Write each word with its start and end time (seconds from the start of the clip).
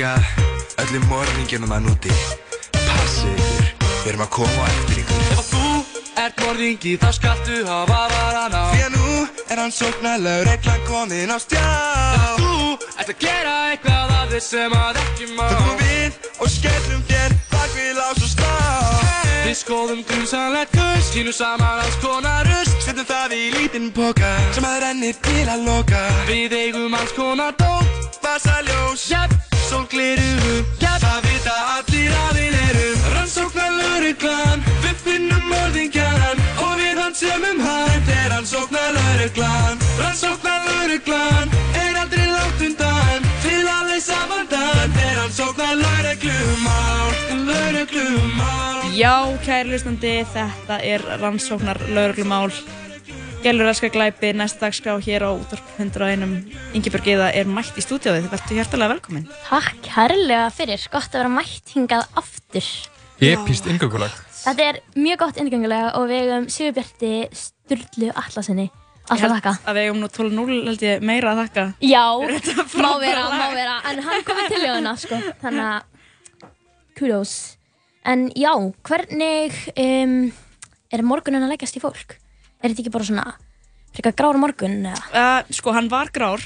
líka 0.00 0.16
öllum 0.80 1.02
morðingjunum 1.10 1.72
að 1.76 1.82
núti. 1.84 2.12
Passið 2.72 3.32
ykkur, 3.36 3.66
við 3.84 4.06
erum 4.08 4.22
að 4.24 4.30
koma 4.32 4.62
á 4.64 4.68
eftir 4.70 5.00
ykkur. 5.02 5.18
Ef 5.20 5.40
að 5.40 5.48
þú 5.50 5.64
ert 6.22 6.40
morðingi 6.40 6.92
þá 7.02 7.08
skaltu 7.18 7.58
hafa 7.66 7.98
varan 8.14 8.56
á. 8.56 8.64
Því 8.72 8.86
að 8.86 8.94
nú 8.94 9.10
er 9.50 9.60
hann 9.60 9.74
sóknarlegur 9.76 10.48
reglan 10.48 10.86
komin 10.86 11.34
á 11.34 11.36
stjá. 11.42 11.60
Ef 12.14 12.24
að 12.30 12.40
þú 12.40 12.54
ert 12.96 13.12
að 13.12 13.18
gera 13.26 13.52
eitthvað 13.74 14.14
af 14.16 14.32
þess 14.32 14.48
sem 14.54 14.78
að 14.78 15.02
ekki 15.02 15.28
má. 15.34 15.44
Þá 15.50 15.58
komum 15.58 15.84
við 15.84 16.30
og 16.40 16.54
skellum 16.54 17.04
þér 17.10 17.36
bak 17.52 17.76
við 17.76 17.92
lás 18.00 18.24
og 18.24 18.32
slá 18.32 18.56
Við 19.44 19.56
skoðum 19.58 20.02
grunsamlegt 20.08 20.76
gull, 20.78 21.04
sínum 21.10 21.34
saman 21.34 21.80
alls 21.82 21.96
konar 22.00 22.48
rust 22.48 22.86
Setjum 22.86 23.08
það 23.08 23.36
í 23.36 23.42
lítinn 23.58 23.92
póka 23.92 24.32
sem 24.56 24.64
að 24.64 24.80
rennir 24.86 25.20
til 25.28 25.44
að 25.44 25.68
loka. 25.68 26.02
Við 26.30 26.56
eigum 26.56 26.96
alls 26.96 27.12
konar 27.16 27.56
dót, 27.60 28.20
Vasaljós, 28.24 29.08
jætt, 29.10 29.49
sólgliru, 29.49 29.49
jætt 29.70 31.02
það 31.04 31.20
vita 31.26 31.54
allir 31.76 32.14
að 32.24 32.38
við 32.38 32.54
erum. 32.66 33.04
Rannsóknar 33.14 33.70
lauruglan, 33.78 34.64
við 34.82 34.96
finnum 35.04 35.44
morðingjan 35.46 36.40
Og 36.58 36.72
við 36.80 36.98
hansumum 36.98 37.60
hann 37.62 37.90
Þetta 37.90 38.16
er 38.24 38.34
hann 38.34 38.48
sóknarlegur 38.50 39.46
Rannsóknar 40.00 40.66
lauruglan, 40.66 41.54
er 41.78 42.00
aldrei 42.02 42.26
langt 42.26 42.64
undan 42.66 43.28
Til 43.44 43.62
að 43.62 43.92
leysa 43.92 44.18
vandan 44.32 44.74
Þetta 44.80 45.06
er 45.06 45.16
hann 45.22 45.34
sóknarlegur 45.38 46.44
Lauruglumál 47.46 48.90
Já, 48.90 49.14
kæri 49.46 49.70
hlustandi, 49.70 50.16
þetta 50.34 50.80
er 50.82 51.04
rannsóknar 51.22 51.78
lauruglumál. 51.94 52.50
Gælur 53.40 53.70
elskar 53.70 53.88
glæpi, 53.88 54.34
næsta 54.36 54.66
dagskrá 54.66 54.98
hér 55.00 55.24
á 55.24 55.30
útvarp 55.32 55.64
101. 55.80 56.50
Ingeborg 56.76 57.06
Eða 57.08 57.30
er 57.32 57.48
mætt 57.48 57.78
í 57.80 57.84
stúdíóið, 57.84 58.26
þið 58.26 58.34
verður 58.34 58.58
hjertalega 58.58 58.92
velkomin. 58.92 59.24
Takk 59.46 59.78
kærlega 59.86 60.50
fyrir, 60.52 60.84
gott 60.92 61.14
að 61.14 61.22
vera 61.22 61.32
mætt 61.32 61.72
hingað 61.72 62.04
aftur. 62.20 62.68
Epíst 63.30 63.70
inngöngulag. 63.72 64.12
Þetta 64.42 64.68
er 64.68 64.82
mjög 64.92 65.22
gott 65.24 65.40
inngöngulega 65.40 65.94
og 65.96 66.06
við 66.12 66.22
hefum 66.26 66.50
Sigurbjarti 66.52 67.14
Sturlu 67.32 68.12
Allasinni 68.12 68.68
alltaf 69.10 69.34
þakka. 69.38 69.56
að 69.64 69.76
við 69.78 69.86
eigum 69.88 70.00
nú 70.02 70.12
12-0 70.20 70.62
held 70.68 70.84
ég 70.84 71.04
meira 71.08 71.32
að 71.32 71.42
þakka. 71.44 71.66
Já, 71.80 72.04
má 72.84 72.90
vera, 73.00 73.26
má 73.32 73.46
vera, 73.56 73.76
en 73.90 74.04
hann 74.04 74.24
kom 74.28 74.40
til 74.46 74.62
ljóðuna, 74.66 74.96
sko, 75.00 75.20
þannig 75.40 75.72
að 75.72 76.48
kudos. 77.00 77.36
En 78.04 78.28
já, 78.36 78.52
hvernig 78.84 79.56
um, 79.80 80.18
er 80.92 81.08
morgunin 81.08 81.48
að 81.48 81.56
leggjast 81.56 81.80
í 81.80 81.82
fólk? 81.88 82.20
Er 82.60 82.70
þetta 82.70 82.82
ekki 82.84 82.92
bara 82.94 83.04
svona 83.08 83.26
frekar 83.94 84.14
grár 84.18 84.38
morgun 84.38 84.78
eða? 84.86 85.02
Uh, 85.10 85.52
sko, 85.56 85.72
hann 85.74 85.88
var 85.90 86.10
grár, 86.14 86.42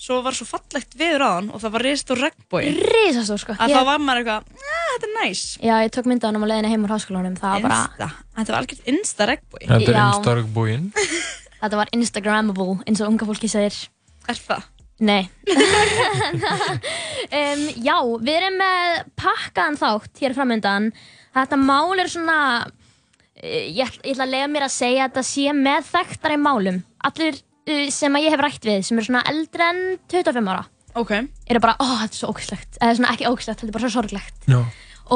svo 0.00 0.18
var 0.24 0.34
svo 0.34 0.46
fallegt 0.48 0.96
veður 0.98 1.22
á 1.22 1.30
hann 1.36 1.50
og 1.52 1.60
það 1.62 1.74
var 1.76 1.84
reist 1.86 2.10
úr 2.10 2.22
regnbói. 2.24 2.64
Rísastór, 2.88 3.38
sko. 3.38 3.52
Að 3.54 3.70
Ég- 3.70 3.76
þá 3.78 3.84
var 3.86 3.98
maður 4.02 4.22
eitthvað, 4.22 4.42
"Ah, 4.58 4.88
þetta 4.96 5.06
er 5.08 5.14
næs. 5.20 5.42
Já, 5.62 5.74
ég 5.84 5.90
tók 5.94 6.06
mynda 6.10 6.26
á 6.26 6.28
hann 6.32 6.42
á 6.42 6.48
leiðinu 6.50 6.70
heim 6.72 6.84
úr 6.84 6.94
háskólanum, 6.96 7.36
það 7.38 7.52
var 7.52 7.62
bara, 7.62 7.80
Insta. 7.86 8.08
Þetta 8.36 8.52
var 8.52 8.60
algjört 8.62 8.84
insta 8.86 9.26
regnbói. 9.30 9.62
Þetta 9.68 9.88
er 9.88 9.94
Já. 9.94 10.06
einstargbúinn. 10.08 10.92
þetta 11.62 11.76
var 11.76 11.88
Instagrammable, 11.92 12.80
eins 12.86 13.00
og 13.00 13.08
unga 13.12 13.26
fólki 13.26 13.48
segir. 13.48 13.88
Er 14.28 14.34
það? 14.34 14.62
Nei 15.02 15.28
um, 17.32 17.62
Já, 17.82 17.96
við 18.22 18.36
erum 18.36 18.58
með 18.60 19.00
pakkaðan 19.18 19.78
þátt 19.80 20.20
hér 20.22 20.34
framöndan 20.36 20.90
Þetta 21.34 21.58
mál 21.58 21.98
er 21.98 22.10
svona 22.12 22.36
ég, 23.42 23.80
ætl- 23.86 24.02
ég 24.06 24.12
ætla 24.14 24.26
að 24.26 24.32
lega 24.34 24.48
mér 24.54 24.66
að 24.68 24.74
segja 24.76 25.04
að 25.06 25.10
þetta 25.10 25.24
sé 25.28 25.52
með 25.58 25.88
þekktari 25.92 26.38
málum 26.40 26.78
Allir 27.08 27.38
uh, 27.40 27.86
sem 27.90 28.14
að 28.18 28.24
ég 28.26 28.34
hef 28.36 28.42
rætt 28.44 28.68
við 28.68 28.82
sem 28.86 28.98
eru 29.00 29.08
svona 29.08 29.24
eldri 29.32 29.66
en 29.68 29.82
25 30.12 30.52
ára 30.54 30.64
Ok. 30.94 31.10
eru 31.48 31.60
bara, 31.64 31.76
ó, 31.80 31.86
þetta 32.02 32.12
er 32.12 32.18
svo 32.20 32.28
ógæslegt 32.34 32.76
eða 32.82 32.96
svona 32.98 33.12
ekki 33.14 33.28
ógæslegt, 33.30 33.62
þetta 33.62 33.70
er 33.72 33.76
bara 33.78 33.86
svo 33.88 33.94
sorglegt 33.94 34.48
Já. 34.50 34.58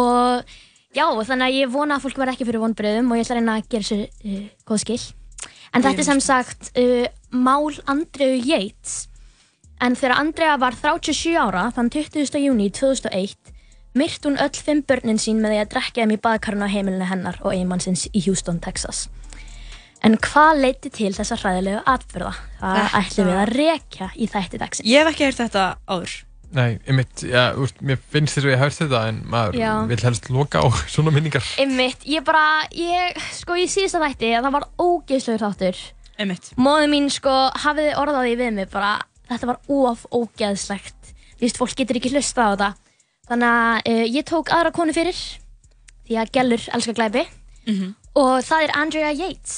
og 0.01 0.55
já, 0.97 1.05
þannig 1.29 1.45
að 1.51 1.57
ég 1.61 1.73
vona 1.75 1.99
að 1.99 2.07
fólk 2.07 2.17
verði 2.23 2.33
ekki 2.39 2.47
fyrir 2.49 2.63
vonbröðum 2.63 3.11
og 3.13 3.19
ég 3.21 3.27
ætla 3.27 3.37
að 3.37 3.41
reyna 3.43 3.57
að 3.61 3.69
gera 3.75 3.89
sér 3.91 4.07
uh, 4.09 4.47
góð 4.71 4.81
skil 4.87 5.03
en 5.77 5.85
þetta 5.85 6.01
er 6.01 6.09
sem 6.09 6.23
sagt 6.25 6.71
uh, 6.81 7.05
mál 7.37 7.69
Andreu 7.93 8.33
Yates 8.41 9.03
en 9.85 9.93
þegar 10.01 10.17
Andrea 10.23 10.55
var 10.57 10.73
37 10.81 11.37
ára 11.37 11.67
þann 11.77 11.91
20. 11.93 12.41
júni 12.41 12.71
2001 12.73 13.53
myrt 13.97 14.27
hún 14.29 14.39
öll 14.43 14.57
fimm 14.67 14.83
börnin 14.89 15.19
sín 15.23 15.41
með 15.43 15.55
því 15.57 15.61
að 15.65 15.71
drekka 15.75 16.03
þeim 16.05 16.15
í 16.17 16.21
baðkarnu 16.27 16.69
á 16.69 16.75
heimilinu 16.75 17.09
hennar 17.11 17.39
og 17.43 17.53
eiginmannsins 17.55 18.07
í 18.13 18.23
Houston, 18.27 18.61
Texas 18.61 19.07
en 20.05 20.15
hvað 20.23 20.61
leiti 20.63 20.91
til 20.93 21.11
þessa 21.17 21.39
hræðilegu 21.41 21.81
atbyrða? 21.89 22.33
Það 22.61 22.77
Þetta- 22.79 23.01
ætlum 23.01 23.29
við 23.31 23.39
að 23.43 23.53
rekja 23.57 24.09
í 24.15 24.27
þætti 24.31 24.61
dagsins 24.61 24.87
Ég 24.91 25.03
hef 25.03 25.13
ekki 25.15 25.25
heyrt 25.27 25.41
þetta 25.41 25.65
áður. 25.89 26.15
Nei, 26.57 26.79
einmitt, 26.87 27.23
já, 27.27 27.41
úst, 27.59 27.81
mér 27.83 27.99
finnst 28.13 28.37
þess 28.37 28.47
að 28.47 28.53
ég 28.53 28.61
hef 28.61 28.77
þetta 28.79 29.01
en 29.09 29.17
maður 29.33 29.57
Já. 29.59 29.73
vil 29.91 29.99
helst 30.05 30.29
loka 30.31 30.61
á 30.63 30.67
svona 30.95 31.11
minningar. 31.11 31.43
Einmitt, 31.59 32.05
ég 32.07 32.23
bara, 32.25 32.45
ég, 32.71 33.19
sko 33.35 33.57
í 33.59 33.65
síðasta 33.67 33.99
þætti 34.05 34.31
að 34.39 34.47
það 34.47 34.55
var 34.61 34.69
ógeðslegur 34.79 35.43
þáttur 35.43 35.81
Einmitt. 36.23 36.53
Móðu 36.57 36.87
mín, 36.93 37.11
sko, 37.11 37.35
hafiði 37.65 37.97
orðaði 37.99 38.37
við 38.39 38.53
mig 38.61 38.71
bara, 38.71 38.93
þetta 39.29 39.51
var 39.51 39.59
of 39.69 40.07
ógeðslegt 40.15 40.95
Þú 41.37 41.45
veist, 41.45 41.59
fólk 41.61 41.75
getur 41.77 41.99
ekki 41.99 42.13
hlusta 42.15 42.47
á 42.47 42.49
þetta 42.55 42.71
Þannig 43.27 43.49
að 43.51 43.91
uh, 43.91 44.05
ég 44.17 44.25
tók 44.29 44.53
aðra 44.55 44.73
konu 44.77 44.93
fyrir 44.97 45.17
Því 46.07 46.19
að 46.23 46.31
gellur 46.39 46.69
elskar 46.77 46.95
glæpi 47.01 47.27
Mhm. 47.67 47.95
Og 48.15 48.45
það 48.47 48.63
er 48.69 48.71
Andrea 48.79 49.09
Yates 49.11 49.55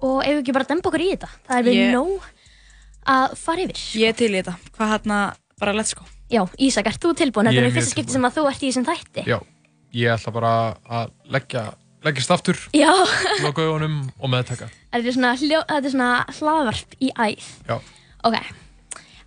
Og 0.00 0.22
ef 0.24 0.30
við 0.32 0.38
ekki 0.40 0.54
bara 0.56 0.64
dempa 0.70 0.88
okkur 0.88 1.02
í 1.04 1.10
þetta 1.12 1.28
Það 1.48 1.58
er 1.58 1.66
við 1.66 1.76
Ég- 1.76 1.92
nóg 1.92 2.30
að 3.12 3.34
fara 3.36 3.64
yfir 3.66 3.82
Ég 4.00 4.08
er 4.08 4.16
til 4.16 4.30
í 4.32 4.38
þetta. 4.40 4.54
Hvað 4.78 4.90
hérna, 4.94 5.18
bara 5.60 5.72
let's 5.76 5.92
go. 5.98 6.04
Já, 6.32 6.46
Ísak, 6.58 6.86
ert 6.88 7.00
þú 7.02 7.12
tilbúin? 7.18 7.50
Þetta 7.50 7.58
Ég 7.58 7.60
er 7.60 7.68
í 7.68 7.72
mjög 7.72 7.76
fyrsta 7.82 7.92
skipti 7.96 8.12
sem 8.16 8.24
að 8.24 8.36
þú 8.38 8.44
ert 8.48 8.62
í 8.62 8.70
þessum 8.70 8.86
þætti 8.88 9.24
Já, 9.28 9.38
ég 10.00 10.14
ætla 10.14 10.32
bara 10.32 10.52
að 10.88 11.10
leggja, 11.36 11.64
leggjast 12.06 12.30
aftur, 12.32 12.56
Já, 12.72 12.88
loka 13.44 13.66
augunum 13.68 13.98
og 14.18 14.30
meðtaka. 14.32 14.70
þetta 14.94 15.12
er 15.12 15.16
svona, 15.18 15.34
er 15.76 15.90
svona 15.92 16.10
hlaðvarp 16.38 16.96
í 17.04 17.10
æð 17.12 17.50
Já. 17.68 17.76
Ok. 18.24 18.38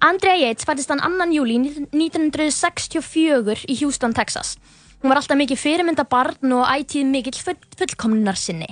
Andrea 0.04 0.36
Yates 0.36 0.66
fættist 0.68 0.92
hann 0.92 1.00
2. 1.00 1.30
júli 1.32 1.56
1964 1.96 3.64
í 3.72 3.78
Houston, 3.80 4.14
Texas. 4.14 4.58
Hún 5.02 5.12
var 5.12 5.22
alltaf 5.22 5.38
mikið 5.40 5.62
fyrirmynda 5.62 6.04
barn 6.10 6.52
og 6.58 6.68
ætíð 6.68 7.08
mikill 7.08 7.40
full, 7.40 7.60
fullkomnar 7.80 8.36
sinni. 8.40 8.68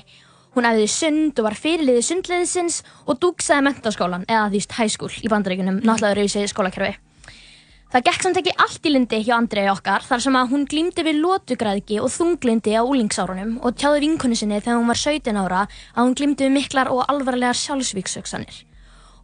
Hún 0.53 0.67
æfði 0.67 0.89
sund 0.91 1.39
og 1.39 1.47
var 1.47 1.55
fyrirliði 1.57 2.03
sundliðisins 2.05 2.81
og 3.07 3.21
dúksaði 3.23 3.65
mentaskólan, 3.69 4.27
eða 4.27 4.51
high 4.51 4.91
school 4.91 5.13
í 5.23 5.31
bandaríkunum, 5.31 5.79
náttúrulega 5.81 6.19
rauðsig 6.19 6.51
skólakerfi. 6.51 6.97
Það 7.93 8.05
gekk 8.07 8.23
samt 8.25 8.37
ekki 8.41 8.53
allt 8.57 8.87
í 8.89 8.91
lindi 8.91 9.21
hjá 9.21 9.35
Andrei 9.37 9.67
okkar 9.69 10.01
þar 10.01 10.21
sem 10.25 10.37
að 10.37 10.49
hún 10.49 10.63
glýmdi 10.65 11.03
við 11.05 11.19
lótugræðki 11.21 11.99
og 12.01 12.09
þunglindi 12.09 12.73
á 12.73 12.81
úlingsárunum 12.81 13.59
og 13.61 13.77
tjáði 13.77 14.07
vinkonu 14.07 14.37
sinni 14.37 14.57
þegar 14.57 14.79
hún 14.81 14.89
var 14.89 14.97
17 14.97 15.37
ára 15.37 15.59
að 15.93 16.01
hún 16.01 16.15
glýmdi 16.17 16.47
við 16.47 16.55
miklar 16.57 16.89
og 16.89 17.05
alvarlegar 17.05 17.53
sjálfsvíksöksanir. 17.53 18.72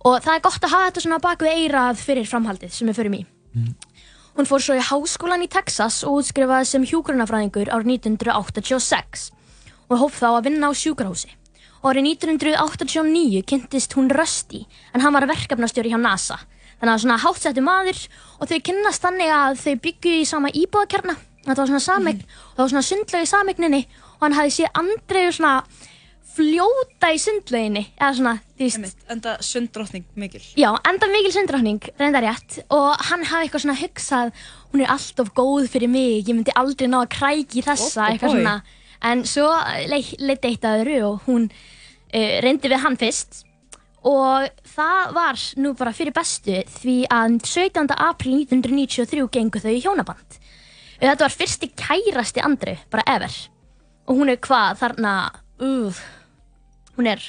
Og 0.07 0.21
það 0.23 0.35
er 0.35 0.43
gott 0.45 0.63
að 0.63 0.71
hafa 0.73 0.89
þetta 0.89 1.03
svona 1.03 1.19
bak 1.23 1.41
við 1.43 1.57
eirað 1.63 1.99
fyrir 1.99 2.27
framhaldið 2.29 2.71
sem 2.71 2.87
við 2.87 2.99
förum 3.01 3.17
í. 3.17 3.23
Hún 4.37 4.47
fór 4.47 4.61
svo 4.63 4.77
í 4.77 4.83
háskólan 4.85 5.43
í 5.43 5.49
Texas 5.51 6.03
og 6.07 6.21
útskrifaði 6.21 6.67
sem 6.69 6.85
hjúgrunafræðingur 6.87 7.71
árið 7.73 7.89
1986 7.97 9.25
og 9.89 9.97
hóf 9.99 10.19
þá 10.21 10.27
að 10.29 10.45
vinna 10.47 10.69
á 10.69 10.73
sjúkrahúsi. 10.77 11.33
Og 11.83 11.91
árið 11.91 12.07
1989 12.13 13.43
kynntist 13.49 13.95
hún 13.97 14.07
Rusty 14.13 14.61
en 14.93 15.03
hann 15.03 15.15
var 15.15 15.27
verkefnastjóri 15.27 15.91
hjá 15.91 15.99
NASA. 15.99 16.39
Þannig 16.79 16.93
að 16.93 17.01
svona 17.03 17.19
hátsettu 17.19 17.63
maður 17.65 17.99
og 18.39 18.47
þau 18.47 18.59
kynnast 18.69 19.03
þannig 19.03 19.33
að 19.35 19.59
þau 19.59 19.73
byggju 19.83 20.13
í 20.21 20.27
sama 20.29 20.53
íbúðakjarna. 20.55 21.15
Þetta 21.43 21.59
var 21.59 21.71
svona 21.71 21.83
sameign 21.83 22.23
og 22.23 22.55
það 22.55 22.63
var 22.63 22.71
svona 22.73 22.87
sundlaug 22.87 23.25
í 23.25 23.31
sameigninni 23.33 23.81
og 24.15 24.23
hann 24.23 24.37
hafði 24.37 24.55
séð 24.55 24.79
Andreu 24.79 25.31
svona 25.35 25.53
fljóta 26.39 27.11
í 27.11 27.19
sundlauginni 27.21 27.83
eða 27.99 28.11
svona, 28.15 28.33
þú 28.55 28.65
veist, 28.65 28.79
Einmitt. 28.79 29.05
Enda 29.11 29.35
sunddrottning 29.43 30.05
mikil. 30.19 30.41
Já, 30.59 30.69
enda 30.87 31.09
mikil 31.11 31.33
sundrákning, 31.35 31.91
reynda 31.99 32.23
rétt 32.23 32.61
og 32.71 32.95
hann 33.11 33.27
hafði 33.27 33.49
eitthvað 33.49 33.65
svona 33.65 33.79
hugsað 33.83 34.33
hún 34.71 34.83
er 34.85 34.93
alltof 34.95 35.33
góð 35.37 35.67
fyrir 35.73 35.91
mig, 35.91 36.23
ég 36.23 36.35
myndi 36.37 36.55
aldrei 36.55 36.87
ná 36.87 37.01
að 37.03 37.11
kræki 37.17 37.63
þessa, 37.65 38.07
Ó, 38.07 38.09
eitthvað 38.13 38.33
bói. 38.33 38.39
svona 38.39 38.55
en 39.09 39.21
svo 39.27 39.47
leitt 39.89 40.43
eitt 40.47 40.65
að 40.67 40.81
öðru 40.81 40.97
og 41.07 41.27
hún 41.27 41.45
uh, 41.49 42.33
reyndi 42.43 42.67
við 42.71 42.81
hann 42.83 42.97
fyrst 42.99 43.45
og 44.09 44.47
það 44.75 45.13
var 45.15 45.39
nú 45.59 45.73
bara 45.79 45.93
fyrir 45.95 46.15
bestu 46.15 46.61
því 46.79 46.97
að 47.11 47.37
17. 47.43 47.91
april 47.95 48.37
1993 48.45 49.27
gengu 49.35 49.59
þau 49.63 49.71
í 49.71 49.81
hjónaband 49.83 50.37
þetta 50.99 51.25
var 51.25 51.35
fyrsti 51.35 51.71
kærasti 51.79 52.43
Andri, 52.43 52.77
bara 52.91 53.07
ever 53.07 53.35
og 54.09 54.19
hún 54.19 54.31
er 54.31 54.39
hvað 54.43 54.79
þarna 54.83 55.13
uh, 55.63 55.99
hún 56.99 57.09
er 57.15 57.23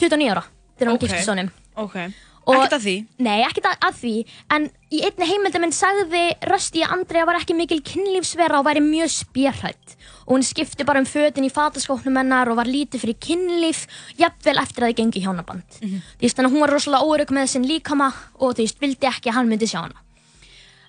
29 0.00 0.32
ára 0.32 0.46
þegar 0.78 0.90
hún 0.92 0.96
Ok. 0.98 1.04
okay. 1.04 1.08
giftist 1.08 1.34
honum 1.34 1.52
Ok. 1.78 2.00
Ekkert 2.48 2.78
að 2.78 2.84
því. 2.86 2.94
Nei, 3.20 3.42
ekkert 3.44 3.66
að, 3.68 3.74
að 3.84 3.96
því, 4.00 4.12
en 4.56 4.66
í 4.94 5.00
einni 5.04 5.26
heimildaminn 5.28 5.74
sagði 5.76 6.22
Rösti 6.48 6.80
að 6.80 6.94
Andrea 6.96 7.26
var 7.28 7.36
ekki 7.36 7.56
mikil 7.58 7.78
kynlífsvera 7.84 8.62
og 8.62 8.64
væri 8.64 8.80
mjög 8.80 9.12
spjörhætt 9.12 9.96
og 10.24 10.32
hún 10.32 10.46
skipti 10.48 10.86
bara 10.88 11.02
um 11.02 11.08
fötin 11.08 11.44
í 11.44 11.52
fataskóknum 11.52 12.16
hennar 12.16 12.48
og 12.48 12.56
var 12.56 12.68
lítið 12.68 13.04
fyrir 13.04 13.18
kynlíf 13.20 13.84
jafnvel 14.16 14.56
eftir 14.62 14.86
að 14.86 14.92
þið 14.92 14.98
gengi 15.02 15.22
hjónaband. 15.26 15.76
Þú 15.76 16.24
veist, 16.24 16.38
þannig 16.38 16.48
að 16.48 16.54
hún 16.56 16.64
var 16.64 16.72
rosalega 16.72 17.12
órygg 17.12 17.34
með 17.36 17.50
sinn 17.52 17.68
líkama 17.68 18.08
og 18.40 18.56
þú 18.56 18.64
veist, 18.64 18.80
vildi 18.80 19.10
ekki 19.12 19.32
að 19.32 19.38
hann 19.38 19.52
myndi 19.52 19.68
sjá 19.68 19.82
hana. 19.82 20.04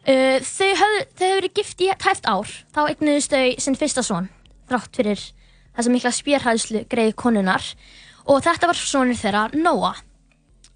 Uh, 0.08 0.40
þau 0.40 0.70
höfðu 0.80 1.34
verið 1.36 1.56
gift 1.60 1.84
í 1.84 1.92
tæft 2.00 2.28
ár 2.32 2.48
þá 2.72 2.82
eignuðust 2.88 3.36
þau 3.36 3.60
sinn 3.60 3.76
fyrsta 3.80 4.04
son 4.06 4.32
þrátt 4.72 4.96
fyrir 4.96 5.26
þessa 5.80 5.96
mikla 5.96 6.12
spjörhæðslu 6.16 6.84
greið 6.92 7.16
konunar 7.20 7.66
og 8.30 8.44
þetta 8.46 8.70
var 8.70 8.80
sonur 8.80 9.20
þeirra 9.20 9.50
Noah. 9.58 10.06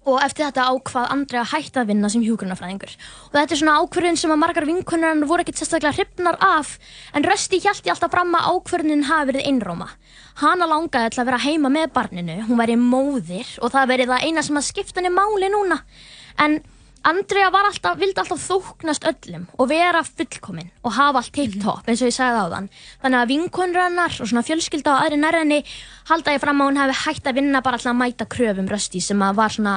Og 0.04 0.18
eftir 0.20 0.44
þetta 0.44 0.66
ákvað 0.68 1.12
Andri 1.14 1.38
að 1.40 1.52
hætta 1.54 1.80
að 1.80 1.92
vinna 1.94 2.10
sem 2.12 2.20
hjúgrunafræðingur 2.26 2.90
og 2.92 3.36
þetta 3.38 3.54
er 3.54 3.60
svona 3.60 3.76
ákvörðun 3.80 4.18
sem 4.20 4.34
að 4.34 4.40
margar 4.42 4.66
vinkunar 4.68 5.14
hann 5.14 5.24
voru 5.30 5.44
ekkert 5.44 5.62
sérstaklega 5.62 5.96
hrifnar 5.96 6.36
af 6.44 6.74
en 7.16 7.24
Rösti 7.24 7.62
hjælti 7.64 7.92
alltaf 7.92 8.12
fram 8.12 8.36
að 8.36 8.50
ákvörðunin 8.52 9.06
hafi 9.08 9.30
verið 9.30 9.48
einróma. 9.48 9.88
Hana 10.42 10.68
langaði 10.68 11.14
til 11.14 11.22
að 11.22 11.30
vera 11.30 11.40
heima 11.46 11.72
með 11.72 11.94
barninu 11.96 12.36
hún 12.50 12.60
væri 12.60 12.76
móðir 12.76 13.56
og 13.64 13.72
það 13.72 13.90
verið 13.94 14.12
það 14.12 14.28
eina 14.28 14.44
sem 14.44 14.60
að 14.60 14.68
skipta 14.68 15.00
henni 15.00 15.14
máli 15.14 15.48
núna. 15.54 15.80
En 16.36 16.60
Andrea 17.04 17.50
var 17.52 17.68
alltaf, 17.68 17.98
vildi 18.00 18.20
alltaf 18.22 18.40
þóknast 18.40 19.04
öllum 19.10 19.44
og 19.60 19.68
vera 19.68 20.00
fullkominn 20.06 20.70
og 20.82 20.94
hafa 20.96 21.20
allt 21.20 21.34
tipp-topp 21.36 21.90
eins 21.90 22.00
og 22.00 22.08
ég 22.08 22.16
sagði 22.16 22.40
á 22.40 22.46
þann. 22.54 22.70
Þannig 23.02 23.20
að 23.20 23.30
vinkonur 23.34 23.82
hennar 23.82 24.16
og 24.16 24.30
svona 24.30 24.44
fjölskylda 24.46 24.94
og 24.94 25.04
aðri 25.04 25.20
nærðinni 25.20 25.60
halda 26.08 26.34
ég 26.36 26.42
fram 26.42 26.64
að 26.64 26.70
hún 26.70 26.80
hefði 26.80 26.96
hægt 27.02 27.28
að 27.28 27.38
vinna 27.40 27.62
bara 27.66 27.80
alltaf 27.80 27.92
að 27.92 28.00
mæta 28.00 28.28
kröfum 28.36 28.72
Rösti 28.72 29.04
sem 29.04 29.24
að 29.26 29.38
var 29.42 29.52
svona 29.52 29.76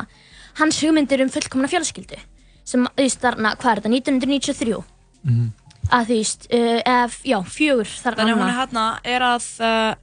hans 0.62 0.80
hugmyndir 0.82 1.26
um 1.26 1.32
fullkomna 1.34 1.70
fjölskyldu 1.72 2.20
sem, 2.68 2.88
veist, 2.98 3.22
þarna, 3.24 3.54
hvað 3.60 3.72
er 3.72 3.82
þetta, 3.82 3.94
1993? 3.96 4.82
Mhm. 5.24 5.46
Að 5.88 6.10
þú 6.10 6.16
veist, 6.18 6.48
uh, 6.52 6.80
ef, 6.84 7.22
já, 7.24 7.38
fjögur 7.48 7.88
þarna. 7.88 8.18
Þannig 8.18 8.34
að 8.34 8.42
hún 8.42 8.50
er 8.50 8.58
hérna 8.58 8.88
er 9.08 9.24
að 9.24 9.46
uh, 9.64 9.94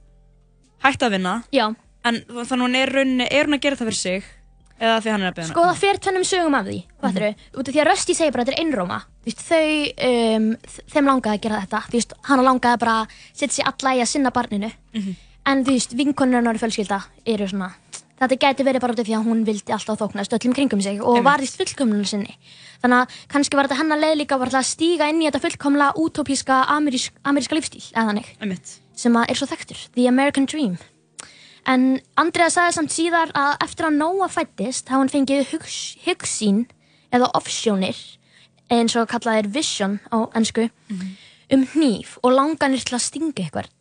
hætta 0.85 1.09
að 1.09 1.15
vinna 1.17 1.35
Já. 1.53 1.67
en 2.05 2.21
þannig 2.29 2.55
að 2.55 2.65
hún 2.65 2.79
er, 2.79 2.93
rauninni, 2.93 3.27
er 3.29 3.49
hún 3.49 3.57
að 3.57 3.63
gera 3.65 3.79
það 3.79 3.91
fyrir 3.91 4.01
sig 4.01 4.31
eða 4.79 5.01
því 5.01 5.11
hann 5.13 5.25
er 5.25 5.31
að 5.31 5.37
beða 5.39 5.49
Sko 5.51 5.65
það 5.65 5.81
fer 5.83 5.99
tvennum 6.03 6.25
sögum 6.27 6.57
af 6.59 6.65
því, 6.65 6.79
hvað 6.99 7.11
mm 7.11 7.21
-hmm. 7.23 7.59
út 7.59 7.67
af 7.67 7.73
því 7.73 7.81
að 7.81 7.87
Rösti 7.89 8.15
segir 8.15 8.33
bara 8.33 8.43
að 8.43 8.47
þetta 8.47 8.57
er 8.57 8.65
einróma 8.65 8.99
Þú 9.25 9.31
veist, 9.31 9.41
þau, 9.41 9.69
um, 10.05 10.49
þeim 10.93 11.07
langaði 11.09 11.33
að 11.33 11.41
gera 11.41 11.61
þetta. 11.63 11.79
Þú 11.89 11.97
veist, 11.97 12.11
hana 12.27 12.43
langaði 12.45 12.77
bara 12.83 12.97
að 13.01 13.13
setja 13.33 13.55
sér 13.55 13.69
alla 13.71 13.95
í 13.95 14.01
að 14.03 14.11
sinna 14.11 14.31
barninu. 14.35 14.69
En 15.45 15.63
þú 15.65 15.71
veist, 15.73 15.95
vinkonur 15.97 16.37
hennar 16.37 16.59
fjölskylda 16.61 16.99
eru 17.25 17.47
svona 17.47 17.71
þetta 18.15 18.37
gæti 18.39 18.63
verið 18.63 18.83
bara 18.83 18.93
út 18.95 19.01
af 19.01 19.07
því 19.09 19.15
að 19.17 19.25
hún 19.27 19.43
vildi 19.47 19.73
alltaf 19.75 19.99
þóknast 19.99 20.35
öllum 20.37 20.53
kringum 20.55 20.81
sig 20.81 21.01
og 21.03 21.19
var 21.25 21.43
í 21.43 21.49
fullkomnunum 21.51 22.07
sinni. 22.07 22.37
Þannig 22.83 23.01
að 23.01 23.17
kannski 23.33 23.59
var 23.59 23.67
þetta 23.67 23.79
hennar 23.81 23.99
leið 23.99 24.17
líka 24.21 24.39
að 24.39 24.55
stíga 24.63 25.09
inn 25.11 25.21
í 25.21 25.27
þetta 25.27 25.43
fullkomla 25.43 25.91
amerísk, 26.77 27.13
ameríska 27.23 27.55
lífstíl 27.57 27.83
eða 27.91 28.13
þannig 28.13 28.75
sem 28.95 29.15
er 29.15 29.35
svo 29.35 29.47
þekktur, 29.47 29.79
The 29.95 30.07
American 30.07 30.45
Dream 30.45 30.77
En 31.65 31.85
Andrea 32.21 32.51
sagði 32.53 32.75
samt 32.77 32.93
síðar 32.93 33.31
að 33.37 33.55
eftir 33.65 33.87
að 33.87 33.97
Noah 33.97 34.29
fættist 34.29 34.91
hafa 34.91 35.01
hann 35.01 35.13
fengið 35.13 35.47
hugs, 35.53 35.77
hugsín 36.05 36.65
eða 37.13 37.31
offsjónir 37.37 37.97
eins 38.73 38.95
og 38.97 39.09
kallað 39.09 39.43
er 39.43 39.49
vision 39.53 39.97
á 40.09 40.29
ennsku 40.37 40.69
um 41.53 41.65
hníf 41.73 42.17
og 42.23 42.33
langanir 42.33 42.85
til 42.85 42.97
að 42.97 43.05
stinga 43.05 43.33
eitthvað. 43.45 43.71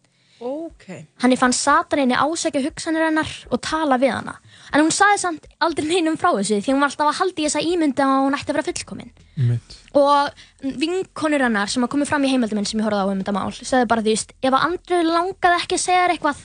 Ok. 0.44 0.84
Hann 1.22 1.36
fann 1.40 1.54
sataninni 1.56 2.16
ásækja 2.18 2.60
hugsanir 2.66 3.06
hennar 3.06 3.30
og 3.48 3.60
tala 3.64 3.96
við 4.00 4.12
hana. 4.12 4.34
En 4.74 4.82
hún 4.82 4.92
sagði 4.92 5.20
samt 5.22 5.46
aldrei 5.62 5.86
neinum 5.88 6.18
frá 6.20 6.34
þessu 6.34 6.58
því 6.58 6.74
hún 6.74 6.82
var 6.82 6.90
alltaf 6.90 7.12
að 7.12 7.20
halda 7.20 7.40
í 7.40 7.46
þessa 7.46 7.62
ímyndi 7.64 8.04
að 8.04 8.24
hún 8.26 8.36
ætti 8.36 8.52
að 8.52 8.58
vera 8.58 8.66
fullkomin. 8.68 9.12
Mitt. 9.40 9.76
Og 9.96 10.74
vinkonur 10.82 11.46
hennar 11.46 11.70
sem 11.72 11.86
að 11.86 11.92
komið 11.94 12.10
fram 12.10 12.26
í 12.26 12.32
heimilduminn 12.32 12.68
sem 12.68 12.82
ég 12.82 12.88
horfði 12.88 13.06
á 13.06 13.12
um 13.12 13.22
þetta 13.22 13.36
mál 13.38 13.54
sagði 13.56 13.88
bara 13.94 14.04
því, 14.04 14.16
veist, 14.18 14.34
ef 14.42 14.52
að 14.52 14.66
Andrew 14.68 15.06
langaði 15.06 15.62
ekki 15.62 15.78
að 15.78 15.84
segja 15.86 16.02
þér 16.02 16.16
eitthvað 16.16 16.44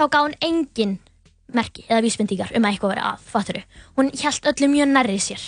þá 0.00 0.04
gaf 0.08 0.26
hún 0.26 0.36
engin 0.40 0.98
merki 1.52 1.84
eða 1.88 2.04
vísbendingar 2.06 2.52
um 2.56 2.66
að 2.66 2.74
eitthvað 2.74 2.94
veri 2.94 3.04
að, 3.04 3.22
fatturu. 3.32 3.62
Hún 3.98 4.10
held 4.22 4.50
öllu 4.52 4.70
mjög 4.72 4.90
nærri 4.94 5.18
sér. 5.20 5.46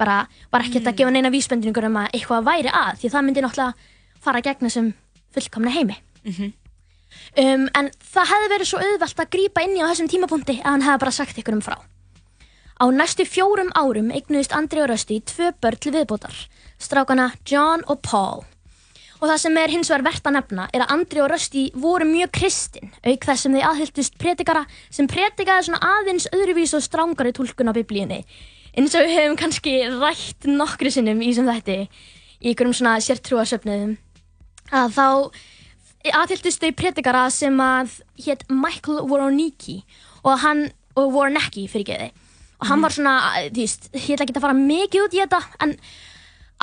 Bara 0.00 0.22
var 0.52 0.64
ekkert 0.64 0.88
að 0.88 1.00
gefa 1.00 1.12
neina 1.14 1.32
vísbendingur 1.32 1.88
um 1.88 1.98
að 2.00 2.14
eitthvað 2.16 2.46
væri 2.46 2.72
að 2.72 3.00
því 3.00 3.12
það 3.12 3.26
myndi 3.26 3.44
náttúrulega 3.44 4.20
fara 4.20 4.42
gegn 4.44 4.66
þessum 4.68 4.90
fullkomna 5.34 5.74
heimi. 5.74 5.96
Um, 7.34 7.66
en 7.74 7.90
það 8.12 8.30
hefði 8.32 8.50
verið 8.54 8.70
svo 8.70 8.82
auðvelt 8.84 9.22
að 9.24 9.32
grípa 9.34 9.64
inn 9.66 9.76
í 9.76 9.82
á 9.82 9.90
þessum 9.90 10.10
tímapunkti 10.12 10.60
að 10.60 10.70
hann 10.70 10.86
hefði 10.86 11.02
bara 11.04 11.16
sagt 11.16 11.40
ykkur 11.42 11.56
um 11.58 11.64
frá. 11.64 11.76
Á 12.80 12.84
næstu 12.94 13.26
fjórum 13.28 13.72
árum 13.76 14.12
eignuðist 14.14 14.54
Andri 14.56 14.80
og 14.80 14.88
Rösti 14.92 15.18
tvö 15.20 15.50
börn 15.60 15.80
til 15.82 15.92
viðbótar, 15.96 16.36
strákana 16.80 17.32
John 17.44 17.84
og 17.86 18.00
Paul. 18.06 18.46
Og 19.20 19.28
það 19.28 19.40
sem 19.42 19.58
er 19.60 19.72
hins 19.74 19.90
vegar 19.92 20.06
verðt 20.06 20.28
að 20.30 20.36
nefna 20.38 20.66
er 20.72 20.84
að 20.84 20.92
Andri 20.94 21.20
og 21.20 21.28
Rösti 21.28 21.66
voru 21.76 22.06
mjög 22.08 22.30
kristin, 22.38 22.92
auk 23.04 23.26
þess 23.28 23.44
sem 23.44 23.56
þau 23.58 23.64
aðhylltust 23.68 24.16
predikara 24.20 24.62
sem 24.88 25.08
predikaði 25.10 25.66
svona 25.68 25.96
aðeins 25.98 26.28
öðruvís 26.32 26.72
og 26.78 26.84
strángari 26.86 27.34
tólkun 27.36 27.68
á 27.68 27.76
biblíunni. 27.76 28.22
Eins 28.72 28.96
og 28.96 29.04
við 29.04 29.18
hefum 29.18 29.36
kannski 29.36 29.74
rætt 29.98 30.48
nokkri 30.48 30.92
sinnum 30.94 31.20
í 31.20 31.34
sem 31.36 31.48
þetta 31.48 31.82
í 31.82 31.84
einhverjum 32.48 32.76
svona 32.78 32.96
sértrúasöfnuðum 33.04 33.98
að 34.70 34.96
þá 34.96 35.06
aðhylltust 36.22 36.62
þau 36.62 36.72
predikara 36.78 37.26
sem 37.34 37.60
að 37.60 37.98
hétt 38.24 38.46
Michael 38.48 39.02
Woronicki 39.10 39.82
og 40.24 40.40
hann, 40.44 40.68
og 40.96 41.12
Woronecki 41.12 41.66
fyrir 41.68 41.88
geði 41.90 42.10
og 42.60 42.68
hann 42.68 42.84
var 42.84 42.94
svona, 42.94 43.14
þú 43.48 43.62
veist, 43.62 43.88
ég 43.96 44.14
ætla 44.14 44.26
ekki 44.26 44.36
að 44.36 44.44
fara 44.44 44.56
mikið 44.56 45.04
út 45.06 45.16
í 45.16 45.20
þetta 45.22 45.40
en 45.64 45.76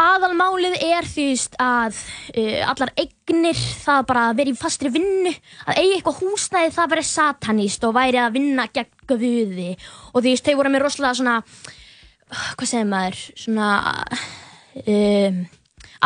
aðalmálið 0.01 0.77
er 0.88 1.07
veist 1.09 1.57
að 1.61 1.97
uh, 2.38 2.61
allar 2.69 2.94
eignir 2.99 3.57
það 3.57 4.05
bara 4.11 4.27
að 4.29 4.39
vera 4.41 4.53
í 4.53 4.59
fastri 4.59 4.91
vinnu 4.94 5.33
að 5.65 5.81
eigi 5.81 5.97
eitthvað 5.97 6.21
húsnæði 6.21 6.73
það 6.77 6.94
verið 6.94 7.09
satanist 7.09 7.88
og 7.88 7.97
væri 7.97 8.21
að 8.21 8.38
vinna 8.38 8.67
gegn 8.73 8.94
guði. 9.09 9.73
Og 10.13 10.25
veist, 10.25 10.45
þeir 10.45 10.59
voru 10.59 10.73
með 10.73 10.85
rosalega 10.85 11.19
svona 11.19 11.38
hvað 12.27 12.69
segir 12.69 12.89
maður 12.89 13.21
svona 13.39 13.69
um, 14.83 15.45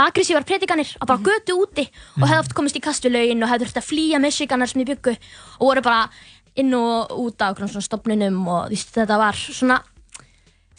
agressívar 0.02 0.46
predikanir 0.48 0.92
að 1.00 1.10
bara 1.10 1.26
götu 1.26 1.58
úti 1.60 1.88
og 2.20 2.28
hefði 2.28 2.44
oft 2.44 2.54
komist 2.58 2.78
í 2.78 2.84
kastulögin 2.84 3.42
og 3.44 3.52
hefði 3.52 3.68
þurft 3.68 3.82
að 3.82 3.90
flýja 3.90 4.22
Michiganar 4.22 4.72
sem 4.72 4.84
í 4.84 4.88
byggu 4.88 5.16
og 5.16 5.66
voru 5.66 5.84
bara 5.86 6.06
inn 6.60 6.74
og 6.76 7.12
út 7.16 7.42
á 7.44 7.56
svona 7.56 7.84
stopnunum 7.84 8.40
og 8.48 8.72
veist, 8.72 8.92
þetta 8.96 9.20
var 9.20 9.38
svona 9.40 9.80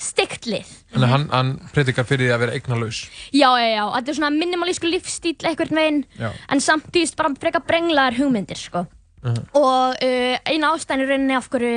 stygt 0.03 0.49
lið 0.51 0.71
Þannig 0.93 1.07
að 1.07 1.13
hann, 1.15 1.29
hann 1.33 1.53
predikar 1.73 2.07
fyrir 2.09 2.29
því 2.29 2.33
að 2.35 2.43
vera 2.43 2.57
eignalaus. 2.59 2.99
Já, 3.33 3.49
já, 3.57 3.69
já, 3.73 3.85
þetta 3.95 4.13
er 4.13 4.19
svona 4.19 4.33
minimalísku 4.35 4.91
lífstíl 4.91 5.49
einhvern 5.49 5.79
veginn, 5.81 6.03
en 6.21 6.61
samt 6.61 6.91
þú 6.91 7.05
veist, 7.05 7.17
bara 7.17 7.33
frekar 7.41 7.65
brenglaðar 7.69 8.19
hugmyndir, 8.19 8.61
sko. 8.61 8.85
Mhm. 9.23 9.43
Og 9.55 10.03
uh, 10.03 10.37
eina 10.51 10.73
ástæðin 10.75 11.05
í 11.05 11.09
rauninni 11.09 11.37
af 11.39 11.49
hverju, 11.53 11.75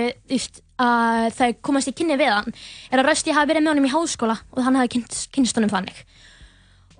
að 0.82 1.26
þau 1.38 1.50
komast 1.70 1.92
í 1.92 1.96
kynni 1.96 2.18
við 2.20 2.34
hann, 2.34 2.56
er 2.92 3.02
að 3.02 3.12
Rösti 3.12 3.36
hafi 3.36 3.54
verið 3.54 3.64
með 3.64 3.76
honum 3.76 3.88
í 3.88 3.94
háskóla 3.94 4.40
og 4.52 4.64
hann 4.66 4.80
hafi 4.80 4.96
kynst, 4.98 5.28
kynst 5.36 5.60
honum 5.60 5.72
þannig. 5.72 6.02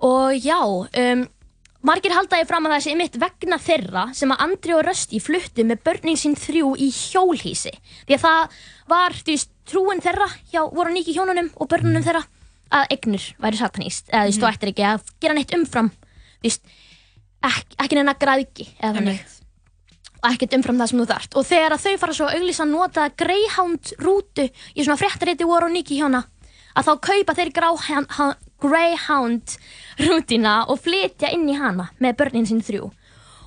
Og 0.06 0.36
já, 0.40 0.60
um, 0.62 1.26
margir 1.86 2.14
halda 2.16 2.40
ég 2.40 2.48
fram 2.48 2.68
að 2.68 2.76
það 2.76 2.86
sé 2.86 2.94
mitt 2.96 3.18
vegna 3.20 3.58
þeirra 3.60 4.06
sem 4.16 4.32
að 4.32 4.46
Andri 4.46 4.76
og 4.76 4.86
Rösti 4.86 5.20
fluttu 5.20 5.66
með 5.66 5.82
börnin 5.88 6.20
sín 6.20 6.38
þrjú 6.38 6.72
í 6.78 6.88
hjólhísi. 6.94 7.74
Því 8.06 8.16
að 8.16 8.24
það 8.24 8.56
var, 8.94 9.18
þú 9.20 9.34
veist, 9.34 9.52
trúin 9.68 10.02
þeirra 10.04 10.28
hjá 10.52 10.62
voru 10.70 10.92
nýki 10.94 11.14
hjónunum 11.16 11.50
og 11.56 11.70
börnunum 11.70 12.04
þeirra 12.04 12.22
að 12.74 12.92
eignir 12.96 13.24
væri 13.42 13.60
satanist. 13.60 14.10
Eða 14.10 14.26
þú 14.26 14.30
veist, 14.30 14.42
þú 14.42 14.50
ættir 14.50 14.72
ekki 14.72 14.86
að 14.86 15.10
gera 15.22 15.36
neitt 15.36 15.54
umfram, 15.56 15.90
þú 15.90 16.48
veist, 16.48 16.70
ekki, 17.46 17.78
ekki 17.84 17.98
neina 17.98 18.16
græðki 18.18 18.68
eða 18.80 18.94
þannig. 18.98 19.34
Og 20.16 20.28
ekkert 20.32 20.56
umfram 20.58 20.80
það 20.80 20.90
sem 20.90 21.00
þú 21.02 21.08
þarft. 21.12 21.36
Og 21.36 21.46
þegar 21.46 21.76
þau 21.78 21.96
fara 22.02 22.16
svo 22.16 22.26
að 22.26 22.38
auglýsa 22.40 22.64
að 22.64 22.72
nota 22.72 23.06
Greyhound 23.22 23.92
rútu 24.02 24.46
í 24.48 24.82
svona 24.82 24.98
fréttarétti 25.00 25.46
voru 25.46 25.70
nýki 25.70 26.00
hjóna, 26.00 26.24
að 26.74 26.88
þá 26.88 26.92
kaupa 27.08 27.36
þeir 27.38 27.52
Greyhound, 27.58 28.36
Greyhound 28.62 29.56
rútina 30.00 30.56
og 30.72 30.80
flytja 30.82 31.30
inn 31.36 31.48
í 31.52 31.58
hana 31.58 31.90
með 32.02 32.18
börnin 32.22 32.48
sín 32.48 32.64
þrjú. 32.64 32.90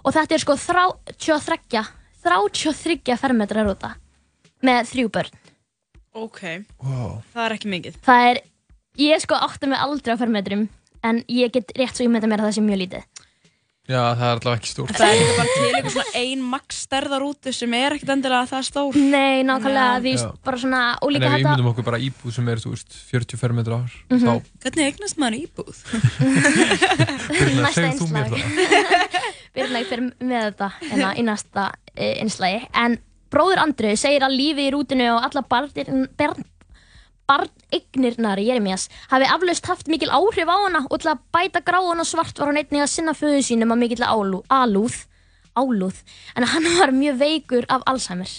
Og 0.05 0.15
þetta 0.15 0.37
er 0.37 0.43
sko 0.45 0.55
33, 0.55 1.83
33 2.23 3.19
fermetra 3.19 3.65
rúta 3.67 3.95
með 4.63 4.93
þrjú 4.93 5.11
börn. 5.17 5.48
Ok, 6.19 6.41
Wow. 6.83 7.21
það 7.33 7.45
er 7.45 7.55
ekki 7.57 7.71
mikið. 7.75 7.99
Það 8.05 8.27
er, 8.33 8.41
ég 8.99 9.23
sko 9.23 9.39
átta 9.39 9.67
mig 9.71 9.79
aldrei 9.79 10.13
á 10.15 10.19
fermetrum 10.19 10.67
en 11.03 11.23
ég 11.31 11.51
get 11.55 11.71
rétt 11.79 11.95
svo 11.95 12.03
ímynda 12.07 12.27
mér 12.27 12.41
að 12.43 12.49
það 12.49 12.57
sé 12.59 12.65
mjög 12.67 12.81
lítið. 12.83 13.03
Já, 13.89 14.03
það 14.13 14.19
er 14.21 14.35
allavega 14.37 14.57
ekki 14.59 14.69
stórt. 14.69 14.91
Það 14.99 15.11
er 15.17 15.29
bara 15.33 15.49
til 15.49 15.69
eitthvað 15.73 15.93
svona 15.95 16.19
ein 16.19 16.41
max 16.45 16.81
stærðarútu 16.85 17.53
sem 17.57 17.71
er 17.73 17.95
ekkert 17.95 18.11
endilega 18.13 18.45
það 18.51 18.67
stór. 18.67 18.99
Nei, 19.01 19.41
nákvæmlega, 19.47 19.95
því 20.03 20.13
bara 20.45 20.57
svona, 20.61 20.81
og 21.01 21.09
En 21.15 21.23
ef 21.25 21.31
við 21.33 21.41
ímyndum 21.41 21.69
okkur 21.71 21.87
bara 21.87 21.97
íbúð 22.05 22.35
sem 22.35 22.51
er, 22.53 22.61
þú 22.61 22.69
veist, 22.75 22.93
40 23.09 23.39
fermetra 23.41 23.79
ár, 23.81 23.95
Mhm. 24.11 24.21
þá 24.21 24.43
Hvernig 24.61 24.85
eignast 24.91 25.17
maður 25.17 25.39
íbúð? 25.41 25.75
Næsta 27.63 27.73
segð 27.81 27.99
þú 28.03 28.07
mér 28.13 28.29
það. 28.29 28.41
byrjulega 29.57 29.89
fyrir 29.89 30.05
með 30.21 30.45
þetta 30.51 30.69
hérna, 30.85 31.09
í 31.17 31.23
næsta 31.25 31.65
einslægi, 31.97 32.61
en 32.77 32.99
bróður 33.33 33.61
Andru 33.63 33.91
segir 33.99 34.25
að 34.25 34.37
lífið 34.37 34.67
í 34.67 34.71
rútinu 34.73 35.09
og 35.15 35.27
alla 35.27 35.43
barnir, 35.45 35.91
barn, 36.17 36.45
barneignirnar 37.29 38.41
Jeremías 38.41 38.87
hafi 39.11 39.29
aflaust 39.29 39.69
haft 39.69 39.89
mikil 39.91 40.09
áhrif 40.09 40.49
á 40.49 40.57
hana 40.57 40.83
og 40.89 41.01
til 41.01 41.11
að 41.13 41.23
bæta 41.35 41.61
gráðan 41.65 42.01
og 42.03 42.09
svart 42.09 42.39
var 42.41 42.51
hann 42.51 42.61
einnig 42.61 42.83
að 42.83 42.91
sinna 42.95 43.15
föðu 43.17 43.43
sínum 43.45 43.73
að 43.75 43.81
mikil 43.83 44.03
álú, 44.03 44.41
alúð, 44.49 45.03
álúð, 45.55 46.01
en 46.35 46.49
hann 46.49 46.69
var 46.79 46.93
mjög 46.95 47.19
veikur 47.21 47.69
af 47.69 47.85
Alzheimer. 47.89 48.29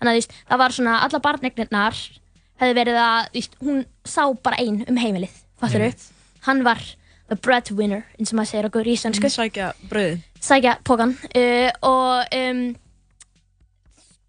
Þannig 0.00 0.12
að 0.12 0.18
veist, 0.20 0.38
það 0.48 0.62
var 0.64 0.76
svona, 0.76 1.00
alla 1.06 1.22
barneignirnar 1.24 1.98
hefði 2.60 2.76
verið 2.76 3.02
að, 3.02 3.28
veist, 3.36 3.58
hún 3.64 3.84
sá 4.04 4.22
bara 4.44 4.60
ein 4.60 4.82
um 4.88 5.00
heimilið, 5.00 5.36
fattur 5.60 5.90
Hann 6.40 6.62
var 6.64 6.80
the 7.28 7.36
breadwinner 7.36 8.04
eins 8.18 8.32
og 8.32 8.40
maður 8.40 8.50
segir 8.50 8.68
okkur 8.70 8.88
í 8.88 8.94
íslensku 8.96 9.30
Sækja 9.30 9.70
brauðið. 9.90 10.22
sækja 10.42 10.76
pókan 10.86 11.12
uh, 11.14 11.68
og 11.86 12.36
um, 12.40 12.62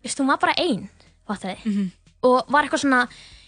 veist, 0.04 0.20
hún 0.20 0.28
var 0.28 0.38
bara 0.40 0.54
ein 0.58 0.90
fattaði, 1.28 1.58
Mhm. 1.66 1.92
og 2.24 2.46
var 2.52 2.64
eitthvað 2.66 2.84
svona 2.84 3.08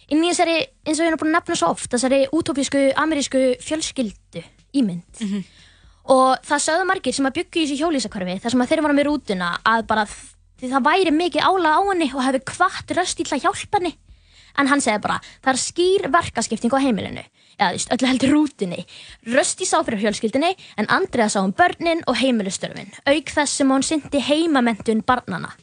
inn 0.10 0.24
í 0.24 0.30
þessari, 0.32 0.68
eins 0.86 1.00
og 1.00 1.06
ég 1.06 1.12
er 1.12 1.18
búin 1.18 1.34
að 1.34 1.42
nefna 1.42 1.56
svo 1.56 1.68
oft 1.70 1.90
þessari 1.92 2.28
útópísku, 2.32 2.94
amerísku 2.96 3.58
fjölskyldu 3.62 4.44
ímynd. 4.74 5.04
Mhm. 5.22 5.44
og 6.06 6.38
það 6.44 6.60
sögðu 6.68 6.86
margir 6.86 7.14
sem 7.14 7.26
að 7.26 7.34
byggja 7.38 7.62
í 7.62 7.68
þessu 7.68 7.80
hjólísakörfi 7.80 8.42
þar 8.44 8.52
sem 8.52 8.60
að 8.62 8.68
þeir 8.68 8.82
voru 8.84 8.94
með 8.94 9.06
rútuna 9.08 9.52
að 9.64 9.88
bara 9.88 10.06
það 10.60 10.84
væri 10.84 11.12
mikið 11.16 11.42
álag 11.48 11.78
á 11.80 11.82
henni 11.88 12.10
og 12.14 12.24
hefði 12.24 12.42
kvart 12.44 12.88
röst 12.98 13.16
til 13.16 13.26
að 13.26 13.42
hjálpa 13.44 13.80
henni. 13.80 13.96
En 14.58 14.68
hann 14.68 14.82
segði 14.82 15.02
bara, 15.02 15.22
það 15.42 15.54
er 15.54 15.60
skýr 15.64 16.12
verkaskipting 16.12 16.72
á 16.76 16.80
heimilinu. 16.84 17.24
Eða 17.58 17.88
öllu 17.96 18.08
heldur 18.08 18.34
rútunni. 18.36 18.86
Rösti 19.26 19.66
sá 19.66 19.80
fyrir 19.82 20.02
fjölskyldinni 20.04 20.56
en 20.78 20.88
Andrea 20.90 21.26
sá 21.30 21.40
um 21.42 21.54
börnin 21.54 22.04
og 22.06 22.16
heimilistörfin 22.18 22.92
auk 23.08 23.26
þess 23.32 23.50
sem 23.50 23.70
hún 23.70 23.82
syndi 23.84 24.20
heimamendun 24.20 25.06
barnana 25.06 25.54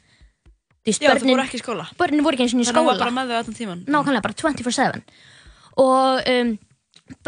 Þú 0.80 0.88
veist, 0.90 1.02
Já, 1.04 1.10
það 1.12 1.26
voru 1.28 1.42
ekki 1.44 1.58
í 1.58 1.62
skóla. 1.62 1.84
börnin 2.00 2.24
voru 2.24 2.36
ekki 2.38 2.46
eins 2.46 2.54
og 2.56 2.60
í 2.60 2.64
Þannig 2.64 2.76
að 2.76 2.80
hún 2.80 2.88
var 2.88 2.96
skóla 2.96 3.04
bara 3.04 3.16
með 3.18 3.32
þau 3.32 3.38
allan 3.42 3.58
tíman. 3.60 3.80
nákvæmlega 3.84 4.24
bara 4.26 4.38
24-7 4.40 5.02
og 5.76 6.30
um, 6.34 6.52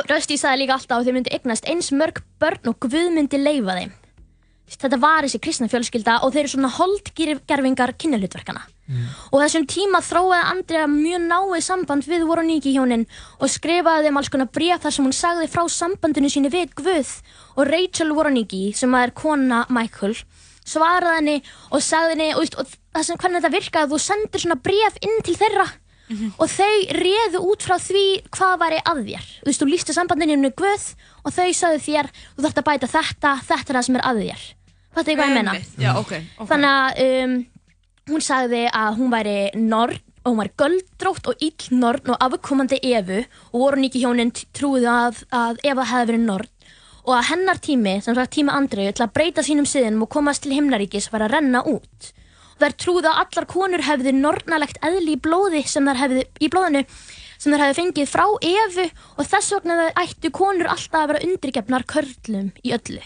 Rösti 0.08 0.36
sagði 0.38 0.62
líka 0.62 0.76
alltaf 0.78 1.00
að 1.00 1.08
þau 1.10 1.14
myndi 1.18 1.32
eignast 1.34 1.66
eins 1.68 1.90
mörg 1.92 2.22
börn 2.40 2.70
og 2.70 2.78
Guð 2.84 3.10
myndi 3.16 3.38
leifa 3.40 3.74
þeim. 3.80 3.90
Þetta 4.72 4.98
var 5.02 5.26
þessi 5.26 5.40
kristna 5.42 5.66
fjölskylda 5.68 6.20
og 6.24 6.30
þeir 6.32 6.46
eru 6.46 6.52
svona 6.54 6.70
holdgerfingar 6.78 7.92
kynnahlutverkana 8.00 8.62
og 9.32 9.40
þessum 9.40 9.64
tíma 9.70 10.00
þróaði 10.04 10.46
Andrea 10.52 10.86
mjög 10.90 11.22
náið 11.28 11.62
samband 11.64 12.06
við 12.08 12.24
Voroníki 12.28 12.72
hjónin 12.74 13.04
og 13.38 13.48
skrifaði 13.52 14.08
þeim 14.08 14.18
alls 14.20 14.30
konar 14.32 14.50
bréf 14.52 14.82
þar 14.84 14.94
sem 14.96 15.06
hún 15.06 15.14
sagði 15.16 15.48
frá 15.52 15.62
sambandinu 15.70 16.30
sínu 16.32 16.50
við 16.52 16.72
Guð 16.78 17.12
og 17.56 17.68
Rachel 17.68 18.12
Voroníki 18.16 18.72
sem 18.76 18.94
er 18.98 19.12
kona 19.16 19.62
Michael 19.72 20.16
svaraði 20.68 21.18
henni 21.18 21.36
og 21.70 21.84
sagði 21.84 22.16
henni 22.16 22.28
og, 22.38 22.58
og 22.60 22.74
það 22.94 23.06
sem 23.08 23.22
hvernig 23.22 23.40
þetta 23.42 23.56
virkaði 23.56 23.92
þú 23.92 24.02
sendir 24.06 24.44
svona 24.44 24.60
bréf 24.62 24.98
inn 25.02 25.24
til 25.26 25.38
þeirra 25.38 25.68
og 26.12 26.50
þau 26.50 26.74
réðu 26.98 27.40
út 27.48 27.64
frá 27.64 27.78
því 27.80 28.04
hvað 28.34 28.56
væri 28.60 28.80
að 28.88 29.02
þér 29.06 29.28
þú 29.28 29.48
veist, 29.48 29.62
þú 29.62 29.68
lísti 29.70 29.96
sambandinu 29.96 30.36
með 30.40 30.54
Guð 30.60 30.86
og 31.22 31.34
þau 31.36 31.48
sagði 31.56 31.80
þér, 31.86 32.10
þú 32.36 32.44
þarft 32.46 32.60
að 32.60 32.68
bæta 32.68 32.90
þetta 32.92 33.34
þetta 33.48 33.72
er 33.72 33.78
það 33.78 33.86
sem 33.88 33.98
er 33.98 34.06
að 34.08 34.22
þér 34.22 34.46
þetta 34.92 35.12
er 35.12 35.18
hvað 35.18 35.28
ég 35.28 35.36
menna 35.38 35.56
Einmitt. 35.56 35.76
Já, 35.80 35.90
ok. 35.96 36.14
ok. 36.36 36.48
þannig 36.50 36.72
að 36.72 37.02
um, 37.06 37.36
hún 38.12 38.24
sagði 38.28 38.64
að 38.68 38.98
hún 38.98 39.12
væri 39.12 39.36
norn 39.56 40.00
og 40.22 40.30
hún 40.30 40.40
væri 40.42 40.54
göldrótt 40.62 41.30
og 41.32 41.42
ill 41.42 41.78
norn 41.80 42.12
og 42.14 42.26
afkomandi 42.28 42.78
Evu 42.92 43.22
og 43.50 43.56
voru 43.64 43.82
nýki 43.82 44.02
hjónin 44.04 44.34
trúið 44.54 44.88
að, 44.90 45.22
að 45.34 45.62
Eva 45.66 45.86
hefði 45.88 46.12
verið 46.12 46.26
norn 46.28 46.51
og 47.02 47.14
að 47.16 47.28
hennar 47.32 47.60
tími, 47.62 47.96
sem 48.02 48.16
sagt 48.16 48.34
tími 48.36 48.52
Andreu 48.54 48.90
til 48.90 49.06
að 49.06 49.14
breyta 49.16 49.44
sínum 49.46 49.66
siðinum 49.68 50.04
og 50.06 50.12
komast 50.14 50.44
til 50.44 50.54
himnaríkis 50.54 51.10
var 51.12 51.26
að 51.26 51.36
renna 51.36 51.64
út 51.66 52.12
og 52.52 52.62
þær 52.62 52.76
trúið 52.78 53.08
að 53.10 53.22
allar 53.24 53.48
konur 53.50 53.86
hefði 53.86 54.12
nornalegt 54.18 54.78
eðli 54.86 55.16
í 55.16 55.22
blóði 55.22 55.64
sem 55.66 55.88
þær 55.88 56.02
hefði 56.04 56.26
í 56.38 56.50
blóðinu 56.52 56.84
sem 57.42 57.54
þær 57.54 57.64
hefði 57.64 57.78
fengið 57.80 58.12
frá 58.12 58.26
Evu 58.52 58.86
og 59.16 59.26
þess 59.32 59.56
vegna 59.56 59.88
ættu 60.04 60.30
konur 60.34 60.70
alltaf 60.70 61.00
að 61.00 61.10
vera 61.12 61.26
undirgefnar 61.26 61.88
körlum 61.90 62.52
í 62.62 62.76
öllu 62.76 63.02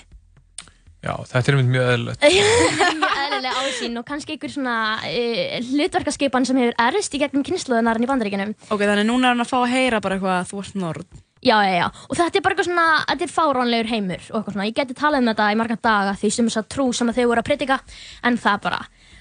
Já, 1.06 1.12
þetta 1.28 1.52
er 1.52 1.58
mjög 1.62 1.90
eðlilegt. 1.92 2.24
mjög 2.98 3.20
eðlilega 3.22 3.60
ásýn 3.62 4.00
og 4.00 4.06
kannski 4.08 4.34
einhver 4.34 4.50
svona 4.50 4.76
uh, 5.06 5.58
hlutverkaskipan 5.68 6.48
sem 6.48 6.58
hefur 6.58 6.78
erist 6.88 7.14
í 7.14 7.20
gegnum 7.22 7.44
kynnslóðunar 7.46 8.00
í 8.02 8.08
bandaríkinum. 8.10 8.56
Ok, 8.66 8.82
þannig 8.82 9.06
núna 9.06 9.30
er 9.30 9.36
hann 9.36 9.44
að 9.44 9.52
fá 9.52 9.58
að 9.60 9.74
heyra 9.76 10.02
bara 10.02 10.18
eitthvað 10.18 10.40
að 10.40 10.50
þú 10.50 10.62
ert 10.64 10.80
norð. 10.82 11.22
Já, 11.46 11.56
já, 11.62 11.74
já. 11.78 11.86
Og 12.10 12.18
þetta 12.18 12.38
er 12.38 12.42
bara 12.42 12.56
eitthvað 12.56 12.66
svona, 12.66 12.86
þetta 13.06 13.26
er 13.26 13.32
fáránlegur 13.32 13.90
heimur 13.92 14.22
og 14.32 14.38
eitthvað 14.40 14.56
svona. 14.56 14.66
Ég 14.66 14.76
geti 14.80 14.96
talað 14.98 15.22
um 15.22 15.30
þetta 15.30 15.48
í 15.52 15.58
marga 15.60 15.76
daga 15.86 16.14
því 16.18 16.30
sem 16.34 16.48
þess 16.50 16.60
að 16.62 16.68
trú 16.74 16.86
sem 16.96 17.12
að 17.12 17.20
þau 17.20 17.26
voru 17.30 17.42
að 17.42 17.48
predika, 17.50 17.76
en 18.26 18.38
það 18.42 18.62
bara, 18.66 18.80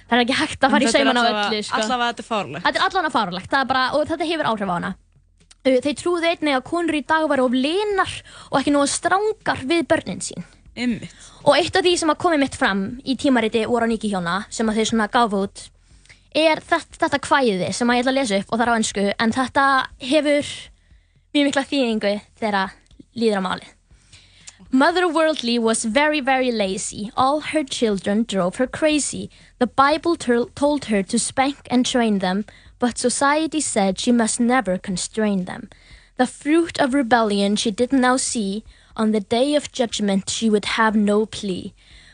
það 0.10 0.18
er 0.18 0.24
ekki 0.24 0.38
hægt 0.40 0.66
að 0.66 0.76
fara 0.76 0.88
í 0.88 0.94
sauman 0.96 1.22
á 1.22 1.24
öllu, 1.26 1.60
sko. 1.68 1.82
Allavega 1.82 2.16
þetta 2.16 2.26
er 2.26 2.30
fárlegt. 2.32 2.66
Þetta 2.66 2.82
er 2.82 2.88
allan 2.88 3.10
að 3.10 3.16
fáránlegt, 3.20 3.52
það 3.52 3.62
er 3.62 3.70
bara, 3.74 3.84
og 3.94 4.10
þetta 4.10 4.30
hefur 4.32 4.50
áhrif 4.52 4.74
á 4.74 4.76
hana. 4.76 4.92
Þeir 5.66 5.96
trúðu 6.02 6.30
einnig 6.30 6.58
að 6.58 6.66
konur 6.66 6.98
í 6.98 7.06
dag 7.10 7.30
væri 7.30 7.46
of 7.46 7.54
linar 7.58 8.18
og 8.52 8.60
ekki 8.60 8.74
nógu 8.74 8.90
strángar 8.90 9.64
við 9.66 9.88
börnin 9.90 10.22
sín. 10.22 10.46
Ymmit. 10.76 11.14
Og 11.46 11.56
eitt 11.56 11.78
af 11.78 11.86
því 11.86 11.96
sem 12.02 12.12
að 12.12 12.20
komið 12.22 12.42
mitt 12.44 12.58
fram 12.60 12.84
í 13.06 13.16
tímariti 13.18 13.64
voru 13.70 13.88
á 13.88 13.90
Niki 13.90 14.12
hjóna 14.12 14.44
sem 14.54 14.70
að 14.70 14.82
þau 14.82 14.90
svona 14.92 15.08
gaf 15.14 15.34
út 15.38 15.64
er 16.36 16.60
þetta, 16.60 17.00
þetta 17.06 17.20
kvæði 17.24 17.70
sem 17.74 17.90
að 17.90 17.98
ég 17.98 18.04
ætla 18.04 18.12
að 18.12 18.20
lesa 18.20 18.40
upp 18.42 18.50
og 18.52 18.60
það 18.60 18.66
er 18.66 18.72
á 18.76 18.78
ennsku 18.80 19.06
en 19.16 19.36
þetta 19.36 19.66
hefur 20.12 20.50
mjög 21.36 21.50
mikla 21.50 21.66
þýðingu 21.68 22.14
þegar 22.40 22.76
líður 23.20 23.42
á 23.44 23.44
málið. 23.44 23.72
Mother 24.72 25.08
Worldly 25.08 25.60
was 25.60 25.84
very, 25.84 26.22
very 26.22 26.52
lazy. 26.52 27.12
All 27.16 27.42
her 27.52 27.64
children 27.64 28.24
drove 28.24 28.56
her 28.56 28.68
crazy. 28.68 29.30
The 29.60 29.68
Bible 29.68 30.16
told 30.16 30.86
her 30.86 31.04
to 31.04 31.20
spank 31.20 31.68
and 31.70 31.86
train 31.86 32.20
them, 32.20 32.46
but 32.80 32.98
society 32.98 33.60
said 33.62 34.00
she 34.00 34.12
must 34.12 34.40
never 34.40 34.78
constrain 34.78 35.44
them. 35.46 35.70
The 36.18 36.28
fruit 36.28 36.80
of 36.80 36.94
rebellion 36.94 37.58
she 37.58 37.72
did 37.72 37.92
now 37.92 38.16
see. 38.16 38.64
On 38.96 39.12
the 39.12 39.20
day 39.20 39.56
of 39.56 39.74
judgment 39.74 40.30
she 40.30 40.50
would 40.50 40.80
have 40.80 40.96
no 40.96 41.26
plea. 41.26 41.74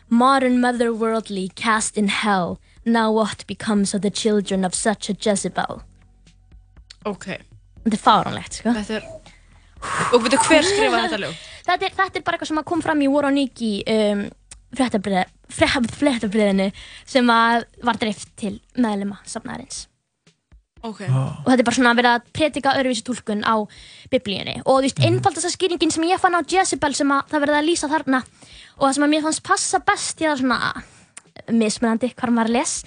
Modern 0.10 0.60
Mother 0.60 0.92
Worldly 0.92 1.50
cast 1.50 1.98
in 1.98 2.08
hell. 2.08 2.60
Now 2.86 3.12
what 3.12 3.46
becomes 3.46 3.94
of 3.94 4.02
the 4.02 4.10
children 4.10 4.66
of 4.66 4.74
such 4.74 5.10
a 5.10 5.14
Jezebel? 5.14 5.84
Ok. 7.06 7.38
Þetta 7.82 7.98
er 7.98 8.04
fáránlegt, 8.04 8.60
sko. 8.60 8.76
Þetta 8.78 9.00
er... 9.00 9.08
Og 10.14 10.22
veitu 10.22 10.38
hver 10.46 10.68
skrifaði 10.68 11.08
þetta 11.08 11.22
lög? 11.24 11.40
þetta 11.68 11.88
er, 11.88 11.96
þetta 11.98 12.20
er 12.20 12.26
bara 12.26 12.38
eitthvað 12.38 12.52
sem 12.52 12.62
að 12.62 12.68
kom 12.72 12.84
fram 12.86 13.02
í 13.02 13.10
War 13.12 13.30
on 13.30 13.38
Niki 13.38 13.72
um, 13.90 14.26
fréttabriðinu 14.78 16.68
sem 17.10 17.32
að 17.34 17.66
var 17.86 18.02
dreift 18.02 18.30
til 18.40 18.60
meðlema 18.78 19.18
safnaðarins 19.28 19.88
Ok. 20.82 21.04
og 21.06 21.46
þetta 21.46 21.60
er 21.60 21.68
bara 21.68 21.78
svona 21.78 21.92
að 21.94 22.00
vera 22.00 22.12
að 22.18 22.30
predika 22.34 22.72
öðruvísi 22.80 23.04
túlkun 23.06 23.44
á 23.46 23.56
biblíunni 24.10 24.56
og 24.64 24.80
þú 24.80 24.86
veist, 24.88 25.02
einfaldast 25.06 25.50
að 25.52 25.54
skýringin 25.54 25.94
sem 25.94 26.08
ég 26.10 26.22
fann 26.22 26.34
á 26.34 26.42
Jezebel 26.42 26.96
sem 26.98 27.12
að 27.14 27.28
það 27.30 27.44
verði 27.46 27.60
að 27.60 27.68
lýsa 27.68 27.90
þarna 27.92 28.24
og 28.24 28.88
það 28.88 28.96
sem 28.98 29.06
að 29.06 29.12
mér 29.14 29.26
fannst 29.28 29.44
passa 29.46 29.82
best 29.92 30.24
í 30.24 30.26
það 30.26 30.42
svona 30.42 30.60
mismunandi 31.52 32.12
hvar 32.16 32.32
maður 32.34 32.56
les 32.58 32.78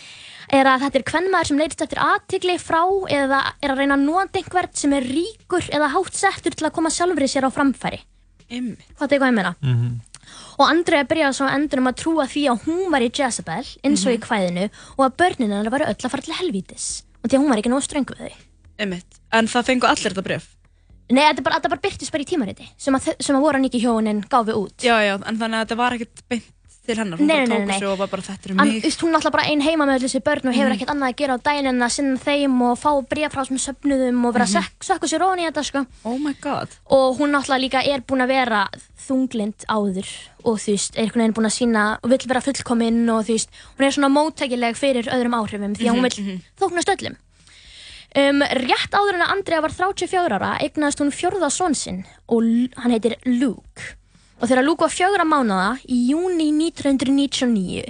er 0.53 0.69
að 0.69 0.85
þetta 0.85 1.01
er 1.01 1.07
hvernmaður 1.11 1.51
sem 1.51 1.61
leitist 1.61 1.85
eftir 1.87 2.01
aðtigli 2.05 2.57
frá 2.61 2.83
eða 3.13 3.41
er 3.63 3.73
að 3.73 3.81
reyna 3.81 3.97
að 3.97 4.07
nota 4.09 4.41
einhvern 4.41 4.75
sem 4.77 4.97
er 4.97 5.07
ríkur 5.09 5.69
eða 5.73 5.93
hátt 5.95 6.19
settur 6.19 6.57
til 6.57 6.69
að 6.69 6.75
koma 6.77 6.93
sjálfri 6.93 7.29
sér 7.31 7.49
á 7.49 7.51
framfæri. 7.55 8.03
Ymmit. 8.53 8.83
hvað 8.99 9.15
er 9.17 9.23
hvað 9.23 9.31
ég 9.31 9.39
meina? 9.39 9.55
Og 10.61 10.67
Andrea 10.69 11.07
byrjaði 11.09 11.37
svo 11.39 11.49
endunum 11.51 11.91
að 11.91 12.01
trúa 12.03 12.27
því 12.31 12.43
að 12.53 12.67
hún 12.69 12.83
var 12.93 13.05
í 13.05 13.11
Jezebel 13.11 13.65
eins 13.85 14.05
og 14.07 14.15
í 14.15 14.21
kvæðinu 14.23 14.67
og 14.69 15.07
að 15.07 15.17
börnin 15.23 15.51
hennar 15.51 15.73
væri 15.73 15.89
öll 15.89 15.97
að 15.97 16.13
fara 16.13 16.27
til 16.27 16.37
helvítis. 16.39 16.89
Og 17.23 17.31
því 17.31 17.39
að 17.39 17.43
hún 17.43 17.53
var 17.53 17.63
ekki 17.63 17.73
nógu 17.73 17.87
ströng 17.87 18.13
við 18.13 18.21
þau. 18.23 18.45
Ymmit. 18.85 19.19
En 19.35 19.49
það 19.51 19.71
fengu 19.71 19.89
allir 19.89 20.15
þetta 20.15 20.27
bref? 20.27 20.51
Nei, 21.13 21.21
þetta 21.21 21.45
bara, 21.45 21.59
þetta 21.59 21.73
bara 21.75 21.85
byrtist 21.85 22.15
bara 22.15 22.25
í 22.25 22.29
tímariti 22.29 22.67
sem 22.81 22.97
að, 22.97 23.11
sem 23.21 23.37
að 23.37 23.43
voru 23.45 23.59
hann 23.59 23.67
ekki 23.69 23.83
hjónin 23.83 24.23
gáfi 24.31 24.55
út. 24.57 24.77
Já, 24.85 24.95
já, 25.05 25.15
en 25.19 25.41
þannig 25.41 25.59
að 25.59 25.67
þetta 25.67 25.81
var 25.81 25.97
ekkert 25.99 26.23
beint 26.33 26.53
til 26.87 26.97
hennar. 27.01 27.19
Hún 27.21 27.29
bara 27.31 27.47
tók 27.49 27.69
þessu 27.71 27.89
og 27.91 27.99
var 28.03 28.11
bara 28.13 28.25
þetta 28.27 28.51
er 28.51 28.55
mig. 28.59 28.83
veist, 28.85 29.03
hún 29.05 29.11
er 29.15 29.19
alltaf 29.19 29.35
bara 29.35 29.47
ein 29.51 29.63
heima 29.65 29.87
með 29.89 29.97
öll 29.99 30.05
þessi 30.07 30.23
börn 30.27 30.51
og 30.51 30.57
hefur 30.57 30.75
ekkert 30.75 30.93
annað 30.95 31.13
að 31.13 31.19
gera 31.23 31.37
á 31.37 31.45
daginn 31.49 31.71
en 31.71 31.87
að 31.87 31.95
sinna 31.97 32.21
þeim 32.25 32.63
og 32.69 32.79
fá 32.81 32.91
bréf 33.11 33.33
frá 33.35 33.43
þessum 33.43 33.63
söfnuðum 33.65 34.25
og 34.29 34.35
vera 34.37 34.49
að 34.49 34.55
mm 34.59 34.73
sökku 34.85 35.09
sér 35.09 35.25
ofan 35.25 35.41
í 35.41 35.47
þetta 35.49 35.65
sko. 35.65 35.85
Oh 36.05 36.19
my 36.21 36.35
god. 36.45 36.69
og 36.93 37.19
hún 37.19 37.33
náttúrulega 37.33 37.63
líka 37.65 37.81
er 37.89 38.03
búin 38.05 38.25
að 38.25 38.33
vera 38.35 38.69
þunglind 39.07 39.65
áður 39.69 40.09
og 40.45 40.59
þú 40.61 40.75
veist, 40.75 40.97
er 40.97 41.03
einhvern 41.05 41.23
veginn 41.25 41.37
búin 41.39 41.49
að 41.49 41.57
sína 41.57 41.85
og 42.03 42.11
vill 42.13 42.29
vera 42.29 42.45
fullkominn 42.45 43.09
og 43.09 43.25
þú 43.25 43.37
veist, 43.37 43.51
hún 43.79 43.87
er 43.87 43.97
svona 43.97 44.13
móttækileg 44.13 44.77
fyrir 44.77 45.09
öðrum 45.09 45.37
áhrifum 45.41 45.77
því 45.77 45.89
að 45.89 45.97
hún 45.97 46.07
vill 46.09 46.41
þóknast 46.61 46.93
öllum 46.95 47.17
um, 48.15 48.45
Rétt 48.65 48.95
áður 48.95 49.19
en 49.19 49.27
að 49.27 49.35
Andrea 49.39 49.65
var 49.65 49.73
34 49.73 50.39
ára 50.39 50.55
eignaðist 50.61 51.01
hún 51.03 51.13
fjórða 51.15 51.51
son 51.51 51.75
sinn 51.79 52.05
og 52.29 52.45
hann 52.81 52.95
heitir 52.95 53.17
Luke 53.25 53.95
og 54.41 54.49
þegar 54.49 54.67
Luke 54.67 54.87
var 54.87 54.95
fjögra 54.95 55.27
mánuða 55.29 55.69
í 55.87 56.01
júni 56.11 56.51
1999 56.71 57.85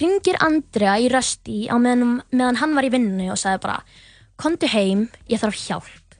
ringir 0.00 0.38
Andrea 0.44 0.98
í 1.02 1.08
rösti 1.10 1.64
á 1.66 1.74
meðan, 1.78 2.20
meðan 2.30 2.60
hann 2.62 2.76
var 2.78 2.86
í 2.86 2.92
vinnunni 2.92 3.30
og 3.32 3.40
sagði 3.40 3.64
bara 3.66 3.82
Kondu 4.40 4.70
heim, 4.72 5.08
ég 5.28 5.42
þarf 5.42 5.58
hjálp 5.66 6.10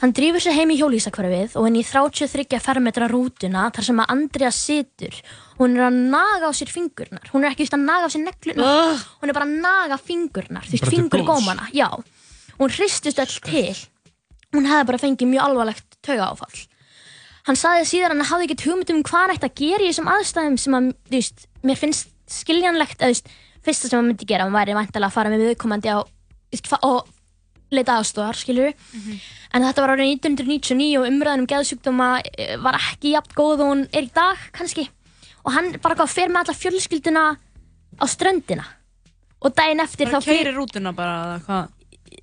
Hann 0.00 0.14
drýfur 0.16 0.40
sig 0.40 0.56
heim 0.56 0.70
í 0.72 0.78
hjólísakvarfið 0.80 1.58
og 1.60 1.66
inn 1.68 1.76
í 1.76 1.82
33 1.84 2.56
fermetra 2.64 3.04
rútuna 3.10 3.66
þar 3.76 3.84
sem 3.84 3.98
að 4.00 4.12
Andrea 4.14 4.52
situr. 4.56 5.18
Hún 5.58 5.74
er 5.76 5.90
að 5.90 5.98
naga 6.14 6.48
á 6.48 6.52
sér 6.56 6.72
fingurnar. 6.72 7.28
Hún 7.34 7.44
er 7.44 7.52
ekki 7.52 7.66
just 7.66 7.76
að 7.76 7.84
naga 7.84 8.08
á 8.08 8.12
sér 8.14 8.24
neglunar. 8.24 9.02
Hún 9.20 9.28
er 9.28 9.36
bara 9.36 9.44
að 9.44 9.58
naga 9.60 9.98
fingurnar. 10.00 10.64
Þú 10.64 10.72
veist, 10.78 10.88
fingurgómana. 10.94 11.68
Já. 11.76 11.90
Hún 12.56 12.72
hristist 12.72 13.20
öll 13.20 13.36
til. 13.44 13.76
Hún 14.56 14.70
hefði 14.70 14.88
bara 14.88 15.02
fengið 15.04 15.32
mjög 15.34 15.50
alvarlegt 15.50 16.00
tauga 16.00 16.30
áfall. 16.32 16.64
Hann 17.50 17.58
saði 17.58 17.86
síðan 17.90 18.12
að 18.12 18.20
hann 18.20 18.28
hafði 18.28 18.44
ekkert 18.46 18.62
hugmynd 18.68 18.90
um 18.94 18.98
hvað 19.08 19.24
hann 19.24 19.32
ætti 19.34 19.48
að 19.48 19.56
gera 19.58 19.82
í 19.82 19.86
þessum 19.90 20.08
aðstæðum 20.12 20.58
sem 20.62 20.74
að, 20.76 20.84
þú 21.08 21.16
veist, 21.16 21.46
mér 21.66 21.78
finnst 21.80 22.12
skiljanlegt 22.30 23.00
að, 23.02 23.08
þú 23.08 23.08
veist, 23.10 23.32
fyrsta 23.66 23.88
sem 23.90 23.98
hann 23.98 24.06
myndi 24.06 24.28
gera, 24.30 24.44
hann 24.46 24.54
væri 24.54 24.76
væntalega 24.76 25.08
að 25.10 25.16
fara 25.16 25.32
með 25.32 25.42
viðkomandi 25.48 25.90
á, 25.90 25.98
og 26.86 27.08
leita 27.74 27.96
aðstofar, 27.98 28.38
skilur 28.38 28.70
en 28.70 29.66
þetta 29.66 29.82
var 29.82 29.92
árið 29.96 30.12
1999 30.14 30.86
og 31.00 31.08
umræðan 31.10 31.42
um 31.42 31.50
geðsjúkdóma 31.50 32.08
eh, 32.22 32.54
var 32.62 32.78
ekki 32.78 33.16
jafn 33.16 33.34
góð 33.34 33.64
og 33.64 33.72
hún 33.72 33.84
er 33.90 34.06
í 34.06 34.12
dag 34.14 34.46
kannski. 34.54 34.86
Og 35.42 35.54
hann 35.56 35.72
bara 35.82 35.98
hvað 35.98 36.14
fer 36.14 36.30
með 36.30 36.44
alla 36.44 36.58
fjölskylduna 36.60 37.26
á 37.98 38.04
ströndina. 38.14 38.66
Og 39.42 39.54
daginn 39.58 39.82
eftir 39.82 40.06
Bara 40.06 40.22
þá 40.22 40.30
fer 40.30 40.38
keiri 40.44 40.54
rútuna 40.54 40.94
bara, 40.94 41.18
eða 41.26 41.44
hvað? 41.48 41.76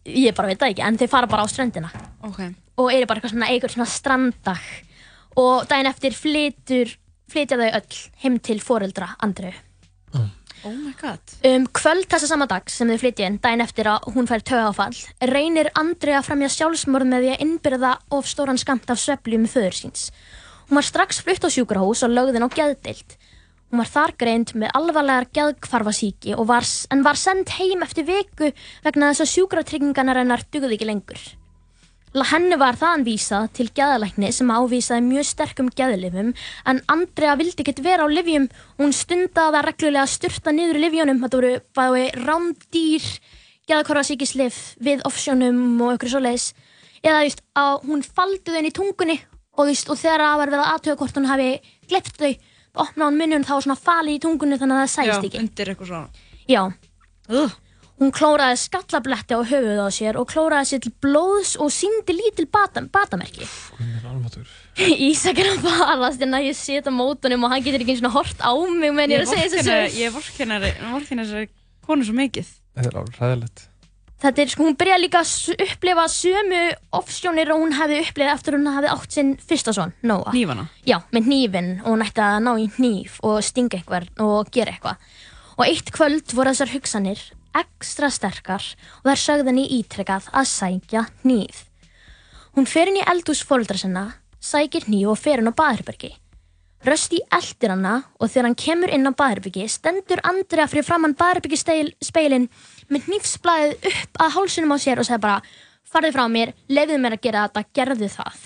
ég 0.08 0.36
bara 0.40 0.52
veit 0.52 0.60
það 0.64 0.72
ekki, 0.72 0.88
en 0.88 1.04
þeir 1.04 1.12
fara 1.12 1.28
bara 1.36 1.44
á 1.44 1.52
ströndina. 1.52 1.92
Ok. 2.24 2.46
og 2.78 2.92
eru 2.94 3.08
bara 3.10 3.20
eitthvað 3.20 3.34
svona, 3.34 3.48
eitthvað 3.52 3.74
svona 3.74 3.90
strandag 3.90 4.68
og 5.38 5.68
daginn 5.70 5.90
eftir 5.90 6.18
flytur, 6.18 6.92
flytja 7.30 7.60
þau 7.60 7.70
öll 7.70 8.02
heim 8.24 8.38
til 8.44 8.62
foreldra 8.64 9.14
Andreu. 9.24 9.54
Oh 10.66 10.74
my 10.74 10.92
god. 11.00 11.22
Um 11.46 11.68
kvöld 11.70 12.10
þessa 12.10 12.32
sama 12.32 12.48
dag 12.50 12.66
sem 12.74 12.90
þau 12.90 12.98
flytja 13.00 13.28
inn, 13.30 13.38
daginn 13.44 13.62
eftir 13.64 13.88
að 13.92 14.10
hún 14.16 14.28
fær 14.28 14.42
tögafall, 14.42 14.98
reynir 15.30 15.70
Andrea 15.78 16.18
að 16.20 16.32
fremja 16.32 16.50
sjálfsmorð 16.52 17.08
með 17.12 17.24
því 17.24 17.32
að 17.36 17.46
innbyrða 17.46 17.94
of 18.18 18.28
stóran 18.28 18.60
skamt 18.60 18.90
af 18.90 19.00
með 19.46 19.54
föður 19.54 19.78
síns. 19.78 20.10
Hún 20.68 20.82
var 20.82 20.88
strax 20.90 21.22
flutt 21.24 21.46
á 21.46 21.50
sjúkrahús 21.54 22.04
og 22.04 22.12
lögðin 22.12 22.44
á 22.44 22.50
geðdeild. 22.52 23.18
Hún 23.70 23.84
var 23.84 23.92
þar 23.92 24.14
greind 24.20 24.54
með 24.56 24.74
alvarlegar 24.80 25.30
var, 26.50 26.66
en 26.92 27.04
var 27.06 27.20
send 27.20 27.52
heim 27.60 27.84
eftir 27.86 28.08
viku 28.08 28.50
vegna 28.84 29.12
þess 29.12 29.28
að 29.28 29.34
sjúkratryggingarnar 29.36 30.24
hennar 30.24 30.44
dugði 30.52 30.76
ekki 30.80 30.90
lengur. 30.90 31.22
Henni 32.16 32.56
var 32.58 32.78
þaðan 32.80 33.04
vísað 33.06 33.50
til 33.58 33.68
geðalækni 33.76 34.30
sem 34.34 34.50
ávísaði 34.50 35.04
mjög 35.06 35.28
sterkum 35.28 35.68
geðlifum 35.76 36.32
en 36.66 36.80
Andrea 36.90 37.36
vildi 37.38 37.62
ekkert 37.62 37.82
vera 37.84 38.08
á 38.08 38.10
livjum 38.10 38.48
og 38.48 38.86
hún 38.86 38.96
stundaði 38.96 39.60
að 39.60 39.68
reglulega 39.68 40.08
styrta 40.08 40.54
niður 40.56 40.80
livjónum. 40.82 41.20
Þetta 41.22 41.38
voru 41.38 41.52
bæði 41.78 42.06
rámdýr, 42.24 43.10
geðakorfasíkislif 43.68 44.62
við 44.80 45.04
offsjónum 45.10 45.60
og 45.84 45.98
ykkur 45.98 46.16
svoleiðis. 46.16 46.48
Eða 47.04 47.20
þú 47.20 47.28
veist, 47.28 47.44
að 47.60 47.74
hún 47.92 48.04
faldi 48.08 48.56
þau 48.56 48.64
í 48.72 48.74
tungunni 48.80 49.20
og, 49.58 49.68
veist, 49.68 49.92
og 49.92 50.00
þegar 50.00 50.24
það 50.24 50.40
var 50.40 50.52
verið 50.54 50.64
að 50.64 50.74
aðtöga 50.74 51.00
hvort 51.04 51.20
hún 51.20 51.30
hafi 51.30 51.52
glept 51.92 52.18
þau, 52.18 52.34
opnaði 52.88 53.08
hún 53.12 53.22
munnum 53.22 53.46
þá 53.46 53.54
var 53.58 53.68
svona 53.68 53.80
fali 53.84 54.18
í 54.18 54.24
tungunni 54.24 54.58
þannig 54.58 54.80
að 54.80 54.84
það 54.86 54.94
sæst 54.96 55.12
Já, 55.12 55.20
ekki. 55.22 55.44
undir 55.44 55.72
eitthvað 55.74 55.92
svona. 55.92 56.28
Já. 56.48 56.62
Ugh. 57.28 57.56
Hún 57.98 58.12
klóraði 58.14 58.60
skallabletti 58.62 59.34
á 59.34 59.42
höfuð 59.42 59.80
á 59.82 59.90
sér 59.90 60.20
og 60.22 60.28
klóraði 60.30 60.70
sér 60.70 60.82
til 60.84 60.92
blóðs 61.02 61.56
og 61.58 61.72
síndi 61.74 62.14
lítil 62.14 62.46
bata, 62.46 62.84
batamerki. 62.94 63.48
Guðmur 63.74 64.12
almatur. 64.12 64.52
Ísak 65.10 65.40
er 65.42 65.50
að 65.56 65.64
farast 65.66 66.22
en 66.22 66.38
að 66.38 66.52
ég 66.52 66.60
set 66.60 66.86
á 66.86 66.94
mótunum 66.94 67.48
og 67.48 67.56
hann 67.56 67.64
getur 67.66 67.82
ekki 67.82 67.96
eins 67.96 68.04
og 68.06 68.14
hort 68.20 68.44
á 68.46 68.54
mig 68.54 68.94
meðan 68.94 69.16
ég 69.16 69.24
er 69.24 69.26
að 69.26 69.32
segja 69.34 69.48
þessu 69.56 69.66
sögur. 69.66 69.98
Ég 69.98 70.14
vorkenni 70.14 71.26
þessari 71.26 71.50
konu 71.88 72.06
svo 72.06 72.14
mikið. 72.20 72.52
Þetta 72.78 72.92
er 72.92 73.00
alveg 73.02 73.18
ræðilegt. 73.24 73.64
Þetta 74.18 74.42
er 74.42 74.50
sko, 74.50 74.66
hún 74.66 74.78
byrjaði 74.78 75.02
líka 75.04 75.20
að 75.22 75.64
upplifa 75.66 76.06
sömu 76.10 76.62
offsjónir 77.00 77.52
og 77.54 77.64
hún 77.64 77.74
hefði 77.78 77.98
upplifað 78.02 78.34
eftir 78.34 78.58
hún 78.58 78.70
hefði 78.74 78.92
átt 78.94 79.14
sinn 79.14 79.34
fyrsta 79.38 79.74
son, 79.78 79.94
Nóa. 80.10 80.32
Hnífana. 80.34 80.66
Já, 80.90 80.98
með 81.14 81.30
hnífinn 81.30 81.70
og 81.84 81.92
hún 81.92 82.06
ætti 82.06 82.24
að 82.26 82.38
ná 82.46 82.52
í 82.58 82.66
hníf 82.80 83.20
og 83.26 83.42
stinga 83.46 83.78
eitthvað 83.78 84.10
og 84.26 84.50
gera 84.54 84.74
eitthvað. 84.74 85.04
Og 85.58 85.64
eitt 85.68 85.94
kvöld 85.94 86.34
voru 86.34 86.54
þessar 86.54 86.74
hugsanir 86.74 87.22
ekstra 87.64 88.12
sterkar 88.14 88.64
og 89.02 89.10
þær 89.10 89.24
sögðu 89.24 89.52
henni 89.52 89.66
ítrekkað 89.80 90.30
að 90.34 90.52
sækja 90.52 91.08
hníf. 91.24 91.66
Hún 92.58 92.70
fer 92.70 92.90
inn 92.90 93.02
í 93.02 93.08
eldhús 93.10 93.44
fóruldra 93.46 93.78
sinna, 93.78 94.08
sækir 94.40 94.88
hníf 94.88 95.14
og 95.14 95.22
fer 95.22 95.44
inn 95.44 95.52
á 95.52 95.58
baðherbergi. 95.58 96.16
Rösti 96.86 97.18
eldir 97.34 97.72
hana 97.74 97.94
og 98.22 98.30
þegar 98.30 98.46
hann 98.46 98.58
kemur 98.62 98.92
inn 98.94 99.10
á 99.10 99.12
baðherbyggi 99.18 99.66
stendur 99.72 100.22
Andrea 100.28 100.68
fyrir 100.70 100.86
framann 100.86 101.16
baðherbyggi 101.18 101.58
speilin 102.06 102.46
með 102.94 103.08
hnífsblæðið 103.10 103.88
upp 103.90 104.22
að 104.22 104.36
hálsunum 104.36 104.76
á 104.76 104.78
sér 104.80 105.02
og 105.02 105.08
segir 105.08 105.24
bara 105.24 105.42
farðu 105.88 106.14
frá 106.14 106.28
mér, 106.30 106.54
lefðu 106.70 107.00
mér 107.02 107.18
að 107.18 107.24
gera 107.26 107.48
þetta, 107.48 107.64
gerðu 107.74 108.12
það. 108.14 108.46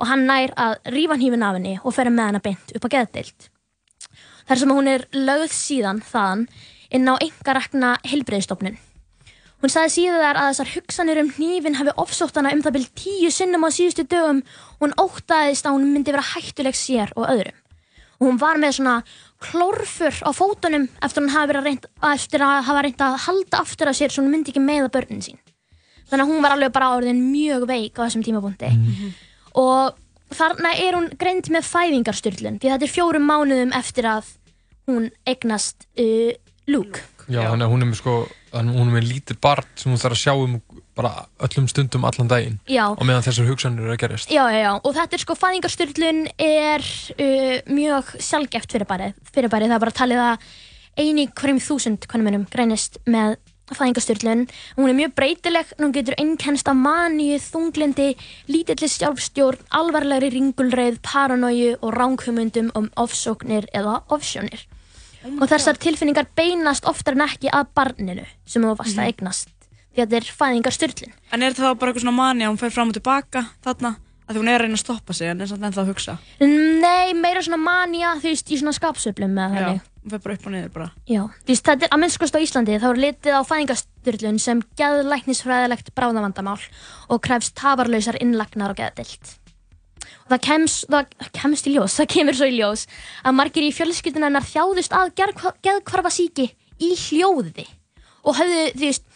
Og 0.00 0.10
hann 0.10 0.26
nær 0.28 0.52
að 0.56 0.76
rífa 0.92 1.16
hnífin 1.16 1.46
af 1.46 1.56
henni 1.56 1.74
og 1.80 1.96
fer 1.96 2.12
með 2.12 2.28
hana 2.28 2.42
beint 2.44 2.76
upp 2.76 2.86
á 2.86 2.92
geðdeild. 2.94 3.48
Þar 4.46 4.60
sem 4.60 4.74
hún 4.74 4.90
er 4.90 5.06
lögð 5.16 5.52
síðan 5.54 6.04
þaðan 6.04 6.46
inn 6.90 7.08
á 7.10 7.14
engarekna 7.16 7.96
heilbreyðstofnun. 8.06 8.78
Hún 9.60 9.72
sagði 9.72 9.92
síðar 9.92 10.38
að 10.40 10.46
þessar 10.54 10.70
hugsanir 10.74 11.18
um 11.20 11.32
hnífin 11.36 11.76
hafi 11.76 11.92
ofsótt 12.00 12.38
hana 12.40 12.52
um 12.54 12.62
það 12.64 12.78
byrj 12.78 12.86
tíu 12.96 13.32
sinnum 13.34 13.66
á 13.68 13.70
síðustu 13.76 14.06
dögum 14.08 14.40
og 14.78 14.86
hún 14.86 14.96
óttaðist 14.96 15.68
að 15.68 15.76
hún 15.76 15.90
myndi 15.92 16.14
vera 16.14 16.24
hættuleg 16.30 16.78
sér 16.78 17.12
og 17.12 17.28
öðrum. 17.28 17.58
Og 18.20 18.26
hún 18.28 18.40
var 18.40 18.60
með 18.60 18.78
svona 18.78 18.94
klórfur 19.40 20.16
á 20.24 20.30
fótunum 20.36 20.88
eftir, 21.04 21.28
að 21.28 21.52
reynt, 21.60 21.86
eftir 22.08 22.44
að 22.44 22.64
hafa 22.70 22.84
reynt 22.86 23.04
að 23.04 23.20
halda 23.26 23.60
aftur 23.60 23.92
af 23.92 24.00
sér 24.00 24.12
svo 24.12 24.24
hún 24.24 24.32
myndi 24.32 24.52
ekki 24.52 24.64
meða 24.64 24.88
börnin 24.92 25.24
sín. 25.24 25.40
Þannig 26.08 26.24
að 26.24 26.32
hún 26.32 26.44
var 26.44 26.56
alveg 26.56 26.72
bara 26.74 26.92
orðin 26.96 27.20
mjög 27.28 27.68
veik 27.68 28.00
á 28.00 28.04
þessum 28.08 28.24
tímapunkti. 28.24 28.72
Og 29.60 29.96
þarna 30.36 30.72
er 30.80 30.96
hún 30.96 31.08
greind 31.20 31.52
með 31.52 31.68
fæðingarstyrlun 31.68 32.60
því 32.62 32.72
þetta 32.72 32.86
er 32.88 32.94
fjórum 32.96 33.28
mánuðum 33.28 33.74
eftir 33.76 34.08
að 34.08 34.32
hún 34.88 35.10
eignast 35.28 35.86
uh, 36.00 36.32
Luke. 36.70 37.02
Já, 37.30 37.44
þannig 37.46 37.66
að 37.66 37.72
hún 37.72 37.84
er 37.84 37.88
með 37.90 37.98
sko, 38.00 38.14
að 38.50 38.70
hún 38.74 38.88
er 38.88 38.94
með 38.96 39.06
lítið 39.06 39.38
barn 39.44 39.66
sem 39.78 39.92
hún 39.92 40.00
þarf 40.02 40.16
að 40.16 40.22
sjá 40.24 40.32
um 40.34 40.56
bara 40.98 41.12
öllum 41.46 41.68
stundum 41.70 42.06
allan 42.08 42.30
daginn. 42.30 42.56
Já. 42.68 42.88
Og 42.90 43.04
meðan 43.06 43.24
þessar 43.24 43.48
hugsanir 43.48 43.86
eru 43.86 43.94
að 43.94 44.00
gerast. 44.02 44.32
Já, 44.32 44.42
já, 44.50 44.58
já, 44.64 44.72
og 44.76 44.96
þetta 44.96 45.16
er 45.16 45.22
sko, 45.22 45.36
fæðingarstyrlun 45.38 46.24
er 46.46 46.88
uh, 47.14 47.54
mjög 47.70 48.10
sjálfgeft 48.18 48.74
fyrirbæri, 48.74 49.12
fyrirbæri, 49.30 49.70
það 49.70 49.78
er 49.78 49.84
bara 49.86 49.96
talið 50.00 50.24
að 50.24 50.50
eini 51.00 51.28
hverjum 51.30 51.62
þúsund 51.62 52.10
konumennum 52.10 52.48
greinist 52.50 52.98
með 53.08 53.38
fæðingarstyrlun. 53.70 54.48
Hún 54.76 54.90
er 54.90 54.98
mjög 54.98 55.14
breytileg, 55.18 55.70
hún 55.78 55.94
getur 55.94 56.18
einkennst 56.18 56.68
af 56.68 56.78
maníu, 56.78 57.38
þunglindi, 57.44 58.10
lítilli 58.50 58.90
sjálfstjórn, 58.90 59.62
alvarlegri 59.78 60.32
ringulreið, 60.34 60.98
paranóju 61.06 61.76
og 61.78 61.94
ránkumundum 61.94 62.74
um 62.74 62.90
ofsóknir 62.98 63.70
eða 63.70 64.00
ofsjónir. 64.10 64.66
Og 65.26 65.46
þessar 65.50 65.78
tilfinningar 65.80 66.28
beinast 66.36 66.86
oftar 66.88 67.16
en 67.18 67.26
ekki 67.26 67.50
að 67.52 67.72
barninu 67.76 68.26
sem 68.48 68.62
þú 68.64 68.76
varst 68.78 68.98
að 68.98 69.10
eignast 69.10 69.50
því 69.90 70.04
að 70.04 70.06
þetta 70.06 70.20
er 70.20 70.30
fæðingarstyrlun. 70.38 71.16
En 71.34 71.42
er 71.42 71.56
það 71.56 71.74
bara 71.80 71.90
eitthvað 71.90 72.04
svona 72.06 72.16
mani 72.16 72.46
að 72.46 72.52
hún 72.52 72.60
fer 72.62 72.72
fram 72.74 72.92
og 72.92 72.96
tilbaka 72.96 73.44
þarna? 73.66 73.96
Að 74.30 74.36
því 74.36 74.42
hún 74.44 74.48
er 74.52 74.54
að 74.54 74.62
reyna 74.62 74.76
að 74.78 74.82
stoppa 74.84 75.14
sig 75.18 75.26
en 75.26 75.40
er 75.42 75.48
samt 75.50 75.64
ennþá 75.66 75.80
að 75.82 75.88
hugsa. 75.90 76.12
Nei, 76.38 77.14
meira 77.18 77.40
svona 77.42 77.58
manja, 77.58 78.12
þú 78.22 78.30
veist, 78.30 78.52
í 78.54 78.58
svona 78.60 78.74
skapsöflum 78.76 79.32
með 79.34 79.56
Já, 79.56 79.62
þannig. 79.64 79.80
hún 80.04 80.12
fer 80.12 80.22
bara 80.22 80.36
upp 80.36 80.46
og 80.46 80.54
niður 80.54 80.70
bara. 80.76 80.86
Já, 81.10 81.22
þú 81.26 81.50
veist, 81.50 81.64
þetta 81.66 81.88
er 81.88 81.96
að 81.96 82.02
minnskust 82.04 82.38
á 82.38 82.44
Íslandi 82.44 82.76
þá 82.78 82.86
er 82.92 83.00
litið 83.04 83.34
á 83.34 83.42
fæðingarstyrlun 83.50 84.38
sem 84.38 84.62
geðlæknisfræðilegt 84.78 85.90
bráðavandamál 85.98 86.60
og 87.10 87.22
krefst 87.26 87.56
tafarlausar 87.58 88.20
innlagnar 88.22 88.70
og 88.76 88.78
geðdilt. 88.78 89.34
Það 90.30 90.42
kemst, 90.46 90.86
það 90.86 91.30
kemst 91.34 91.66
í 91.66 91.74
ljós, 91.74 91.96
það 91.98 92.10
kemur 92.14 92.36
svo 92.38 92.46
í 92.46 92.54
ljós 92.54 92.86
að 93.26 93.36
margir 93.40 93.66
í 93.66 93.72
fjölskyldun 93.74 94.28
hennar 94.28 94.46
þjáðust 94.46 94.94
að 94.94 95.14
geðkvarfa 95.18 96.12
síki 96.14 96.50
í 96.80 96.90
hljóði 96.94 97.66
og 98.22 98.36
höfðu, 98.38 98.66
þú 98.76 98.84
veist, 98.84 99.06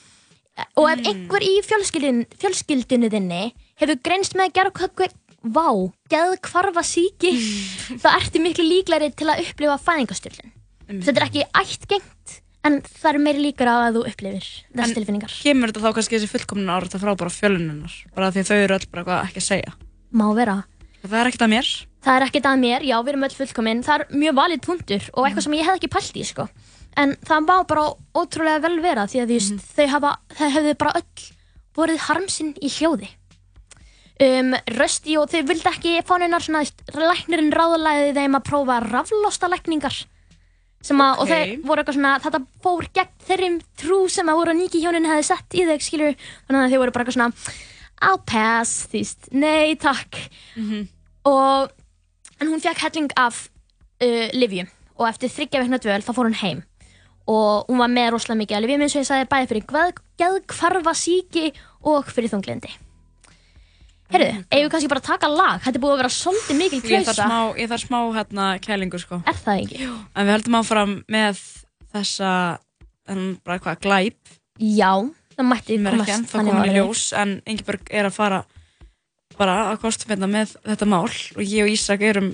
og 0.80 0.88
ef 0.90 1.04
einhver 1.10 1.44
í 1.46 1.52
fjölskyldun, 1.66 2.24
fjölskyldunni 2.40 3.12
þinni 3.12 3.42
hefur 3.80 4.00
greinst 4.06 4.34
með 4.38 4.56
geðkvarfa, 4.58 5.10
vá, 5.54 5.68
geðkvarfa 6.10 6.84
síki, 6.88 7.34
þá 8.02 8.08
ertu 8.16 8.42
miklu 8.42 8.66
líklegri 8.66 9.12
til 9.14 9.30
að 9.30 9.44
upplifa 9.44 9.78
fæðingarstyrlun. 9.86 10.54
Þetta 10.88 11.14
er 11.20 11.28
ekki 11.28 11.46
ættgengt 11.62 12.38
en 12.64 12.80
það 12.88 13.10
er 13.12 13.22
meiri 13.22 13.42
líkur 13.44 13.68
á 13.70 13.76
að 13.86 13.98
þú 13.98 14.04
upplifir 14.10 14.46
þessar 14.72 14.88
En 14.88 14.94
tilfinningar. 14.98 15.34
Kemur 15.44 15.70
þetta 15.70 15.84
þá 15.84 15.96
kannski 15.98 16.18
þessi 16.18 16.32
fullkomnun 16.32 16.72
ára 16.72 17.00
frá 17.00 17.12
bara 17.12 17.32
fjölununnar? 17.32 17.96
Bara 18.16 18.30
því 18.32 18.46
þau 18.48 18.56
eru 18.56 18.78
öll 18.78 18.88
bara 18.92 19.18
ekki 19.28 19.42
að 19.42 19.48
segja. 19.52 19.74
Má 20.14 20.26
vera. 20.36 20.62
Það 21.04 21.18
er 21.20 21.28
ekkert 21.30 21.44
að 21.44 21.52
mér. 21.52 21.70
Það 22.04 22.16
er 22.18 22.24
ekkert 22.26 22.46
að 22.48 22.60
mér, 22.60 22.84
já 22.84 22.94
við 23.00 23.10
erum 23.14 23.26
öll 23.26 23.34
fullkomin, 23.38 23.82
það 23.84 24.00
er 24.00 24.14
mjög 24.22 24.38
valið 24.38 24.62
punktur 24.64 25.10
og 25.14 25.26
eitthvað 25.26 25.46
sem 25.46 25.56
ég 25.58 25.68
hef 25.68 25.78
ekki 25.78 25.90
pælt 25.92 26.16
í 26.20 26.24
sko. 26.28 26.46
En 27.00 27.16
það 27.26 27.46
má 27.48 27.54
bara 27.68 27.84
ótrúlega 28.14 28.62
vel 28.64 28.78
vera 28.84 29.04
því 29.10 29.20
að 29.24 29.32
veist, 29.34 29.68
þau 29.74 29.86
hefðu 30.38 30.74
bara 30.80 30.96
öll 31.00 31.28
vorið 31.74 32.02
harmsinn 32.06 32.52
í 32.62 32.70
hljóði. 32.70 33.08
Um, 34.22 34.52
rösti 34.78 35.16
og 35.18 35.26
þau 35.32 35.40
vildi 35.48 35.66
ekki 35.72 35.94
fá 36.06 36.14
neinar 36.22 36.44
svona, 36.44 36.62
læknirinn 36.94 37.50
ráðalæði 37.50 38.12
þeim 38.14 38.36
að 38.38 38.44
prófa 38.46 38.76
raflosta 38.84 39.48
lækningar 39.50 39.96
að, 40.84 41.00
og 41.18 41.24
Ok. 41.24 41.30
þau 41.32 41.66
voru 41.66 41.82
eitthvað 41.82 41.96
svona, 41.96 42.12
þetta 42.22 42.40
fór 42.62 42.86
gegn 42.94 43.14
þeirrim 43.26 43.56
trú 43.80 43.98
sem 44.12 44.28
að 44.30 44.38
voru 44.38 44.54
nýki 44.54 44.82
hjónin 44.84 45.08
hefði 45.08 45.24
sett 45.32 45.56
í 45.58 45.64
þau, 45.66 45.78
skilur, 45.82 46.14
þannig 46.46 46.60
að 46.62 46.70
þau 46.76 46.78
voru 46.84 46.94
bara 46.94 47.04
eitthvað 47.04 47.18
svona, 47.18 47.32
I'll 48.04 48.20
pass, 48.28 48.86
veist, 48.92 49.32
nei 49.32 49.74
takk. 49.80 50.18
Og, 51.24 51.70
en 52.40 52.50
hún 52.52 52.60
fekk 52.62 52.82
helling 52.84 53.10
af 53.16 53.46
uh, 54.04 54.28
livjum 54.36 54.68
og 54.98 55.08
eftir 55.08 55.32
þryggja 55.32 55.64
vekna 55.64 55.80
dvöl 55.82 56.04
þá 56.04 56.12
fór 56.14 56.28
hún 56.28 56.40
heim 56.42 56.62
og 57.30 57.70
hún 57.70 57.80
var 57.80 57.88
með 57.88 58.10
rosalega 58.12 58.42
mikið 58.42 58.56
af 58.58 58.64
livjum 58.64 58.82
eins 58.84 58.94
og 58.94 59.00
ég 59.00 59.08
sagði 59.08 59.28
bæði 59.32 59.46
fyrir 59.50 59.68
geð, 59.70 60.00
geðkvarfa 60.20 60.92
síki 61.00 61.46
og 61.88 62.10
fyrir 62.12 62.28
þunglindi. 62.34 62.68
Herru, 64.12 64.26
eigum 64.52 64.66
við 64.66 64.70
kannski 64.74 64.90
bara 64.92 65.00
að 65.00 65.06
taka 65.08 65.30
lag? 65.32 65.62
Þetta 65.64 65.80
er 65.80 65.82
búið 65.82 65.94
að 65.94 66.00
vera 66.02 66.12
svolítið 66.12 66.58
mikil 66.60 66.80
klausa. 66.84 67.14
smá, 67.16 67.38
ég 67.56 67.70
þarf 67.72 67.86
smá 67.86 67.98
hérna 68.18 68.48
kælingu 68.62 69.00
sko. 69.00 69.22
Er 69.24 69.38
það 69.40 69.62
ekki? 69.64 69.88
En 70.12 70.28
við 70.28 70.34
höldum 70.36 70.58
áfram 70.60 70.92
með 71.10 71.40
þessa, 71.94 72.32
en 73.08 73.22
bara 73.40 73.58
hvað, 73.64 73.80
glæp. 73.86 74.34
Já, 74.60 74.92
Það 75.34 75.48
mætti 75.50 75.78
er 75.80 75.96
komast 75.96 76.30
þannig 76.30 76.52
í 76.52 76.58
máli. 76.60 76.74
ljós 76.76 77.06
en 77.18 77.32
Ingeborg 77.50 77.88
er 77.90 78.06
að 78.06 78.14
fara 78.14 78.44
bara 79.38 79.56
að 79.72 79.80
kostum 79.82 80.12
hérna 80.14 80.28
með 80.30 80.54
þetta 80.64 80.86
mál 80.90 81.08
og 81.08 81.42
ég 81.42 81.64
og 81.66 81.72
Ísak 81.72 82.04
erum 82.06 82.30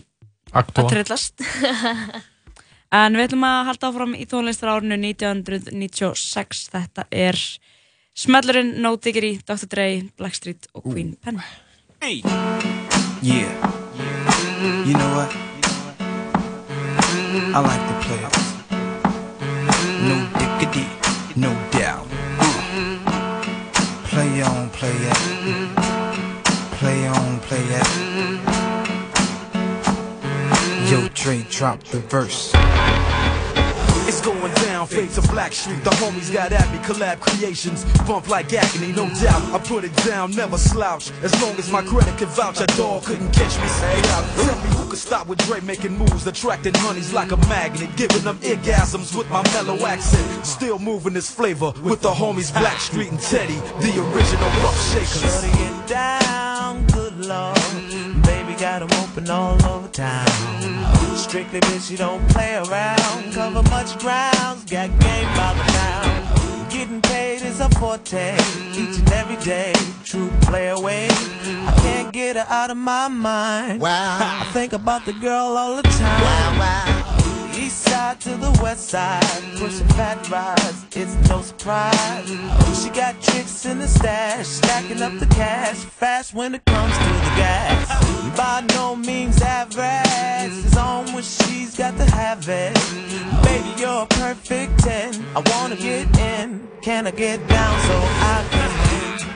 að 0.51 0.61
Aktóa. 0.65 0.89
trillast 0.91 1.41
en 3.01 3.17
við 3.19 3.27
ætlum 3.29 3.45
að 3.47 3.67
halda 3.71 3.91
áfram 3.91 4.15
í 4.19 4.27
tónlistar 4.31 4.73
árinu 4.75 4.99
1996 4.99 6.69
þetta 6.73 7.07
er 7.11 7.39
Smellurinn, 8.21 8.75
No 8.83 8.97
Diggity, 8.99 9.39
Dr. 9.47 9.69
Dre, 9.71 9.87
Blackstreet 10.19 10.67
og 10.75 10.89
Queen 10.91 11.15
Pen 11.23 11.39
Hey. 12.03 12.23
Yeah. 13.23 13.53
You 14.87 14.95
know 14.97 15.11
what? 15.15 15.31
I 17.53 17.61
like 17.61 17.85
the 17.91 17.97
players. 18.07 18.47
No 20.09 20.17
diggity, 20.41 20.87
no 21.37 21.53
doubt. 21.71 22.09
Play 24.09 24.43
on, 24.43 24.71
play 24.71 24.97
it. 25.11 26.00
Play 26.91 27.07
on, 27.07 27.39
play 27.43 27.63
it. 27.63 27.87
Yo, 30.91 31.07
Dre, 31.15 31.47
drop 31.49 31.85
the 31.85 32.01
verse. 32.01 32.51
It's 34.09 34.21
going 34.21 34.60
down, 34.81 34.87
fade 34.87 35.11
to 35.11 35.23
Black 35.33 35.53
Street. 35.53 35.83
The 35.85 35.91
homies 35.91 36.33
got 36.33 36.53
at 36.53 36.71
me, 36.73 36.79
collab 36.79 37.21
creations. 37.21 37.85
Bump 38.07 38.29
like 38.29 38.53
agony, 38.53 38.93
no 38.93 39.09
doubt. 39.21 39.43
I 39.53 39.59
put 39.59 39.85
it 39.85 39.95
down, 40.07 40.33
never 40.33 40.57
slouch. 40.57 41.11
As 41.23 41.33
long 41.43 41.55
as 41.57 41.71
my 41.71 41.83
credit 41.83 42.17
can 42.19 42.29
vouch, 42.29 42.61
a 42.61 42.67
dog 42.79 43.05
couldn't 43.05 43.33
catch 43.33 43.59
me. 43.61 43.69
Say. 43.69 44.03
Tell 44.03 44.57
me 44.57 44.77
who 44.77 44.89
could 44.89 44.99
stop 44.99 45.27
with 45.27 45.39
Dre 45.47 45.61
making 45.61 45.97
moves, 45.97 46.27
attracting 46.27 46.75
honeys 46.77 47.13
like 47.13 47.33
a 47.33 47.37
magnet, 47.49 47.95
giving 47.97 48.23
them 48.23 48.39
orgasms 48.39 49.17
with 49.17 49.29
my 49.31 49.43
mellow 49.53 49.77
accent. 49.87 50.47
Still 50.47 50.79
moving 50.79 51.13
this 51.13 51.31
flavor 51.31 51.73
with 51.83 52.01
the 52.01 52.11
homies 52.11 52.53
Black 52.53 52.81
Street 52.81 53.11
and 53.11 53.21
Teddy, 53.21 53.57
the 53.81 53.93
original 54.13 54.51
rough 54.63 54.81
shakers. 54.93 55.43
Get 55.43 55.87
down, 55.89 56.87
good 56.87 57.17
lord. 57.27 57.60
Got 58.61 58.83
'em 58.83 58.91
open 59.03 59.31
all 59.31 59.57
over 59.65 59.89
town. 59.89 60.27
Strictly 61.17 61.61
bitch, 61.61 61.91
you 61.91 61.97
don't 61.97 62.29
play 62.29 62.57
around. 62.57 63.33
Cover 63.33 63.63
much 63.71 63.99
grounds, 63.99 64.65
got 64.71 64.91
game 65.01 65.29
by 65.35 65.55
the 65.55 65.65
pound. 65.73 66.71
Getting 66.71 67.01
paid 67.01 67.41
is 67.41 67.61
a 67.61 67.71
forte, 67.71 68.37
each 68.73 68.99
and 68.99 69.13
every 69.13 69.37
day. 69.37 69.73
True 70.05 70.31
play 70.43 70.69
away. 70.69 71.09
I 71.69 71.73
can't 71.83 72.13
get 72.13 72.37
her 72.37 72.47
out 72.51 72.71
of 72.71 72.77
my 72.77 73.09
mind. 73.09 73.81
Wow. 73.81 74.19
I 74.43 74.45
think 74.53 74.75
about 74.75 75.07
the 75.07 75.15
girl 75.15 75.57
all 75.57 75.77
the 75.77 75.83
time. 75.83 76.23
Wow, 76.23 76.59
wow. 76.59 77.57
East 77.57 77.89
side 77.89 78.21
to 78.21 78.37
the 78.37 78.51
west 78.63 78.91
side, 78.91 79.43
pushing 79.57 79.89
fat 79.97 80.29
rides, 80.29 80.85
it's 80.93 81.15
no 81.31 81.41
surprise. 81.41 82.29
She 82.83 82.91
got 82.91 83.21
tricks 83.23 83.65
in 83.65 83.79
the 83.79 83.89
stash, 83.89 84.47
stacking 84.47 85.01
up 85.01 85.19
the 85.19 85.27
cash, 85.27 85.77
fast 85.77 86.35
when 86.35 86.55
it 86.55 86.65
comes 86.67 86.97
to 86.99 87.20
gas. 87.41 88.37
By 88.37 88.57
no 88.77 88.97
means 88.97 89.41
average, 89.43 90.65
it's 90.65 90.77
on 90.77 91.13
when 91.15 91.23
she's 91.23 91.77
got 91.77 91.97
to 91.97 92.07
have 92.21 92.49
it. 92.49 92.75
Baby, 93.45 93.71
you're 93.81 94.03
a 94.03 94.07
perfect 94.07 94.73
10, 94.81 95.25
I 95.37 95.41
wanna 95.51 95.77
get 95.77 96.07
in, 96.19 96.69
can 96.83 97.07
I 97.07 97.13
get 97.13 97.39
down 97.49 97.75
so 97.89 97.97
I 98.33 98.37
can? 98.55 98.71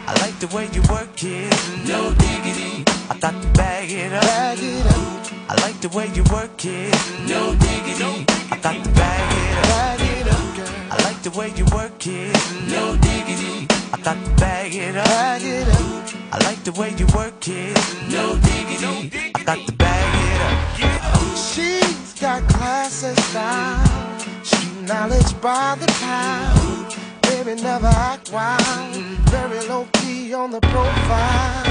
I 0.07 0.13
like 0.25 0.37
the 0.45 0.51
way 0.55 0.69
you 0.75 0.83
work 0.95 1.17
it, 1.23 1.53
no 1.89 2.13
diggity. 2.15 2.85
I 3.11 3.19
got 3.19 3.41
to 3.43 3.49
bag 3.49 3.91
it 3.91 4.13
up. 4.15 4.23
Bag 4.23 4.59
it 4.63 4.87
up. 4.87 5.51
I 5.51 5.55
like 5.61 5.79
the 5.83 5.91
way 5.91 6.09
you 6.15 6.25
work 6.33 6.65
it. 6.65 6.95
No 7.29 7.55
diggity. 7.55 8.25
I 8.51 8.59
got 8.63 8.83
to 8.83 8.91
bag 8.93 9.33
it 9.41 9.57
up. 9.59 9.65
Bag 9.69 10.01
it 10.01 10.27
up. 10.33 10.93
I 10.93 10.97
like 11.05 11.23
the 11.23 11.31
way 11.39 11.53
you 11.55 11.67
work 11.67 12.07
it. 12.07 12.35
No 12.69 12.97
diggity. 12.97 13.67
I 13.93 13.99
got 14.03 14.17
to 14.25 14.31
bag 14.41 14.75
it 14.75 14.97
up. 14.97 15.05
Bag 15.05 15.43
it 15.43 15.69
up. 15.69 16.14
I 16.35 16.39
like 16.39 16.65
the 16.65 16.73
way 16.73 16.91
you 16.99 17.07
work 17.15 17.47
it. 17.47 17.79
No 18.11 18.35
diggity. 18.35 19.31
I 19.37 19.45
got 19.45 19.65
the 19.67 19.73
bag 19.73 20.11
it 20.27 20.41
up. 20.43 21.01
Oh, 21.15 21.53
she's 21.55 22.21
got 22.21 22.43
class 22.49 23.05
and 23.05 23.17
style, 23.31 24.19
street 24.43 24.83
knowledge 24.83 25.41
by 25.41 25.77
the 25.79 25.87
pound. 25.87 26.97
Baby 27.23 27.63
never 27.63 27.87
act 27.87 28.33
wild, 28.33 28.97
very 29.31 29.61
low 29.69 29.87
key 29.93 30.35
on 30.35 30.51
the 30.51 30.61
profile. 30.61 31.63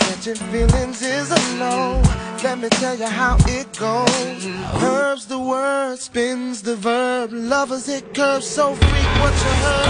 Catching 0.00 0.34
feelings 0.50 1.00
is 1.02 1.30
a 1.30 1.56
no. 1.56 2.02
Let 2.42 2.58
me 2.58 2.70
tell 2.70 2.96
you 2.96 3.06
how 3.06 3.36
it 3.46 3.68
goes. 3.78 4.46
Herbs 4.82 5.26
the 5.26 5.38
word, 5.38 6.00
spins 6.00 6.62
the 6.62 6.74
verb. 6.74 7.30
Lovers 7.32 7.88
it 7.88 8.14
curves 8.14 8.48
so 8.48 8.74
frequent 8.74 9.36
you 9.44 9.54
heard. 9.62 9.89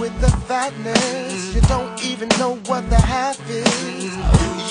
With 0.00 0.20
the 0.20 0.28
fatness, 0.46 1.54
you 1.54 1.62
don't 1.62 2.04
even 2.04 2.28
know 2.38 2.56
what 2.66 2.88
the 2.90 3.00
half 3.00 3.40
is. 3.48 4.14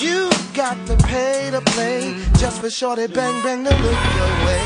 You 0.00 0.30
got 0.54 0.76
the 0.86 0.96
pay 1.08 1.50
to 1.50 1.60
play 1.72 2.14
just 2.38 2.60
for 2.60 2.70
shorty 2.70 3.08
bang 3.08 3.42
bang 3.42 3.64
to 3.64 3.70
look 3.70 4.00
your 4.14 4.32
way. 4.46 4.62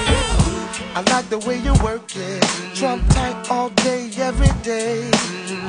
I 0.94 1.02
like 1.08 1.30
the 1.30 1.38
way 1.38 1.56
you 1.58 1.72
work 1.82 2.14
it, 2.14 2.42
trump 2.74 3.02
tight 3.08 3.50
all 3.50 3.70
day, 3.70 4.10
every 4.18 4.52
day. 4.62 5.10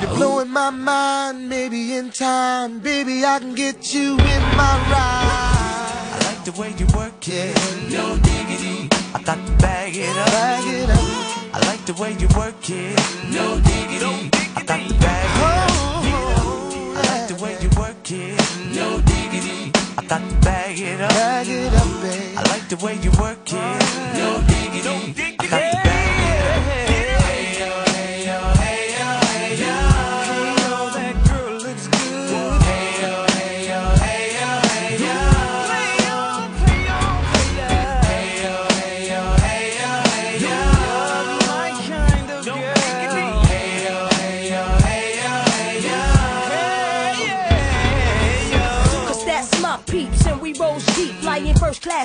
You're 0.02 0.14
blowing 0.16 0.50
my 0.50 0.72
mind, 0.72 1.48
maybe 1.48 1.96
in 1.96 2.10
time, 2.10 2.80
baby 2.80 3.24
I 3.24 3.40
can 3.40 3.56
get 3.56 3.94
you 3.94 4.14
in 4.14 4.42
my 4.60 4.76
ride. 4.92 6.02
I 6.12 6.20
like 6.26 6.44
the 6.44 6.60
way 6.60 6.74
you 6.78 6.88
work 6.98 7.28
it. 7.30 7.56
No 7.90 8.18
diggity. 8.18 8.90
I 9.16 9.22
got 9.24 9.40
to 9.48 9.54
bag 9.54 9.96
it 9.96 10.18
up. 10.18 10.28
Bag 10.28 10.68
it 10.68 10.90
up. 10.90 11.56
I 11.56 11.60
like 11.68 11.86
the 11.86 11.94
way 11.94 12.12
you 12.20 12.28
work 12.36 12.70
it. 12.70 13.00
No 13.32 13.58
diggity. 13.62 14.31
I 14.56 14.60
like 17.08 17.28
the 17.28 17.36
way 17.42 17.58
you 17.62 17.70
work 17.80 18.12
it. 18.12 18.40
No 18.76 19.02
diggity. 19.02 19.72
I 19.98 20.02
bag 20.42 20.80
it 20.80 21.02
up. 21.02 21.10
Bag 21.10 21.48
it 21.48 21.74
up, 21.74 22.02
babe. 22.02 22.38
I 22.38 22.44
like 22.50 22.68
the 22.70 22.78
way 22.84 22.96
you 23.02 23.12
work 23.20 23.40
it. 23.46 23.82
No 24.18 24.42
diggity. 24.48 24.90
I 24.90 25.14
got 25.14 25.31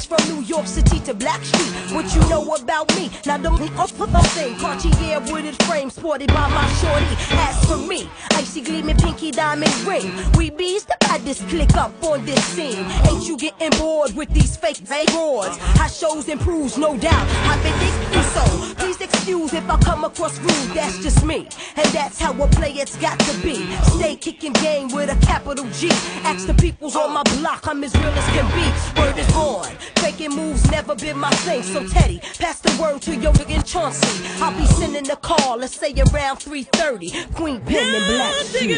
flash 0.00 0.06
from 0.06 0.36
New 0.36 0.42
York 0.44 0.66
City 0.66 0.95
to 1.06 1.14
Black 1.14 1.44
Street. 1.44 1.94
What 1.94 2.12
you 2.16 2.20
know 2.28 2.42
about 2.54 2.92
me? 2.96 3.10
Now 3.24 3.38
don't 3.38 3.60
we 3.60 3.68
up 3.76 3.90
for 3.90 4.08
the 4.08 4.18
thing. 4.34 4.56
Cartier 4.58 5.20
wooded 5.30 5.54
frame 5.62 5.88
sported 5.88 6.28
by 6.28 6.48
my 6.48 6.66
shorty. 6.80 7.06
As 7.46 7.64
for 7.64 7.76
me, 7.76 8.10
icy 8.32 8.60
gleaming 8.60 8.96
pinky 8.96 9.30
diamond 9.30 9.72
ring. 9.86 10.12
We 10.36 10.50
bees 10.50 10.84
the 10.84 10.96
baddest 11.00 11.46
click 11.48 11.76
up 11.76 11.92
on 12.02 12.24
this 12.24 12.42
scene. 12.44 12.84
Ain't 13.08 13.28
you 13.28 13.36
getting 13.38 13.70
bored 13.78 14.16
with 14.16 14.30
these 14.30 14.56
fake 14.56 14.78
fake 14.78 15.08
broads? 15.12 15.56
How 15.78 15.86
shows 15.86 16.28
improves, 16.28 16.76
no 16.76 16.96
doubt 16.96 17.26
I've 17.50 17.62
been 17.62 17.74
thinking 17.74 18.22
so. 18.22 18.74
Please 18.74 19.00
excuse 19.00 19.54
if 19.54 19.70
I 19.70 19.78
come 19.78 20.04
across 20.04 20.38
rude, 20.40 20.74
that's 20.74 20.98
just 20.98 21.24
me. 21.24 21.48
And 21.76 21.86
that's 21.90 22.20
how 22.20 22.32
a 22.32 22.48
play 22.48 22.72
it's 22.72 22.96
got 22.96 23.18
to 23.20 23.38
be. 23.42 23.64
Stay 23.96 24.16
kicking 24.16 24.54
game 24.54 24.88
with 24.88 25.10
a 25.10 25.26
capital 25.26 25.66
G. 25.70 25.88
Ask 26.24 26.48
the 26.48 26.54
peoples 26.54 26.96
on 26.96 27.12
my 27.12 27.22
block, 27.38 27.68
I'm 27.68 27.84
as 27.84 27.94
real 27.94 28.08
as 28.08 28.26
can 28.34 28.46
be. 28.58 29.00
Word 29.00 29.16
is 29.16 29.32
on, 29.34 29.70
faking 30.02 30.34
moves 30.34 30.68
never 30.68 30.95
been 31.00 31.18
my 31.18 31.30
thing 31.30 31.62
So 31.62 31.86
Teddy, 31.86 32.20
pass 32.38 32.60
the 32.60 32.74
word 32.80 33.02
to 33.02 33.16
your 33.16 33.32
nigga 33.32 33.64
Chauncey 33.64 34.26
I'll 34.42 34.56
be 34.56 34.66
sending 34.66 35.10
a 35.10 35.16
call, 35.16 35.58
let's 35.58 35.76
say 35.76 35.92
around 35.92 36.38
3.30 36.38 37.34
Queen 37.34 37.60
Pen 37.60 37.94
and 37.94 38.06
Black 38.06 38.34
Shoes 38.46 38.76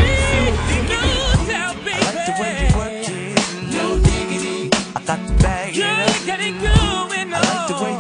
I 1.90 2.12
like 2.12 2.26
the 2.26 2.33
way 2.42 2.68
you 2.68 2.76
work 2.76 3.09
it. 3.09 3.72
No 3.72 3.98
diggity. 3.98 4.70
I 4.94 5.02
got 5.04 5.26
to 5.26 5.42
bag 5.42 5.76
it 5.76 5.83
up. 5.85 7.11
I 7.35 7.40
like 7.40 7.68
the 7.68 7.74
way 7.85 7.98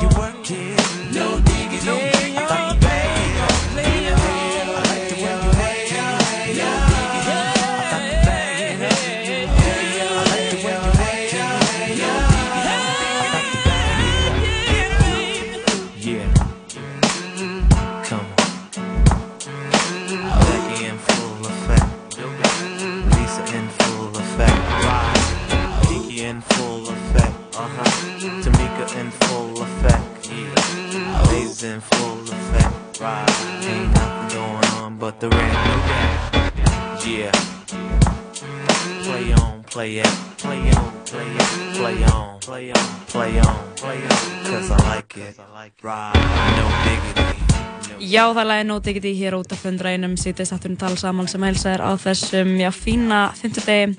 Play 39.78 40.02
on, 40.02 40.10
play 40.42 40.58
it, 40.58 40.78
play 41.06 41.28
it, 41.38 41.76
play 41.78 42.02
on, 42.02 42.40
play 42.40 42.72
on, 42.72 42.88
play 43.06 43.38
on, 43.38 44.42
cause 44.42 44.72
I 44.72 44.76
like 44.88 45.16
it. 45.16 45.38
Ride, 45.84 46.18
no 46.58 46.66
diggity. 46.82 48.02
Já, 48.02 48.24
það 48.34 48.40
er 48.42 48.48
lagið 48.50 48.66
No 48.66 48.80
Diggity 48.82 49.12
hér 49.20 49.36
út 49.38 49.54
af 49.54 49.62
fundrainum 49.62 50.18
sýtist 50.18 50.56
afturinn 50.56 50.80
tala 50.82 50.98
saman 50.98 51.30
sem 51.30 51.46
heilsa 51.46 51.76
er 51.76 51.86
á 51.86 51.94
þessum 51.94 52.56
já, 52.58 52.72
fína 52.74 53.20
fimmtudegi. 53.38 53.94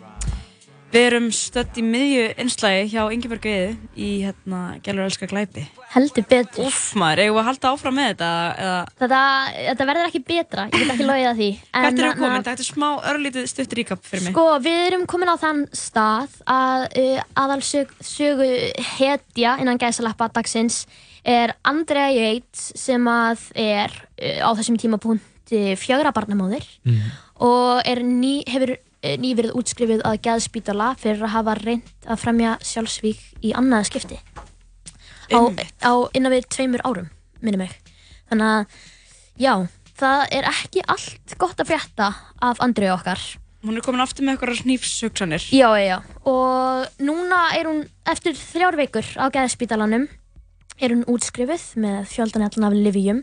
Við 0.91 1.07
erum 1.13 1.31
stödd 1.31 1.79
í 1.79 1.87
miðju 1.87 2.27
einslægi 2.35 2.89
hjá 2.97 3.05
Ingeborg 3.15 3.47
Eiði 3.47 3.77
í 3.95 4.11
hérna 4.25 4.65
Gælur 4.83 5.07
elska 5.07 5.31
glæpi. 5.31 5.63
Heldur 5.89 6.25
betur. 6.29 6.67
Úff 6.69 6.91
maður, 6.99 7.23
eigum 7.23 7.35
við 7.35 7.41
að 7.41 7.47
halda 7.49 7.69
áfram 7.73 7.95
með 7.97 8.09
þetta 8.11 8.29
eða 8.61 8.73
Þetta, 8.99 9.19
þetta 9.57 9.85
verður 9.89 10.09
ekki 10.09 10.21
betra, 10.27 10.65
ég 10.69 10.75
get 10.83 10.91
ekki 10.93 11.07
logið 11.07 11.29
að 11.31 11.39
því. 11.39 11.47
En 11.49 11.81
hvert 11.85 11.87
er 11.87 11.89
það 11.89 12.09
þarna- 12.11 12.19
komin? 12.19 12.43
Þetta 12.45 12.63
er 12.65 12.67
smá 12.67 12.89
örlítið 13.11 13.47
stutt 13.49 13.73
ríkap 13.79 14.03
fyrir 14.05 14.23
mig. 14.27 14.33
Sko, 14.35 14.43
við 14.67 14.77
erum 14.85 15.05
komin 15.09 15.31
á 15.33 15.35
þann 15.41 15.63
stað 15.73 16.35
að 16.45 16.85
uh, 17.01 17.23
aðal 17.41 17.61
sög, 17.65 17.95
sögu 18.05 18.49
hetja 18.99 19.55
innan 19.63 19.81
gæsalappa 19.81 20.27
dagsins 20.37 20.83
er 21.25 21.55
Andrea 21.67 22.11
Yates 22.13 22.69
sem 22.79 23.09
að 23.09 23.47
er 23.57 23.89
uh, 24.21 24.45
á 24.45 24.49
þessum 24.59 24.77
tímapunkti 24.79 25.73
fjögra 25.81 26.13
barnamóðir 26.13 26.69
og 27.41 27.81
er 27.89 28.03
ný, 28.05 28.43
hefur 28.45 28.75
uh, 28.77 29.15
nýverið 29.17 29.57
útskrifið 29.57 30.05
að 30.05 30.21
geðspítala 30.29 30.91
fyrir 31.01 31.25
að 31.25 31.33
hafa 31.33 31.57
reynd 31.63 31.89
að 32.05 32.21
fremja 32.21 32.53
sjálfsvík 32.61 33.25
í 33.41 33.55
annaða 33.57 33.89
skipti 33.89 34.21
á, 35.33 35.41
á 35.85 35.93
innan 36.13 36.35
við 36.35 36.47
tveimur 36.53 36.85
árum, 36.85 37.11
minni 37.41 37.61
mig 37.61 37.75
þannig 38.29 38.53
að, 38.53 38.79
já, 39.41 39.53
það 39.99 40.25
er 40.39 40.49
ekki 40.53 40.85
allt 40.87 41.37
gott 41.41 41.61
að 41.61 41.71
frétta 41.73 42.09
af 42.45 42.63
Andrea 42.63 42.95
okkar 42.97 43.21
Hún 43.59 43.75
er 43.75 43.83
komin 43.83 43.99
aftur 43.99 44.23
með 44.23 44.37
eitthvað 44.37 44.59
snífshugsanir. 44.61 45.45
Já, 45.51 45.67
já. 45.83 45.97
Og 46.31 47.01
núna 47.03 47.41
er 47.57 47.67
hún, 47.67 47.81
eftir 48.07 48.37
þrjár 48.39 48.77
vikur 48.79 49.09
á 49.19 49.27
geðspítalanum, 49.35 50.05
er 50.79 50.93
hún 50.93 51.03
útskrifuð 51.11 51.65
með 51.83 52.05
fjöldanallan 52.13 52.69
af 52.69 52.77
livjum 52.77 53.19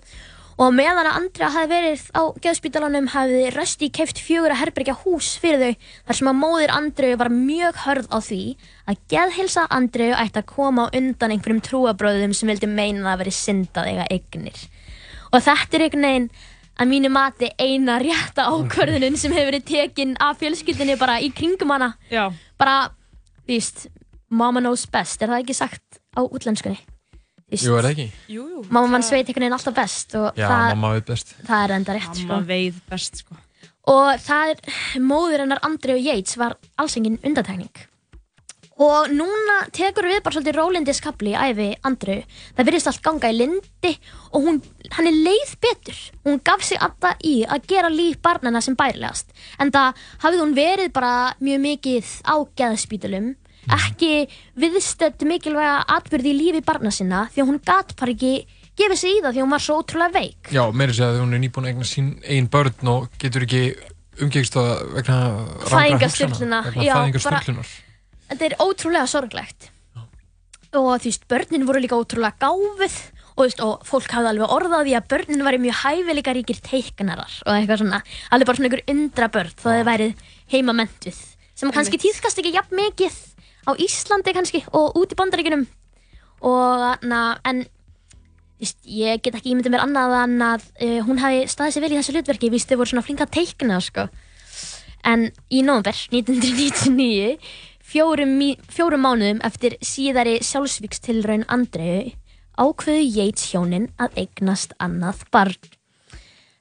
og 0.56 0.72
meðan 0.72 1.04
að 1.04 1.18
Andrea 1.18 1.48
hafi 1.52 1.68
verið 1.68 2.04
á 2.16 2.22
geðspítalanum 2.44 3.10
hafi 3.12 3.42
Rösti 3.52 3.90
keift 3.92 4.20
fjögur 4.24 4.54
að 4.54 4.62
herbergja 4.62 4.94
hús 5.02 5.34
fyrir 5.40 5.60
þau 5.60 5.90
þar 6.08 6.18
sem 6.18 6.30
að 6.30 6.38
móðir 6.40 6.72
Andreu 6.72 7.12
var 7.20 7.30
mjög 7.32 7.82
hörð 7.84 8.08
á 8.08 8.18
því 8.24 8.40
að 8.88 9.02
geðhilsa 9.12 9.66
Andreu 9.76 10.14
ætti 10.16 10.40
að 10.40 10.48
koma 10.54 10.88
undan 10.96 11.36
einhverjum 11.36 11.60
trúabröðum 11.68 12.32
sem 12.36 12.48
vildi 12.48 12.70
meina 12.72 13.12
að 13.12 13.26
veri 13.26 13.36
syndað 13.36 13.92
eiga 13.92 14.08
eignir. 14.16 14.64
Og 15.34 15.44
þetta 15.44 15.76
er 15.76 15.86
einhvern 15.86 16.08
veginn 16.08 16.30
að 16.76 16.90
mínu 16.92 17.12
mati 17.12 17.52
eina 17.60 18.00
rétta 18.00 18.48
ákvörðunin 18.48 19.20
sem 19.20 19.36
hefur 19.36 19.52
verið 19.52 19.68
tekin 19.68 20.16
af 20.20 20.40
fjölskyldinni 20.40 20.96
bara 21.00 21.20
í 21.20 21.30
kringum 21.36 21.72
hana. 21.76 21.92
Já. 22.08 22.30
Bara, 22.56 22.92
veist, 23.48 23.90
mama 24.28 24.64
knows 24.64 24.88
best, 24.88 25.20
er 25.20 25.32
það 25.32 25.44
ekki 25.44 25.60
sagt 25.60 26.04
á 26.16 26.24
útlenskunni? 26.24 26.80
Jú, 27.54 27.76
er 27.78 27.86
það 27.86 27.92
ekki? 27.92 28.06
Jú, 28.34 28.44
jú. 28.50 28.62
Mamma 28.74 28.88
mann 28.96 29.04
sveit 29.06 29.28
einhvern 29.28 29.44
veginn 29.46 29.54
alltaf 29.54 29.74
best 29.76 30.14
og 30.18 30.38
Já, 30.38 30.48
það, 30.50 30.68
mamma 30.74 30.94
veit 30.96 31.10
best. 31.12 31.34
það 31.46 31.64
er 31.68 31.74
enda 31.76 31.94
rétt, 31.94 32.14
sko. 32.18 32.28
Mamma 32.32 32.48
veið 32.48 32.80
best, 32.90 33.20
sko. 33.22 33.36
Og 33.86 34.08
það 34.26 34.54
er, 34.56 34.78
móður 34.98 35.44
hennar 35.44 35.60
Andreu 35.62 35.94
Yates 36.00 36.34
var 36.40 36.56
alls 36.82 36.96
engin 36.98 37.20
undantekning. 37.22 37.84
Og 38.82 39.08
núna 39.08 39.54
tekur 39.72 40.04
við 40.10 40.18
bara 40.20 40.34
svolítið 40.36 40.56
rólindiskabli 40.58 41.30
í 41.32 41.38
æfi 41.38 41.68
Andreu. 41.88 42.18
Það 42.58 42.66
virðist 42.68 42.90
allt 42.90 43.00
ganga 43.06 43.30
í 43.32 43.36
lindi 43.38 43.92
og 44.34 44.42
hún, 44.44 44.58
hann 44.92 45.06
er 45.08 45.16
leið 45.16 45.54
betur. 45.64 46.02
Hún 46.26 46.42
gaf 46.44 46.66
sig 46.66 46.82
alltaf 46.82 47.22
í 47.24 47.38
að 47.46 47.64
gera 47.70 47.88
líf 47.88 48.18
barnana 48.20 48.60
sem 48.60 48.76
bærilegast. 48.76 49.30
En 49.62 49.70
það 49.72 50.02
hafði 50.26 50.42
hún 50.42 50.52
verið 50.58 50.92
bara 50.92 51.14
mjög 51.40 51.62
mikið 51.70 52.10
á 52.28 52.34
geðspítalum, 52.60 53.30
ekki 53.74 54.26
viðstödd 54.60 55.24
mikilvæga 55.26 55.80
atbyrði 55.96 56.32
í 56.32 56.38
lífi 56.40 56.62
barna 56.66 56.92
sinna 56.94 57.26
því 57.32 57.42
að 57.42 57.50
hún 57.50 57.60
gat 57.66 57.94
bara 57.98 58.14
ekki 58.14 58.34
gefið 58.76 59.00
sig 59.00 59.16
í 59.16 59.22
það 59.24 59.32
því 59.32 59.40
að 59.40 59.46
hún 59.46 59.54
var 59.54 59.64
svo 59.64 59.78
ótrúlega 59.80 60.20
veik. 60.20 60.52
Já, 60.52 60.62
meiri 60.70 60.96
segja 60.96 61.14
að 61.14 61.20
hún 61.22 61.36
er 61.36 61.42
nýbúin 61.42 61.66
að 61.66 61.72
eigna 61.72 61.88
sín 61.88 62.12
einn 62.22 62.50
börn 62.52 62.92
og 62.92 63.08
getur 63.22 63.46
ekki 63.46 63.62
umgengst 64.22 64.58
að 64.60 64.72
vegna 64.96 65.18
já, 65.64 65.72
fæðingarstyrlunar. 65.72 67.72
þetta 68.30 68.48
er 68.48 68.56
ótrúlega 68.62 69.10
sorglegt. 69.10 69.70
Og 70.76 70.90
þú 71.00 71.08
veist, 71.08 71.28
börnin 71.30 71.68
voru 71.68 71.80
líka 71.80 71.96
ótrúlega 71.96 72.36
gáfið 72.42 72.96
og, 73.36 73.44
veist, 73.44 73.62
og 73.64 73.86
fólk 73.86 74.12
hafði 74.12 74.32
alveg 74.32 74.52
orðað 74.56 74.84
því 74.88 74.96
að 74.98 75.08
börnin 75.12 75.46
væri 75.46 75.62
mjög 75.62 75.78
hæfileika 75.82 76.34
ríkir 76.36 76.60
teiknarar 76.64 77.38
og 77.44 77.54
eitthvað 77.54 77.82
svona, 77.82 78.02
alveg 78.32 78.50
bara 78.50 78.60
svona 78.60 78.70
einhver 78.70 78.84
undra 78.92 79.30
börn 79.32 79.56
þó 79.56 79.66
þau 79.68 79.86
værið 79.88 80.28
heimamentuð 80.52 81.22
sem 81.56 81.72
kannski 81.72 82.00
tíðkast 82.00 82.40
ekki 82.40 82.54
jafn 82.56 82.76
mikið 82.76 83.16
á 83.66 83.70
Íslandi 83.74 84.34
kannski 84.36 84.62
og 84.72 84.96
út 84.98 85.12
í 85.12 85.18
bandaríkunum 85.18 85.66
og 86.46 87.04
na, 87.06 87.20
en 87.44 87.64
veist, 88.60 88.78
ég 88.88 89.22
get 89.24 89.36
ekki 89.36 89.52
ímyndið 89.52 89.74
mér 89.74 89.84
annað 89.84 90.16
en 90.22 90.36
að 90.44 90.66
uh, 90.80 90.98
hún 91.06 91.20
hafi 91.22 91.44
staðið 91.50 91.76
sér 91.76 91.84
vel 91.84 91.92
í 91.92 91.98
þessu 91.98 92.16
hlutverki, 92.16 92.52
víst 92.52 92.70
þau 92.70 92.80
voru 92.80 92.92
svona 92.94 93.06
flinka 93.06 93.26
að 93.26 93.34
teikna 93.38 93.80
sko. 93.84 94.08
En 95.06 95.28
í 95.52 95.62
nóvember 95.62 95.96
1999, 96.10 97.36
fjórum, 97.86 98.36
fjórum 98.72 99.04
mánuðum 99.06 99.42
eftir 99.46 99.76
síðari 99.84 100.38
sjálfsvíkstilraun 100.44 101.46
Andreu, 101.52 102.12
ákveðu 102.56 103.04
Yates 103.04 103.50
hjónin 103.52 103.90
að 104.00 104.22
eignast 104.24 104.74
annað 104.82 105.26
barn. 105.34 105.58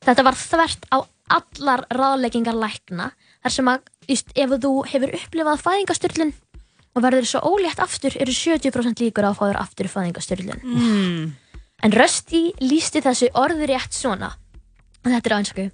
Þetta 0.05 0.25
var 0.27 0.37
þvert 0.37 0.89
á 0.93 0.97
allar 1.33 1.87
ráðleggingar 1.89 2.57
lækna, 2.59 3.09
þar 3.41 3.53
sem 3.55 3.69
að 3.71 3.87
just, 4.11 4.29
ef 4.37 4.51
þú 4.61 4.73
hefur 4.91 5.15
upplifað 5.17 5.63
fæðingasturlun 5.63 6.35
og 6.95 7.03
verður 7.03 7.27
svo 7.27 7.41
ólétt 7.43 7.81
aftur, 7.83 8.15
eru 8.15 8.31
70% 8.31 9.03
líkur 9.03 9.27
á 9.27 9.29
að 9.33 9.37
fá 9.39 9.45
þér 9.49 9.59
aftur 9.59 9.91
fæðingasturlun. 9.91 10.61
Mm. 10.63 11.33
En 11.83 11.95
Rusty 11.95 12.49
lísti 12.63 13.03
þessu 13.03 13.29
orðurétt 13.35 13.93
svona 13.93 14.31
og 15.05 15.11
þetta 15.11 15.29
er 15.29 15.35
á 15.35 15.39
einsku 15.39 15.65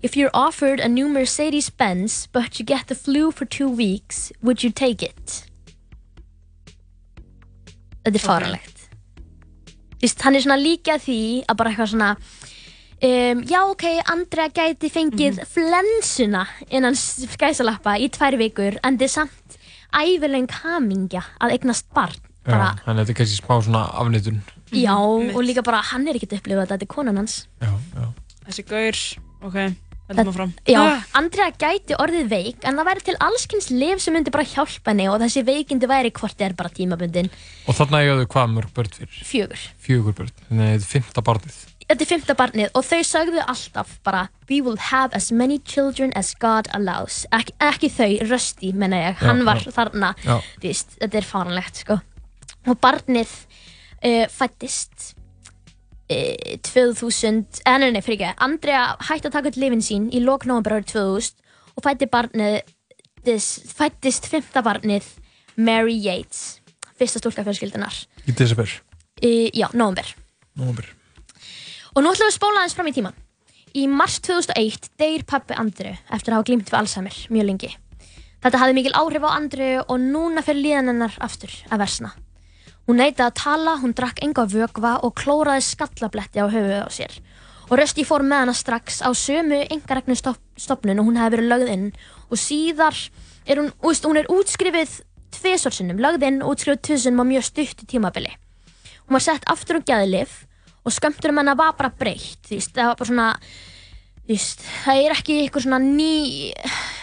If 0.00 0.14
you're 0.14 0.30
offered 0.32 0.78
a 0.78 0.88
new 0.88 1.08
Mercedes-Benz 1.08 2.28
but 2.32 2.58
you 2.58 2.64
get 2.66 2.86
the 2.86 2.94
flu 2.94 3.32
for 3.32 3.44
two 3.44 3.68
weeks, 3.68 4.32
would 4.42 4.62
you 4.62 4.70
take 4.70 5.02
it? 5.02 5.44
Þetta 8.04 8.18
er 8.18 8.24
fáranlegt 8.24 8.84
Vist, 10.02 10.20
hann 10.22 10.36
er 10.38 10.44
svona 10.44 10.60
líka 10.60 10.98
því 11.02 11.20
að 11.48 11.58
bara 11.58 11.72
eitthvað 11.72 11.92
svona 11.94 12.10
um, 12.14 13.42
Já, 13.48 13.60
ok, 13.64 13.86
Andrea 14.14 14.52
gæti 14.54 14.90
fengið 14.94 15.42
flensuna 15.50 16.44
innan 16.70 16.98
skæsalappa 16.98 17.96
í 17.98 18.10
tvær 18.14 18.38
vikur 18.38 18.78
en 18.86 19.00
er 19.00 19.10
samt 19.10 19.57
æfileg 19.94 20.50
hamingja 20.62 21.22
að 21.40 21.54
eignast 21.58 21.86
barn 21.94 22.16
Já, 22.48 22.52
bara, 22.54 22.68
þannig 22.84 23.02
að 23.02 23.08
þetta 23.08 23.12
er 23.12 23.18
kannski 23.18 23.38
smá 23.42 23.54
svona 23.60 23.80
afnitun. 24.00 24.38
Já, 24.72 24.94
og 24.96 25.42
líka 25.44 25.62
bara 25.66 25.82
hann 25.90 26.06
er 26.08 26.16
ekkert 26.16 26.38
upplifað 26.38 26.64
þetta, 26.64 26.78
þetta 26.78 26.86
er 26.88 26.94
konan 26.94 27.16
hans 27.20 27.34
Já, 27.60 27.72
já. 27.96 28.06
Þessi 28.48 28.64
gaur, 28.70 29.00
ok, 29.44 29.56
heldum 30.08 30.30
áfram. 30.32 30.52
Já, 30.64 30.78
Ah. 30.80 31.02
Andrea 31.20 31.50
gæti 31.52 31.92
orðið 32.00 32.28
veik 32.32 32.64
en 32.64 32.78
það 32.80 32.88
væri 32.88 33.04
til 33.04 33.16
allskins 33.20 33.68
lif 33.70 34.00
sem 34.00 34.14
myndi 34.16 34.32
bara 34.32 34.44
hjálpa 34.48 34.94
henni 34.94 35.08
og 35.12 35.20
þessi 35.20 35.42
veikindi 35.44 35.90
væri 35.90 36.10
hvort 36.16 36.40
er 36.40 36.54
bara 36.56 36.72
tímabundin 36.72 37.28
Og 37.68 37.74
þarna 37.76 38.00
eiga 38.00 38.16
þau 38.22 38.26
hvað 38.32 38.54
mörg 38.54 38.72
börn 38.72 38.94
fyrir? 38.96 39.20
fjögur. 39.28 39.66
Fjögur 39.84 40.16
börn. 40.16 40.32
Þannig 40.48 40.64
að 40.64 40.72
þetta 40.72 40.88
er 40.88 40.92
fymta 40.94 41.22
barnið. 41.28 41.58
Þetta 41.88 42.04
er 42.04 42.08
fymta 42.10 42.34
barnið 42.36 42.74
og 42.76 42.84
þau 42.84 42.98
sagðu 43.08 43.40
alltaf 43.48 43.94
bara 44.04 44.26
We 44.50 44.58
will 44.60 44.76
have 44.90 45.14
as 45.16 45.30
many 45.32 45.56
children 45.64 46.12
as 46.16 46.34
God 46.36 46.68
allows. 46.76 47.22
Ek, 47.32 47.50
Ekki 47.64 47.88
þau, 47.88 48.10
Rösti 48.28 48.74
menna 48.76 48.98
ég, 49.06 49.22
hann 49.22 49.40
Já, 49.40 49.44
var 49.48 49.62
já. 49.64 49.70
þarna 49.72 50.10
veist, 50.60 50.98
Þetta 51.00 51.18
er 51.22 51.28
fáranlegt 51.30 51.80
sko. 51.84 51.96
Og 52.68 52.76
barnið 52.84 53.32
uh, 54.04 54.26
fættist 54.28 55.14
uh, 56.12 56.58
2000 56.68 57.62
eh, 57.64 57.78
nei, 57.80 57.88
nei, 57.94 58.02
fyrir 58.04 58.18
ekki 58.20 58.34
Andrea 58.44 58.82
hætti 59.08 59.30
að 59.30 59.36
taka 59.38 59.52
upp 59.52 59.60
lifin 59.60 59.80
sín 59.84 60.10
í 60.12 60.20
lok 60.24 60.44
nóvember 60.48 60.76
árið 60.78 60.92
2000 60.92 61.40
og 61.78 61.86
fætti 61.88 62.08
barnið 62.12 62.58
þess, 63.24 63.48
fættist 63.78 64.28
fymta 64.28 64.60
barnið 64.66 65.08
Mary 65.56 65.96
Yates 66.04 66.58
fyrsta 67.00 67.20
stúlka 67.22 67.44
fjölskyldunar 67.48 67.96
Í 68.28 68.36
desember. 68.36 68.68
uh, 69.24 69.48
Já, 69.56 69.70
nóvember. 69.72 70.12
Nóvember. 70.58 70.92
Og 71.98 72.04
nú 72.04 72.12
ætlum 72.14 72.28
við 72.28 72.30
að 72.30 72.36
spóla 72.36 72.60
aðeins 72.60 72.74
fram 72.78 72.88
í 72.88 72.92
tíman. 72.94 73.14
Í 73.74 73.88
mars 73.90 74.20
2001 74.22 74.84
deyr 75.02 75.24
pappi 75.26 75.56
Andru 75.58 75.90
eftir 76.14 76.30
að 76.30 76.36
hafa 76.36 76.46
glýmt 76.46 76.68
við 76.70 76.76
Alzheimer 76.78 77.16
mjög 77.34 77.46
lengi. 77.48 77.70
Þetta 78.38 78.60
hafði 78.62 78.76
mikil 78.76 78.92
áhrif 79.00 79.26
á 79.26 79.30
Andru 79.34 79.70
og 79.82 79.98
núna 79.98 80.44
fyrir 80.46 80.62
líðan 80.62 80.92
hennar 80.92 81.16
aftur 81.26 81.50
að 81.66 81.82
versna. 81.82 82.12
Hún 82.86 83.02
neitaði 83.02 83.26
að 83.26 83.34
tala, 83.42 83.74
hún 83.82 83.96
drakk 83.98 84.22
enga 84.22 84.46
vögva 84.46 84.94
og 85.02 85.16
klóraði 85.18 85.66
skallabletti 85.66 86.38
á 86.38 86.46
höfuð 86.46 86.86
á 86.86 86.90
sér. 86.94 87.18
Og 87.66 87.74
Rösti 87.82 88.06
fór 88.06 88.22
með 88.22 88.44
hana 88.44 88.54
strax 88.54 89.02
á 89.02 89.10
sömu 89.10 89.58
engaregnu 89.66 90.14
stopnun 90.14 91.02
og 91.02 91.10
hún 91.10 91.18
hefði 91.18 91.34
verið 91.34 91.50
lögð 91.50 91.72
inn 91.74 91.88
og 92.30 92.38
síðar 92.38 92.94
er 93.42 93.58
hún, 93.58 93.74
úst, 93.82 94.06
hún 94.06 94.22
er 94.22 94.30
útskrifið 94.30 95.00
tvisorsinnum, 95.34 95.98
lögð 95.98 96.30
inn 96.30 96.44
og 96.46 96.54
útskrifið 96.54 96.84
tvisorsinnum 96.92 97.26
á 97.26 97.30
mjög 97.34 97.50
stuttu 97.50 97.90
tímabili. 97.90 98.38
Hún 99.10 99.18
var 99.18 99.26
sett 99.26 99.50
aftur 99.50 99.82
á 99.82 99.86
geðlif 99.90 100.44
og 100.88 100.94
skömmtunum 100.96 101.42
hennar 101.42 101.58
var 101.58 101.76
bara 101.78 101.92
breytt 101.92 102.48
það 102.48 102.90
var 102.90 102.96
bara 102.98 103.10
svona 103.12 103.32
veist, 104.28 104.62
það 104.84 105.02
er 105.02 105.14
ekki 105.16 105.38
eitthvað 105.42 105.64
svona 105.64 105.80
ný 105.82 106.52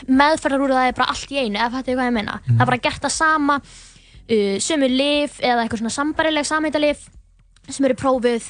meðferðar 0.06 0.63
úr 0.65 0.76
það 0.76 0.89
er 0.89 0.98
bara 1.00 1.12
allt 1.13 1.34
í 1.34 1.41
einu, 1.41 1.58
ef 1.58 1.74
þetta 1.74 1.91
er 1.91 2.00
hvað 2.00 2.10
ég 2.10 2.15
meina. 2.19 2.38
Það 2.45 2.62
er 2.62 2.69
bara 2.69 2.84
gert 2.86 3.06
það 3.06 3.15
sama, 3.15 3.58
uh, 3.58 4.56
sömu 4.67 4.89
lif 4.91 5.41
eða 5.41 5.63
eitthvað 5.63 5.82
svona 5.82 5.95
sambarileg 5.98 6.48
samhættalif 6.48 7.06
sem 7.65 7.88
eru 7.88 7.98
prófið 7.98 8.50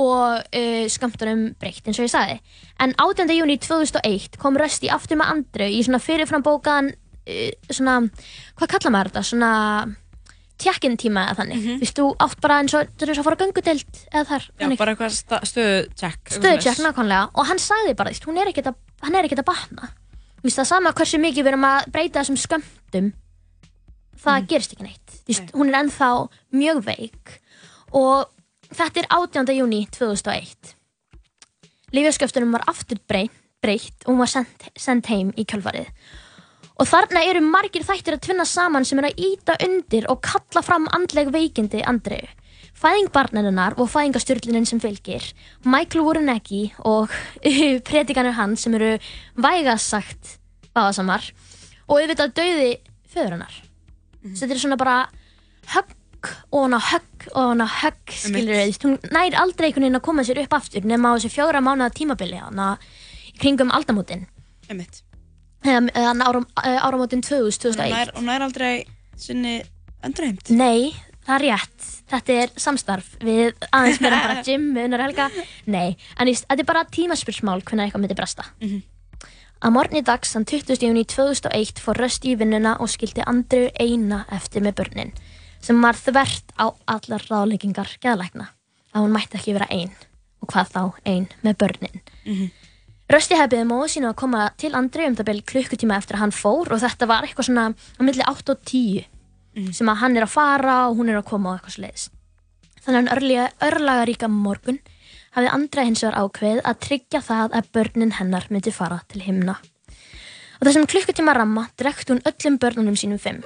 og 0.00 0.40
uh, 0.40 0.84
skamtunum 0.90 1.46
breytt 1.60 1.84
eins 1.86 2.00
og 2.00 2.08
ég 2.08 2.14
sagði. 2.14 2.38
En 2.82 2.94
18. 2.96 3.34
júni 3.36 3.58
2001 3.60 4.40
kom 4.40 4.56
Rösti 4.58 4.90
aftur 4.92 5.20
með 5.20 5.34
Andru 5.34 5.68
í 5.68 5.82
svona 5.84 6.00
fyrirframbókaðan 6.02 6.94
uh, 6.94 7.50
svona, 7.68 8.00
hvað 8.56 8.72
kallar 8.76 8.96
maður 8.96 9.12
þetta, 9.12 9.26
svona 9.34 9.52
tjekkinn 10.64 10.96
tíma 11.00 11.26
eða 11.28 11.36
þannig. 11.40 11.64
Þú 11.64 11.74
veist, 11.84 11.98
þú 11.98 12.06
átt 12.24 12.40
bara 12.44 12.58
eins 12.62 12.74
og, 12.76 12.88
þú 12.94 13.08
veist, 13.08 13.20
að 13.20 13.26
fara 13.28 13.38
að 13.38 13.44
göngudeld 13.44 14.00
eða 14.10 14.24
þar. 14.30 14.46
Já, 14.60 14.66
bara 14.80 14.94
eitthvað 14.94 15.16
stöðu-check. 15.50 16.32
Stöðucheck 16.38 16.82
nákvæmlega 16.84 17.24
og 17.34 17.48
hann 17.50 17.60
sagði 17.62 17.96
bara, 17.98 18.10
þú 18.10 18.16
veist, 18.16 18.28
hún 18.30 18.40
er 18.42 18.50
ekkert 18.52 18.70
að, 18.72 18.78
hann 19.06 19.18
er 19.18 19.28
ekkert 19.28 19.44
að 19.44 19.50
batna. 19.52 19.90
Þú 20.40 20.48
veist, 20.48 20.60
það 20.60 20.70
sama 20.70 20.94
hversu 20.96 21.20
mikið 21.22 21.46
við 21.46 21.52
erum 21.54 21.68
að 21.68 21.90
breyta 21.94 22.20
þessum 22.22 22.40
skömmtum, 22.42 23.10
það 24.24 24.48
gerist 24.52 24.74
ekki 24.76 24.88
neitt. 24.88 25.18
Þú 25.24 25.32
veist, 25.32 25.52
hún 25.56 25.70
er 25.72 25.78
ennþá 25.80 26.10
mjög 26.60 26.82
veik 26.88 27.36
og 27.94 28.30
þetta 28.74 29.04
er 29.04 29.10
18. 29.14 29.54
júni 29.56 29.84
2001. 29.94 30.74
Lífjaskjöftunum 31.94 32.56
var 32.56 32.64
aftur 32.70 32.98
breytt, 33.08 34.02
og 34.04 34.12
hún 34.12 34.20
var 34.20 34.30
send, 34.32 34.68
send 34.76 35.06
heim 35.08 35.30
í 35.38 35.44
kjölfarið. 35.48 35.86
Og 36.74 36.88
þarna 36.90 37.22
eru 37.28 37.42
margir 37.46 37.84
þættir 37.86 38.16
að 38.16 38.24
tvinna 38.26 38.46
saman 38.48 38.86
sem 38.86 38.98
er 38.98 39.10
að 39.10 39.20
íta 39.28 39.54
undir 39.62 40.08
og 40.10 40.24
kalla 40.26 40.62
fram 40.64 40.88
andleg 40.96 41.30
veikindi 41.34 41.84
Andreu. 41.86 42.24
Fæðing 42.74 43.12
barnarinnar 43.14 43.76
og 43.78 43.86
fæðingastjörlunin 43.92 44.66
sem 44.66 44.80
fylgir, 44.82 45.22
Michael 45.62 46.02
Warreneggi 46.02 46.64
og 46.82 47.12
predikanir 47.86 48.34
hans 48.34 48.66
sem 48.66 48.74
eru 48.74 48.96
vægast 49.38 49.94
sagt 49.94 50.32
báðasamar 50.74 51.30
og 51.86 52.00
auðvitað 52.00 52.34
dauði 52.34 52.72
föðurinnar. 53.14 53.54
Så 54.32 54.42
þetta 54.42 54.56
er 54.56 54.62
svona 54.64 54.80
bara 54.80 54.96
högg 55.76 55.94
og 56.50 56.66
hana 56.66 56.80
högg 56.80 57.26
og 57.34 57.50
hana 57.52 57.68
högg 57.68 58.14
skilur 58.16 58.56
við, 58.56 58.78
hún 58.82 58.98
nær 59.14 59.38
aldrei 59.44 59.68
einhvern 59.68 59.86
veginn 59.86 60.00
að 60.00 60.06
koma 60.08 60.24
sér 60.26 60.42
upp 60.42 60.58
aftur 60.58 60.88
nema 60.88 61.12
á 61.12 61.16
þessu 61.16 61.34
fjóra 61.36 61.62
mánuða 61.62 61.92
tímabili 61.94 62.40
hana 62.40 62.74
kringum 63.38 63.70
aldamótin. 63.74 64.26
Einmitt. 64.66 65.03
Þannig 65.64 66.26
áram, 66.28 66.46
eh, 66.64 66.78
áramótin 66.84 67.22
2000, 67.24 67.72
Hún 67.72 67.76
2001. 67.78 67.90
nær, 67.94 68.12
hún 68.18 68.26
nær 68.28 68.42
aldrei 68.44 68.86
sinni 69.16 69.62
endurheimt. 70.04 70.50
Nei, 70.52 70.92
það 71.26 71.36
er 71.38 71.44
rétt. 71.48 71.90
Þetta 72.12 72.34
er 72.42 72.50
samstarf 72.60 73.06
við 73.24 73.54
aðeins 73.72 74.00
meira 74.04 74.18
bara 74.26 74.42
gym 74.46 74.66
með 74.74 74.90
unnar 74.90 75.04
helga. 75.06 75.30
Nei, 75.66 75.96
en 76.20 76.28
þetta 76.28 76.60
er 76.60 76.68
bara 76.68 76.84
tímaspursmál 76.92 77.62
hvernig 77.64 77.86
eitthvað 77.88 78.04
myndi 78.04 78.18
bresta. 78.18 78.44
Að 79.64 79.72
morgni 79.72 80.02
dags, 80.04 80.34
þann 80.34 80.44
20. 80.44 80.76
júni 80.84 81.06
2001, 81.08 81.80
fór 81.80 81.96
Rösti 81.96 82.34
í 82.34 82.36
vinnuna 82.36 82.74
og 82.84 82.90
skildi 82.92 83.24
Andrew 83.24 83.70
eina 83.80 84.26
eftir 84.36 84.60
með 84.60 84.74
börnin, 84.82 85.14
sem 85.64 85.78
var 85.80 85.96
þvert 85.96 86.52
á 86.60 86.68
allar 86.92 87.24
ráðleggingar 87.30 87.94
geðlækna, 88.04 88.50
að 88.92 89.06
hún 89.06 89.14
mætti 89.16 89.38
ekki 89.40 89.54
vera 89.56 89.70
ein, 89.72 89.94
og 90.44 90.52
hvað 90.52 90.74
þá 90.74 90.82
ein 91.08 91.28
með 91.46 91.56
börnin. 91.64 92.02
Rösti 93.12 93.36
hefði 93.36 93.58
beðið 93.58 93.68
móðu 93.68 93.88
sína 93.92 94.10
að 94.12 94.20
koma 94.22 94.44
til 94.60 94.72
Andri 94.78 95.04
um 95.08 95.16
það 95.18 95.28
byrja 95.28 95.48
klukkutíma 95.50 95.98
eftir 96.00 96.16
að 96.16 96.24
hann 96.24 96.32
fór 96.34 96.72
og 96.72 96.80
þetta 96.80 97.08
var 97.10 97.26
eitthvað 97.26 97.50
svona 97.50 97.66
á 97.74 98.00
milli 98.06 98.24
8 98.24 98.54
og 98.54 98.62
10 98.64 99.72
sem 99.76 99.90
að 99.92 100.00
hann 100.00 100.16
er 100.16 100.24
að 100.24 100.32
fara 100.32 100.76
og 100.88 100.96
hún 100.98 101.12
er 101.12 101.20
að 101.20 101.28
koma 101.28 101.52
og 101.52 101.58
eitthvað 101.58 101.76
sliðis. 101.76 102.08
Þannig 102.84 103.10
að 103.10 103.16
örlega, 103.16 103.44
örlaga 103.68 104.08
ríka 104.08 104.28
morgun 104.32 104.80
hafði 105.36 105.52
Andra 105.52 105.84
hins 105.86 106.02
vegar 106.04 106.18
ákveð 106.24 106.60
að 106.64 106.80
tryggja 106.86 107.20
það 107.28 107.56
að 107.60 107.70
börnin 107.76 108.16
hennar 108.18 108.48
myndi 108.50 108.74
fara 108.74 109.00
til 109.10 109.22
himna. 109.24 109.58
Og 110.60 110.68
þessum 110.68 110.88
klukkutíma 110.88 111.34
ramma 111.36 111.68
drekkt 111.80 112.12
hún 112.12 112.22
öllum 112.24 112.58
börnunum 112.62 112.98
sínum 112.98 113.20
fimm. 113.20 113.42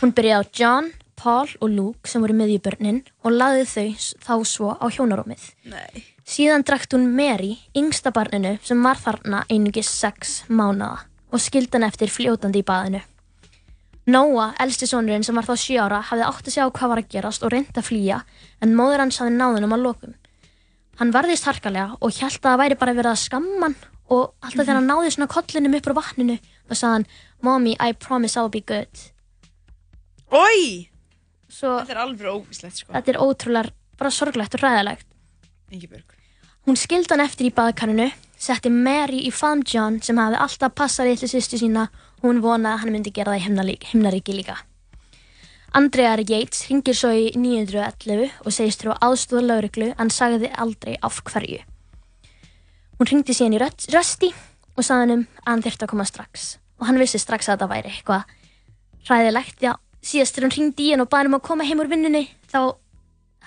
Hún 0.00 0.14
byrjaði 0.16 0.44
á 0.44 0.50
John, 0.60 0.90
Paul 1.16 1.48
og 1.60 1.70
Luke 1.70 2.10
sem 2.10 2.24
voru 2.24 2.36
með 2.36 2.56
í 2.56 2.62
börnin 2.62 3.04
og 3.24 3.36
laði 3.36 3.64
þau 3.70 4.08
þá 4.26 4.34
svo 4.48 4.74
á 4.76 4.86
hjónarómið. 4.92 5.52
Nei. 5.70 6.13
Síðan 6.24 6.64
drakkt 6.64 6.94
hún 6.96 7.10
Mary, 7.12 7.58
yngsta 7.76 8.08
barninu, 8.14 8.56
sem 8.64 8.80
var 8.82 8.96
þarna 8.96 9.42
einungis 9.52 9.90
sex 9.92 10.38
mánaða 10.48 11.04
og 11.34 11.42
skildi 11.42 11.76
hann 11.76 11.84
eftir 11.84 12.12
fljótandi 12.12 12.62
í 12.62 12.66
baðinu. 12.66 13.02
Noah, 14.06 14.52
elsti 14.60 14.86
sonurinn 14.88 15.24
sem 15.24 15.36
var 15.36 15.46
þá 15.48 15.54
sjö 15.58 15.80
ára, 15.84 16.02
hafði 16.04 16.24
átt 16.28 16.48
að 16.48 16.54
sjá 16.54 16.64
hvað 16.68 16.90
var 16.92 17.00
að 17.00 17.10
gerast 17.14 17.44
og 17.44 17.52
reyndi 17.52 17.80
að 17.80 17.88
flýja, 17.88 18.18
en 18.62 18.74
móður 18.76 19.02
hans 19.04 19.18
hafði 19.20 19.36
náðunum 19.36 19.74
að 19.76 19.84
lokum. 19.84 20.14
Hann 21.00 21.12
varðist 21.12 21.48
harkalega 21.48 21.98
og 22.00 22.12
hjælt 22.14 22.38
að 22.38 22.50
það 22.50 22.60
væri 22.62 22.78
bara 22.80 22.96
verið 22.96 23.12
að 23.12 23.22
skamma 23.24 23.66
hann 23.66 23.76
og 24.14 24.34
alltaf 24.44 24.60
þegar 24.60 24.78
hann 24.78 24.90
náði 24.92 25.14
svona 25.14 25.30
kollinum 25.32 25.76
upp 25.78 25.88
úr 25.90 25.96
vatninu, 25.98 26.36
þá 26.68 26.74
sagði 26.74 26.92
hann, 26.94 27.06
Mommy, 27.44 27.76
I 27.80 27.92
promise 27.92 28.38
I'll 28.40 28.52
be 28.52 28.60
good. 28.64 29.04
Ói! 30.30 30.88
Svo 31.48 31.78
Þetta 31.80 31.96
er 31.96 32.02
alveg 32.04 32.28
óvíslegt, 32.30 32.80
sko. 32.80 32.92
þetta 32.94 33.12
er 33.14 33.20
ótrúlega 33.22 33.74
bara 33.98 34.12
sorglegt 34.12 34.56
og 34.58 34.64
ræðilegt. 34.64 35.08
Ingibjörg. 35.72 36.13
Hún 36.64 36.78
skildi 36.80 37.12
hann 37.12 37.20
eftir 37.20 37.50
í 37.50 37.52
baðkarinu, 37.52 38.06
setti 38.40 38.70
Mary 38.72 39.18
í 39.28 39.32
faðm 39.34 39.64
John 39.68 39.98
sem 40.04 40.16
hafði 40.16 40.38
alltaf 40.40 40.72
passað 40.78 41.10
litlu 41.10 41.28
sýstu 41.28 41.58
sína 41.60 41.90
og 42.22 42.24
hún 42.24 42.40
vonaði 42.40 42.72
að 42.72 42.80
hann 42.80 42.94
myndi 42.94 43.12
gera 43.12 43.34
það 43.34 43.68
í 43.74 43.76
himnaríki 43.90 44.36
líka. 44.36 44.56
Andrea 45.74 46.14
Yates 46.22 46.62
ringir 46.70 46.94
svo 46.96 47.10
í 47.10 47.32
911 47.36 48.30
og 48.46 48.54
segist 48.54 48.80
þurfa 48.80 48.96
aðstóða 49.02 49.42
lauruglu 49.48 49.90
en 49.98 50.10
sagði 50.10 50.48
aldrei 50.56 50.94
af 51.02 51.18
hverju. 51.26 51.60
Hún 52.96 53.10
ringdi 53.10 53.34
síðan 53.34 53.56
í 53.58 53.60
Röst- 53.60 53.90
Rösti 53.92 54.30
og 54.76 54.86
sagði 54.86 55.00
hann 55.02 55.14
um 55.18 55.26
að 55.42 55.50
hann 55.50 55.64
þyrfti 55.66 55.84
að 55.84 55.92
koma 55.92 56.06
strax 56.08 56.46
og 56.78 56.86
hann 56.86 56.98
vissi 57.02 57.18
strax 57.18 57.48
að 57.48 57.58
þetta 57.58 57.70
væri 57.74 57.90
eitthvað 57.90 58.22
hræðilegt, 59.04 59.58
já, 59.60 59.74
síðast 60.00 60.38
þegar 60.38 60.48
hún 60.48 60.56
ringdi 60.56 60.86
í 60.86 60.90
hann 60.94 61.04
og 61.04 61.10
baði 61.10 61.24
hann 61.24 61.32
um 61.34 61.38
að 61.40 61.46
koma 61.50 61.66
heim 61.68 61.82
úr 61.82 61.90
vinnunni 61.90 62.24
þá 62.48 62.60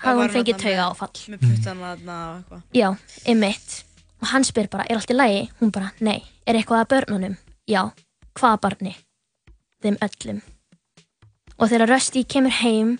hafði 0.02 0.22
hún 0.22 0.34
fengið 0.36 0.60
tauga 0.62 0.86
áfall. 0.90 1.24
Með 1.32 1.42
puttana 1.44 1.90
þarna 1.92 2.18
og 2.18 2.36
eitthvað. 2.38 2.62
Já, 2.78 2.88
einmitt. 3.26 3.74
Og 4.18 4.30
hann 4.32 4.46
spyr 4.46 4.70
bara, 4.72 4.86
er 4.88 4.98
allt 4.98 5.12
í 5.12 5.16
lagi? 5.16 5.42
Hún 5.60 5.72
bara, 5.74 5.90
nei. 6.00 6.22
Er 6.46 6.58
eitthvað 6.58 6.84
að 6.84 6.90
börnunum? 6.94 7.36
Já. 7.70 7.82
Hvaða 8.38 8.62
barni? 8.64 8.94
Þeim 9.82 9.98
öllum. 10.02 10.40
Og 11.58 11.70
þegar 11.70 11.92
Rösti 11.92 12.24
kemur 12.24 12.54
heim, 12.60 12.96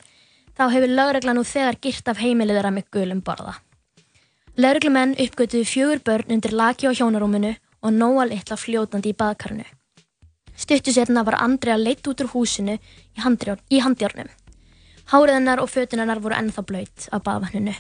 þá 0.59 0.69
hefur 0.75 0.95
lögreglan 0.95 1.39
nú 1.39 1.47
þegar 1.47 1.79
girt 1.83 2.11
af 2.11 2.21
heimilið 2.23 2.59
þeirra 2.59 2.75
með 2.75 2.89
gulum 2.95 3.23
borða. 3.27 3.57
Lögreglumenn 4.59 5.15
uppgötuðu 5.23 5.67
fjögur 5.71 6.03
börn 6.07 6.35
undir 6.35 6.55
laki 6.59 6.91
á 6.91 6.93
hjónarúminu 6.95 7.55
og 7.83 7.95
nóa 7.95 8.27
litla 8.27 8.59
fljótandi 8.59 9.13
í 9.13 9.19
baðkarinu. 9.19 9.67
Stuttu 10.59 10.91
setna 10.91 11.23
var 11.23 11.39
Andrea 11.39 11.77
leitt 11.79 12.07
út 12.11 12.19
úr 12.25 12.33
húsinu 12.33 12.75
í 13.71 13.79
handjárnum. 13.83 14.27
Hárið 15.09 15.39
hennar 15.39 15.61
og 15.63 15.71
fötin 15.73 16.03
hennar 16.03 16.19
voru 16.21 16.37
ennþá 16.37 16.63
blöyt 16.69 17.07
af 17.17 17.23
baðvanninu. 17.25 17.73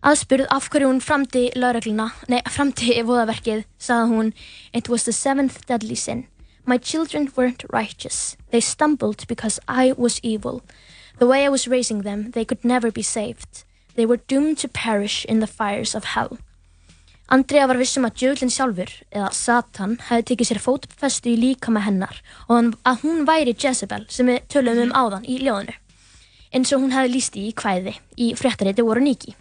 Aðspurð 0.00 0.46
af 0.48 0.70
hverju 0.72 0.88
hún 0.88 1.02
framdi 1.04 1.50
laurugluna, 1.60 2.06
nei, 2.32 2.38
framdi 2.48 2.94
voðaverkið, 3.04 3.66
sagði 3.76 4.06
hún 4.08 4.30
It 4.72 4.88
was 4.88 5.04
the 5.04 5.12
seventh 5.12 5.66
deadly 5.68 5.94
sin. 5.94 6.24
My 6.64 6.78
children 6.78 7.28
weren't 7.36 7.66
righteous. 7.68 8.38
They 8.50 8.62
stumbled 8.62 9.26
because 9.28 9.60
I 9.68 9.92
was 9.92 10.20
evil. 10.22 10.62
The 11.18 11.26
way 11.26 11.44
I 11.44 11.50
was 11.50 11.68
raising 11.68 12.00
them, 12.00 12.30
they 12.30 12.46
could 12.46 12.64
never 12.64 12.90
be 12.90 13.02
saved. 13.02 13.64
They 13.94 14.06
were 14.06 14.24
doomed 14.26 14.56
to 14.58 14.68
perish 14.68 15.26
in 15.26 15.40
the 15.40 15.46
fires 15.46 15.94
of 15.94 16.16
hell. 16.16 16.38
Andrea 17.28 17.68
var 17.68 17.76
vissum 17.76 18.08
að 18.08 18.16
djöðlinn 18.22 18.50
sjálfur, 18.50 18.90
eða 19.12 19.28
Satan, 19.36 19.98
hefði 20.08 20.30
tekið 20.32 20.48
sér 20.48 20.64
fótfestu 20.64 21.34
í 21.34 21.36
líka 21.38 21.70
með 21.70 21.86
hennar 21.90 22.24
og 22.48 22.72
að 22.88 23.04
hún 23.04 23.22
væri 23.28 23.52
Jezebel 23.52 24.06
sem 24.08 24.32
við 24.32 24.48
tölum 24.48 24.80
um 24.88 24.96
áðan 24.96 25.28
í 25.28 25.36
ljóðinu. 25.44 25.76
Eins 26.50 26.72
og 26.74 26.82
hún 26.82 26.90
hefði 26.94 27.12
líst 27.12 27.36
í 27.38 27.46
í 27.46 27.54
kvæði 27.54 27.94
í 28.18 28.32
fréttariti 28.38 28.82
voru 28.82 29.02
nýki. 29.04 29.36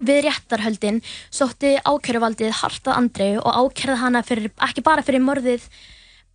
Við 0.00 0.22
réttarhöldin 0.24 1.02
sótti 1.28 1.74
ákæruvaldið 1.84 2.54
hartað 2.62 2.96
Andreu 2.96 3.42
og 3.42 3.58
ákærði 3.66 3.96
hana 4.00 4.22
fyrir, 4.24 4.48
ekki 4.64 4.84
bara 4.86 5.04
fyrir 5.04 5.20
morðið, 5.20 5.66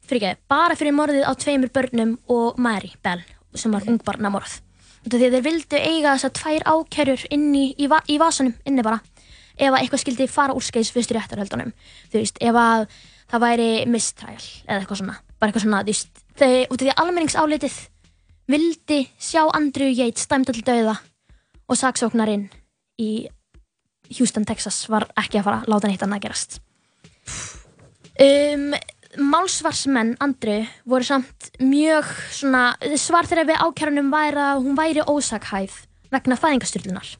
fyrir 0.05 0.27
ekki, 0.29 0.45
bara 0.53 0.77
fyrir 0.77 0.93
morðið 0.93 1.25
á 1.25 1.33
tveimur 1.33 1.73
börnum 1.73 2.13
og 2.29 2.59
Mary 2.61 2.93
Bell 3.01 3.23
sem 3.57 3.73
var 3.73 3.87
ungbarnamorð. 3.89 4.59
Því 5.05 5.17
að 5.17 5.33
þeir 5.37 5.47
vildu 5.47 5.81
eiga 5.81 6.13
þessar 6.13 6.35
tvær 6.37 6.67
ákærur 6.69 7.25
inni 7.33 7.65
í, 7.73 7.89
va 7.89 8.03
í 8.05 8.19
vasanum, 8.21 8.53
inni 8.69 8.85
bara, 8.85 9.01
ef 9.57 9.71
að 9.71 9.79
eitthvað 9.79 10.03
skildi 10.03 10.29
fara 10.29 10.53
úr 10.53 10.65
skeiðs 10.65 10.93
fyrstu 10.93 11.17
réttarhöldunum. 11.17 11.73
Þú 12.13 12.21
veist, 12.21 12.37
ef 12.37 12.61
að 12.61 12.85
það 13.33 13.45
væri 13.47 13.69
mistræl 13.89 14.37
eða 14.37 14.79
eitthvað 14.79 15.01
svona, 15.01 15.19
bara 15.39 15.49
eitthvað 15.49 15.65
svona, 15.65 15.81
þú 15.81 15.93
veist, 15.93 16.25
þau, 16.37 16.49
út 16.69 16.77
af 16.77 16.83
því 16.85 16.93
að 16.93 17.03
almenningsálitið 17.05 17.77
vildi 18.51 19.05
sjá 19.19 19.45
Andrew 19.55 19.89
Yates 19.89 20.27
dæmda 20.29 20.53
til 20.53 20.65
dauða 20.67 20.97
og 21.65 21.79
saksóknarinn 21.79 22.47
í 23.01 23.27
Houston, 24.19 24.45
Texas 24.45 24.83
var 24.91 25.07
ekki 25.17 25.39
að 25.39 25.47
fara 25.47 25.61
að 25.63 25.71
láta 25.73 25.89
neitt 25.89 26.03
annað 26.05 26.27
gerast. 26.27 26.59
Um, 28.21 28.69
málsvarsmenn 29.31 30.13
Andru 30.23 30.59
voru 30.87 31.07
samt 31.07 31.49
mjög 31.59 32.07
svona, 32.35 32.75
svar 33.01 33.27
þeirra 33.27 33.47
við 33.49 33.63
ákjærunum 33.65 34.11
væri 34.13 34.43
að 34.43 34.61
hún 34.63 34.77
væri 34.77 35.03
ósakhæf 35.09 35.81
vegna 36.13 36.37
fæðingastyrlunar. 36.39 37.15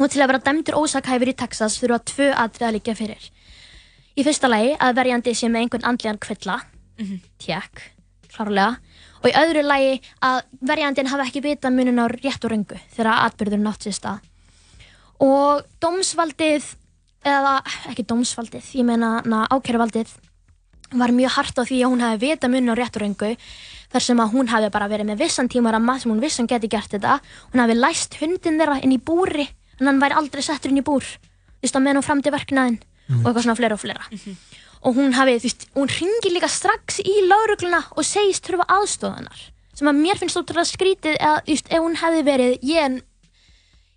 Og 0.00 0.10
til 0.10 0.24
að 0.24 0.32
vera 0.32 0.42
dæmdur 0.48 0.78
ósakhæfur 0.80 1.30
í 1.30 1.36
Texas 1.38 1.76
þurfa 1.82 2.00
tvö 2.10 2.30
atrið 2.34 2.68
að 2.68 2.76
liggja 2.78 2.96
fyrir. 2.98 3.30
í 4.14 4.22
fyrsta 4.22 4.46
lagi 4.46 4.76
að 4.78 4.94
verjandi 4.94 5.32
sé 5.34 5.48
með 5.50 5.64
einhvern 5.64 5.84
andlegan 5.90 6.18
kvilla 6.22 6.60
Mhm. 6.98 7.20
tjekk, 7.38 7.80
klárlega 8.30 8.78
og 9.24 9.30
í 9.30 9.34
öðru 9.40 9.64
lagi 9.64 9.94
að 10.20 10.42
verjandin 10.60 11.08
hafi 11.08 11.26
ekki 11.26 11.42
vita 11.44 11.72
munin 11.72 11.98
á 11.98 12.06
rétt 12.12 12.44
og 12.44 12.52
röngu 12.52 12.78
þegar 12.92 13.24
atbyrður 13.24 13.62
nátt 13.64 13.86
sér 13.86 13.96
stað. 13.96 14.20
Og 15.24 15.64
dómsvaldið 15.80 16.68
eða 17.24 17.56
ekki 17.88 18.04
dómsvaldið, 18.04 18.70
ég 18.76 18.84
meina 18.84 19.22
na, 19.24 19.46
ákæruvaldið 19.48 20.12
var 20.94 21.10
mjög 21.16 21.32
hart 21.38 21.58
á 21.58 21.62
því 21.64 21.80
að 21.80 21.90
hún 21.94 22.04
hafi 22.04 22.20
vita 22.28 22.52
munin 22.52 22.70
á 22.70 22.76
rétt 22.76 23.00
og 23.00 23.02
röngu 23.02 23.34
þar 23.94 24.04
sem 24.04 24.20
að 24.20 24.34
hún 24.36 24.50
hafi 24.52 24.70
bara 24.74 24.90
verið 24.90 25.08
með 25.08 25.24
vissan 25.24 25.48
tímaramma 25.48 25.96
sem 25.98 26.12
hún 26.12 26.20
vissan 26.22 26.50
geti 26.50 26.68
gert 26.68 26.92
þetta. 26.92 27.18
Hún 27.54 27.62
hafi 27.62 27.78
læst 27.78 28.18
hundin 28.20 28.60
þeirra 28.60 28.82
inn 28.84 28.92
í 28.92 29.00
búri 29.00 29.48
en 29.80 29.88
hann 29.88 30.02
væri 30.02 30.18
aldrei 30.18 30.42
settur 30.44 30.72
inn 30.72 30.82
í 30.82 30.86
búr 30.86 31.04
þú 31.04 31.64
veist 31.64 31.78
að 31.78 31.86
meðan 31.86 32.00
hún 32.00 32.06
framdi 32.06 32.32
verknaðin 32.34 32.78
og 33.08 33.26
eitthvað 33.28 33.44
svona 33.46 33.58
fleira 33.58 33.76
og 33.76 33.82
fleira 33.82 34.08
og 34.84 34.98
hún 34.98 35.14
hafi, 35.16 35.38
þú 35.40 35.48
veist, 35.48 35.66
hún 35.74 35.90
ringir 35.90 36.34
líka 36.34 36.50
strax 36.52 37.00
í 37.04 37.14
laurugluna 37.28 37.80
og 37.96 38.06
segist 38.06 38.44
þurfa 38.46 38.68
aðstóðanar 38.78 39.44
sem 39.74 39.90
að 39.90 40.00
mér 40.04 40.20
finnst 40.20 40.38
ótrúlega 40.38 40.70
skrítið 40.70 41.16
eða, 41.18 41.40
þú 41.46 41.54
veist, 41.54 41.70
ef 41.72 41.82
hún 41.82 41.96
hefði 41.98 42.26
verið 42.28 42.68
ég, 42.68 42.98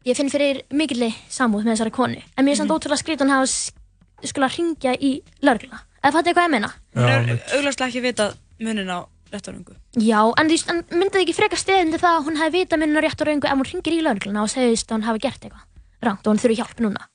ég 0.08 0.18
finn 0.18 0.32
fyrir 0.34 0.64
mikilli 0.74 1.12
samúð 1.30 1.68
með 1.68 1.76
þessari 1.76 1.96
konu, 2.00 2.24
en 2.24 2.48
mér 2.48 2.56
finnst 2.58 2.66
mm 2.66 2.78
ótrúlega 2.78 3.04
skrítið 3.04 3.28
að 3.28 3.28
hún 3.28 3.36
hafa 3.36 4.32
skula 4.32 4.50
ringja 4.50 4.96
í 4.98 5.12
laurugluna 5.46 5.84
eða 6.02 6.16
fattu 6.16 6.34
hvað 6.34 6.48
ég 6.48 6.54
meina? 6.56 6.72
Hún 6.96 7.12
er 7.12 7.30
augljóslega 7.58 7.92
ekki 7.92 8.04
vitað 8.06 8.38
munin 8.64 8.90
á 8.90 9.00
réttaröngu. 9.32 9.76
Já, 10.00 10.22
en 10.40 10.48
þú 10.48 10.56
veist, 10.56 10.70
en 10.72 10.84
myndið 10.96 11.24
ekki 11.24 11.36
freka 11.36 11.60
steðindi 11.60 12.00
það 12.02 12.18
að 12.18 12.28
hún 12.30 12.40
hefði 12.40 12.62
vita 12.64 12.80
minna 12.80 13.04
rétt 13.04 13.22
og 13.22 13.28
raungu 13.28 13.50
ef 13.50 13.58
hún 13.60 13.68
ringir 13.68 13.98
í 13.98 14.04
laurugluna 14.06 14.46
og 14.46 14.52
segist 14.52 14.90
að 14.90 14.98
hún 14.98 15.08
hafi 15.10 15.24
gert 15.26 15.44
eitthvað 15.44 16.08
rangt 16.08 16.28
og 16.28 16.32
hún 16.32 16.42
þurfi 16.42 16.60
hjálp 16.62 16.84
núna? 16.86 17.08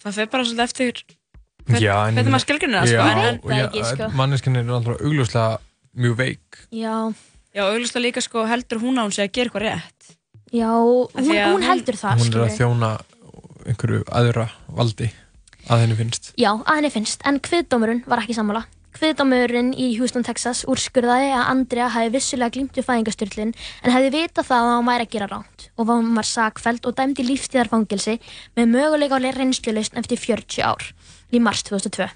Það 0.00 0.20
fer 0.20 0.30
bara 0.32 0.46
svolítið 0.46 0.64
eftir 0.68 1.02
hvernig 1.78 2.34
maður 2.34 2.44
skilgrunir 2.46 2.80
það, 2.80 2.92
sko, 2.92 3.50
en- 3.60 3.84
sko. 3.92 4.08
Manneskinn 4.18 4.56
er 4.60 4.72
alltaf 4.76 5.00
augljóslega 5.00 5.58
mjög 5.96 6.16
veik 6.16 6.60
Já, 6.70 6.94
Já, 7.54 7.62
augljóslega 7.66 8.04
líka 8.06 8.22
sko 8.24 8.46
heldur 8.46 8.82
hún 8.82 8.98
að 9.00 9.08
hún 9.08 9.14
sé 9.16 9.24
að 9.26 9.32
gera 9.32 9.50
eitthvað 9.50 9.66
rétt. 9.68 10.16
já, 10.52 10.70
hún, 10.70 11.08
að 11.14 11.54
hún 11.54 11.62
heldur 11.66 11.96
það 11.98 12.18
Hún 12.24 12.34
er 12.34 12.44
að 12.46 12.58
þjóna 12.58 12.90
einhverju 13.66 14.04
aðra 14.10 14.48
valdi 14.68 15.10
að 15.70 15.84
henni 15.84 15.96
finnst 15.98 16.32
Já, 16.40 16.52
að 16.58 16.76
henni 16.76 16.90
finnst, 16.94 17.24
en 17.28 17.40
kviðdómurinn 17.42 18.04
var 18.08 18.22
ekki 18.22 18.36
sammála. 18.36 18.64
Kviðdómurinn 18.96 19.70
í 19.78 19.92
Houston, 20.00 20.24
Texas 20.26 20.64
úrskurðaði 20.68 21.28
að 21.30 21.48
Andrea 21.52 21.86
hafi 21.94 22.10
vissulega 22.16 22.56
glýmt 22.56 22.74
við 22.78 22.86
fæðingastyrlin 22.88 23.52
en 23.54 23.94
hefði 23.94 24.10
vita 24.16 24.42
það 24.42 24.64
að 24.66 24.72
hann 24.74 24.88
væri 24.88 25.06
að 25.06 25.12
gera 25.14 25.28
ránt 25.30 25.66
og 25.78 25.92
var 26.16 26.26
sakfæld 26.26 26.88
og 26.90 26.96
dæmd 26.98 27.22
í 27.22 27.26
lífstíðarfangilsi 27.28 28.16
með 28.58 28.72
möguleika 28.74 29.20
á 29.22 29.24
reynslulausn 29.38 30.00
eftir 30.02 30.18
40 30.18 30.66
ár 30.66 30.88
í 31.30 31.42
mars 31.42 31.62
2002. 31.68 32.08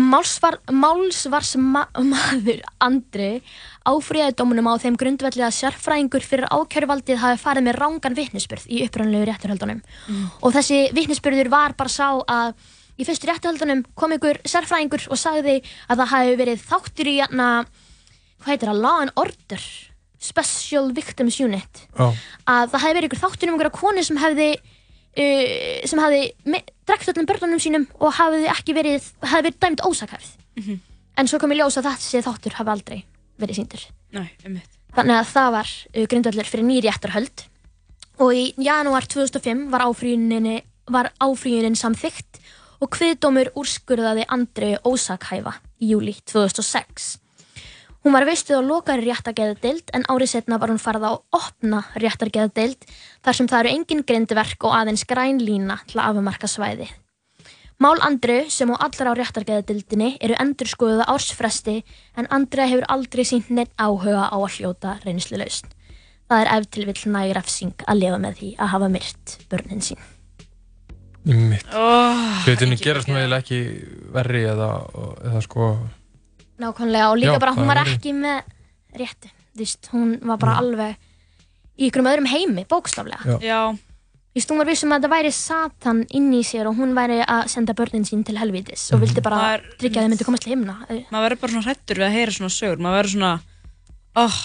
Málsvar, 0.00 0.56
málsvarsmaður 0.72 2.62
Andri 2.80 3.42
áfríðaði 3.84 4.36
dómunum 4.38 4.70
á 4.72 4.80
þeim 4.80 4.96
grundvelli 5.00 5.44
að 5.44 5.56
sérfræðingur 5.58 6.24
fyrir 6.24 6.48
ákjöruvaldið 6.48 7.20
hafi 7.20 7.40
farið 7.42 7.66
með 7.66 7.78
rángan 7.80 8.16
vitnisspurð 8.16 8.68
í 8.70 8.80
upprannlegu 8.86 9.28
rétturhöldunum 9.28 9.82
og 10.40 10.54
þessi 10.56 10.80
vitnisspurður 10.96 11.50
var 11.52 11.76
bara 11.76 11.92
sá 11.92 12.08
að 12.22 12.54
í 13.00 13.06
fyrstu 13.08 13.28
rétturhöldunum 13.28 13.84
kom 13.98 14.16
ykkur 14.16 14.40
sérfræðingur 14.48 15.06
og 15.10 15.20
sagði 15.20 15.60
að 15.88 16.02
það 16.02 16.12
hafi 16.14 16.34
verið 16.40 16.66
þáttur 16.70 17.10
í 17.10 17.16
jæna, 17.18 17.48
hvað 18.40 18.52
heitir 18.54 18.72
það, 18.72 18.82
Law 18.86 19.04
and 19.04 19.16
Order 19.20 19.68
Special 20.20 20.90
Victims 20.92 21.40
Unit. 21.40 21.86
Já, 21.96 22.12
að 22.44 22.74
það 22.74 22.82
hefði 22.84 22.96
verið 22.98 23.08
ykkur 23.08 23.22
þáttur 23.24 23.48
um 23.48 23.56
einhverja 23.56 23.78
konu 23.78 24.04
sem 24.04 24.20
hefði 24.20 24.50
uh, 25.16 25.86
sem 25.88 25.98
hefði 26.02 26.22
me- 26.44 26.64
drekkt 26.86 27.10
öllum 27.12 27.26
börnunum 27.28 27.60
sínum 27.62 27.86
og 28.00 28.14
ekki 28.50 28.74
verið 28.74 29.04
hefði 29.22 29.42
verið 29.50 29.58
dæmt 29.62 29.84
ósakhæfð. 29.86 30.30
En 31.20 31.28
svo 31.28 31.38
kom 31.38 31.52
í 31.52 31.58
ljós 31.58 31.76
að 31.78 31.90
þessi 31.90 32.22
þáttur 32.24 32.56
hafi 32.58 32.70
aldrei 32.70 32.98
verið 33.40 33.56
síndur 33.60 33.82
Nei, 34.12 34.28
einmitt. 34.44 34.68
þannig 34.96 35.16
að 35.20 35.30
það 35.32 35.50
var 35.54 35.68
uh, 35.70 36.06
grundvöldur 36.10 36.48
fyrir 36.50 36.64
nýri 36.66 36.88
réttarhöld. 36.88 37.46
Og 38.20 38.34
í 38.36 38.44
janúar 38.60 39.06
2005 39.08 39.68
var 39.72 39.86
áfríuninni 39.86 40.58
var 40.90 41.12
áfríunin 41.22 41.76
samþykkt 41.78 42.40
og 42.80 42.90
kviðdómur 42.96 43.52
úrskurðaði 43.60 44.26
Andri 44.32 44.74
ósakhæfa 44.84 45.54
í 45.80 45.92
júli 45.92 46.16
2006 46.26 47.19
Hún 48.00 48.14
var 48.16 48.24
veistuð 48.24 48.62
á 48.64 48.64
lokari 48.64 49.04
réttargeðadeild 49.04 49.90
en 49.92 50.06
árið 50.08 50.30
setna 50.32 50.56
var 50.56 50.70
hún 50.72 50.80
farið 50.80 51.04
á 51.04 51.12
opna 51.36 51.82
réttargeðadeild 52.00 52.86
þar 53.20 53.36
sem 53.36 53.48
það 53.50 53.60
eru 53.60 53.72
engin 53.76 54.06
grindverk 54.08 54.64
og 54.64 54.72
aðeins 54.72 55.04
græn 55.04 55.42
lína 55.44 55.76
til 55.84 56.00
að 56.00 56.14
afumarka 56.14 56.48
svæði. 56.48 56.88
Mál 57.80 58.00
Andru 58.04 58.38
sem 58.52 58.72
og 58.72 58.80
allra 58.80 59.12
á 59.12 59.18
réttargeðadeildinni 59.20 60.14
eru 60.20 60.38
endur 60.40 60.68
skoðuða 60.68 61.10
ársfresti 61.12 61.76
en 62.16 62.28
Andra 62.32 62.66
hefur 62.68 62.88
aldrei 62.88 63.24
sínt 63.28 63.52
neitt 63.52 63.72
áhuga 63.76 64.28
á 64.32 64.36
að 64.36 64.56
hljóta 64.56 64.96
reynslulausn. 65.04 65.68
Það 66.28 66.40
er 66.44 66.52
ef 66.56 66.66
til 66.72 66.88
vill 66.88 67.04
næg 67.12 67.36
refsing 67.36 67.84
að 67.84 68.00
lifa 68.00 68.18
með 68.24 68.36
því 68.40 68.50
að 68.56 68.74
hafa 68.78 68.90
myrt 68.96 69.38
börnin 69.52 69.84
sín. 69.84 70.02
mitt 71.24 71.72
Oh, 71.76 72.44
Hlutinni 72.46 72.80
gerast 72.80 73.08
nú 73.08 73.18
eiginlega 73.18 73.44
ekki 73.44 73.62
verri 74.12 74.46
eða, 74.48 74.70
eða 75.28 75.42
sko 75.44 75.72
Nákvæmlega 76.60 77.10
og 77.10 77.18
líka 77.20 77.36
Já, 77.36 77.40
bara 77.42 77.54
hún 77.56 77.68
var 77.70 77.80
ekki 77.84 78.12
með 78.16 78.42
réttu. 79.00 79.30
Þú 79.54 79.62
veist, 79.64 79.88
hún 79.92 80.10
var 80.28 80.38
bara 80.42 80.58
alveg 80.60 80.96
í 81.80 81.88
ykkurum 81.88 82.08
öðrum 82.10 82.28
heimi, 82.30 82.64
bókstaflega. 82.68 83.38
Já. 83.42 83.60
Þú 84.30 84.38
veist, 84.38 84.50
hún 84.52 84.60
var 84.60 84.68
vissum 84.68 84.92
að 84.94 85.06
það 85.06 85.14
væri 85.16 85.32
Satan 85.34 86.02
inn 86.14 86.28
í 86.36 86.42
sér 86.46 86.68
og 86.70 86.76
hún 86.78 86.92
væri 86.94 87.18
að 87.24 87.48
senda 87.50 87.74
börnin 87.74 88.04
sín 88.06 88.22
til 88.24 88.36
helvítis 88.38 88.84
og 88.94 89.00
vildi 89.02 89.22
bara 89.24 89.40
Maður- 89.40 89.64
tryggja 89.80 90.02
að 90.02 90.04
þau 90.06 90.10
myndi 90.12 90.26
komast 90.28 90.44
til 90.44 90.52
himna. 90.54 90.76
maður 91.10 91.24
verður 91.26 91.40
bara 91.40 91.52
svona 91.52 91.66
hrættur 91.66 91.96
við 91.98 92.06
að 92.06 92.14
heyra 92.14 92.36
svona 92.36 92.54
sögur. 92.54 92.78
Maður 92.84 92.98
verður 93.00 93.14
svona, 93.16 93.32
oh, 94.16 94.38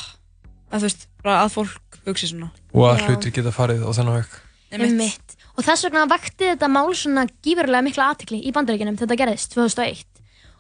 að 0.72 0.80
þú 0.80 0.86
veist, 0.90 1.08
bara 1.22 1.36
að 1.44 1.54
fólk 1.54 2.00
hugsi 2.08 2.28
svona. 2.32 2.50
og 2.74 2.84
að 2.90 2.98
Já. 3.00 3.06
hlutir 3.10 3.32
geta 3.36 3.52
farið 3.52 3.86
á 3.86 3.90
þennan 3.94 4.18
vekk 4.24 4.42
Einmitt. 4.76 5.36
Og 5.56 5.64
þess 5.64 5.86
vegna 5.86 6.06
vakti 6.10 6.50
þetta 6.50 6.68
mál 6.68 6.90
svona 6.98 7.28
gífurlega 7.46 7.84
mikla 7.86 8.10
aðtekli 8.12 8.42
í 8.44 8.52
bandaríkinum 8.52 8.98
þetta 9.00 9.16
gerðist 9.16 9.54
2001. 9.56 10.04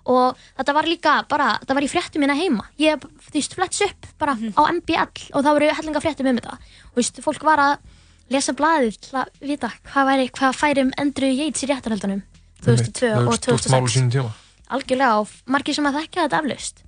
Og 0.05 0.37
þetta 0.57 0.73
var 0.77 0.85
líka 0.85 1.13
bara, 1.29 1.57
þetta 1.63 1.73
var 1.79 1.81
í 1.87 1.89
fréttum 1.89 2.21
mína 2.21 2.35
heima. 2.37 2.65
Ég, 2.77 2.99
þú 3.01 3.33
veist, 3.33 3.55
fletts 3.57 3.81
upp 3.81 4.05
bara 4.21 4.35
Mhm. 4.35 4.53
á 4.53 4.61
MBL 4.69 5.31
og 5.33 5.43
það 5.43 5.53
voru 5.57 5.69
hellinga 5.73 6.01
fréttum 6.03 6.27
um 6.29 6.37
þetta. 6.37 6.53
Og 6.53 6.93
þú 6.93 7.01
veist, 7.01 7.21
fólk 7.25 7.43
var 7.43 7.57
að 7.57 7.77
lesa 8.29 8.53
blaðið 8.53 8.97
til 9.01 9.17
að 9.19 9.27
vita 9.41 9.71
hvað, 9.89 10.05
væri, 10.09 10.29
hvað 10.31 10.55
færi 10.61 10.81
um 10.81 10.91
Andrew 10.97 11.29
Yates 11.29 11.63
í 11.63 11.67
réttarhaldunum 11.69 12.21
2002 12.61 13.11
Það 13.11 13.27
og 13.27 13.33
er 13.33 13.37
stórt 13.37 13.69
mál 13.69 13.81
á 13.81 13.85
2006. 13.85 13.93
sínum 13.95 14.11
tíma 14.11 14.31
Algjörlega 14.69 15.19
og 15.21 15.27
margir 15.45 15.75
sem 15.75 15.85
að 15.85 15.97
þekka 16.01 16.23
þetta 16.25 16.39
aflaust. 16.41 16.83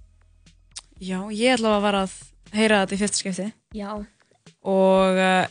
Já, 0.99 1.19
ég 1.29 1.53
ætla 1.59 1.75
að 1.77 1.81
vara 1.85 1.99
að 2.07 2.13
heyra 2.57 2.79
þetta 2.85 2.95
í 2.95 2.99
fyrsta 3.03 3.17
skipti 3.21 3.53
Já. 3.77 3.91
og 4.65 5.13
uh, 5.21 5.45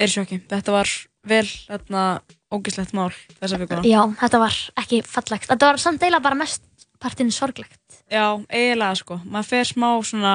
er 0.00 0.06
í 0.08 0.12
sjokki. 0.14 0.38
Þetta 0.48 0.72
var 0.72 0.88
vel, 1.28 1.44
þarna, 1.68 2.04
ógislegt 2.50 2.94
mál 2.96 3.10
þessa 3.42 3.58
vikuna. 3.60 3.84
Já, 3.84 4.00
þetta 4.22 4.40
var 4.40 4.56
ekki 4.80 5.02
fallegt. 5.04 5.48
Þetta 5.52 5.68
var 5.68 5.76
samt 5.84 6.00
eiginlega 6.00 6.22
bara 6.24 6.38
mest 6.40 6.62
partinn 7.00 7.30
sorglegt. 7.34 7.78
Já, 8.10 8.26
eiginlega 8.50 8.96
sko. 9.00 9.20
Maður 9.24 9.48
fer 9.50 9.68
smá 9.70 9.88
svona, 10.04 10.34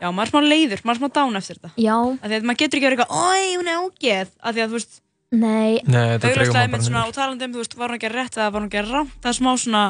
já, 0.00 0.08
maður 0.10 0.26
er 0.26 0.32
smá 0.32 0.40
leiður, 0.44 0.82
maður 0.84 0.94
er 0.96 1.00
smá 1.02 1.12
dán 1.18 1.38
eftir 1.40 1.58
þetta. 1.60 1.72
Já, 1.80 1.96
Af 2.20 2.28
því 2.30 2.38
að 2.38 2.46
maður 2.50 2.60
getur 2.62 2.78
ekki 2.80 2.88
verið 2.88 3.02
eitthvað, 3.04 3.24
oi, 3.30 3.56
hún 3.58 3.70
er 3.72 3.80
ógeð. 3.84 4.34
Af 4.40 4.54
því 4.54 4.64
að 4.64 4.68
þú 4.74 4.78
veist, 4.78 5.00
nei, 5.34 5.80
Nei, 5.84 6.02
þetta 6.14 6.18
dregur 6.24 6.42
augljóslega 6.42 6.54
maður 6.54 6.64
einmitt 6.64 6.74
bara 6.78 6.88
svona, 6.88 7.04
niður 7.04 7.12
og 7.14 7.16
talandi 7.18 7.44
um, 7.48 7.54
þú 7.54 7.62
veist, 7.64 7.78
var 7.80 7.88
hún 7.90 7.98
að 7.98 8.04
gera 8.06 8.18
rétt 8.20 8.36
eða 8.38 8.50
var 8.54 8.60
hún 8.62 8.68
að 8.70 8.76
gera 8.76 8.92
rámt, 8.94 9.14
það 9.24 9.30
er 9.32 9.38
smá 9.40 9.52
svona, 9.64 9.84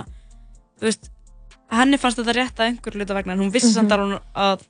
þú 0.79 0.89
veist, 0.89 1.11
henni 1.75 1.99
fannst 2.01 2.21
þetta 2.23 2.37
rétt 2.39 2.61
að 2.63 2.71
einhver 2.71 2.97
hluta 3.01 3.17
vegna, 3.19 3.35
en 3.37 3.43
hún 3.45 3.53
vissi 3.55 3.73
samt 3.75 3.93
að 3.93 4.05
hún 4.05 4.15
að, 4.47 4.65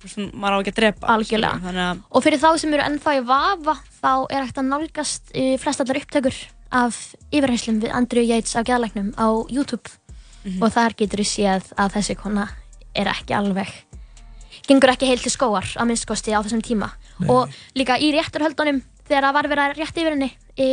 þú 0.00 0.08
veist, 0.08 0.16
hún- 0.18 0.32
maður 0.40 0.56
á 0.56 0.60
ekki 0.64 0.72
að 0.74 0.78
drepa. 0.80 1.04
Mhm. 1.06 1.12
Algjörlega. 1.14 1.52
skilurðu, 1.60 1.66
Þannig 1.68 1.86
að, 1.90 2.02
Og 2.10 2.24
fyrir 2.24 2.40
þá 2.40 2.48
sem 2.58 2.74
eru 2.74 2.82
ennþá 2.88 3.12
í 3.20 3.24
vafa 3.28 3.74
þá 4.00 4.12
er 4.30 4.44
hægt 4.46 4.58
að 4.62 4.70
nálgast 4.72 5.22
uh, 5.36 5.56
flest 5.60 5.80
allar 5.84 6.00
upptökur 6.00 6.34
af 6.72 7.14
yfirheyslum 7.34 7.80
við 7.82 7.90
Andrew 7.92 8.22
Yates 8.22 8.54
af 8.56 8.64
geðlæknum 8.64 9.12
á 9.18 9.26
YouTube 9.50 9.90
og 10.60 10.72
þar 10.72 10.96
getur 10.96 11.22
við 11.22 11.30
séð 11.34 11.72
að 11.76 11.96
þessi 11.98 12.16
kona 12.16 12.48
er 12.94 13.10
ekki 13.12 13.34
alveg 13.36 13.70
gengur 14.66 14.92
ekki 14.92 15.08
heil 15.08 15.20
til 15.22 15.32
skóar 15.32 15.66
að 15.76 15.90
minnskosti 15.90 16.34
á 16.34 16.40
þessum 16.42 16.62
tíma. 16.62 16.90
Og 17.28 17.50
líka 17.76 17.98
í 17.98 18.12
rétturhöldunum 18.14 18.80
þegar 19.08 19.26
það 19.26 19.36
var 19.36 19.48
verið 19.50 19.64
að 19.64 19.78
rétt 19.80 20.00
yfir 20.00 20.14
henni 20.14 20.30
í, 20.56 20.68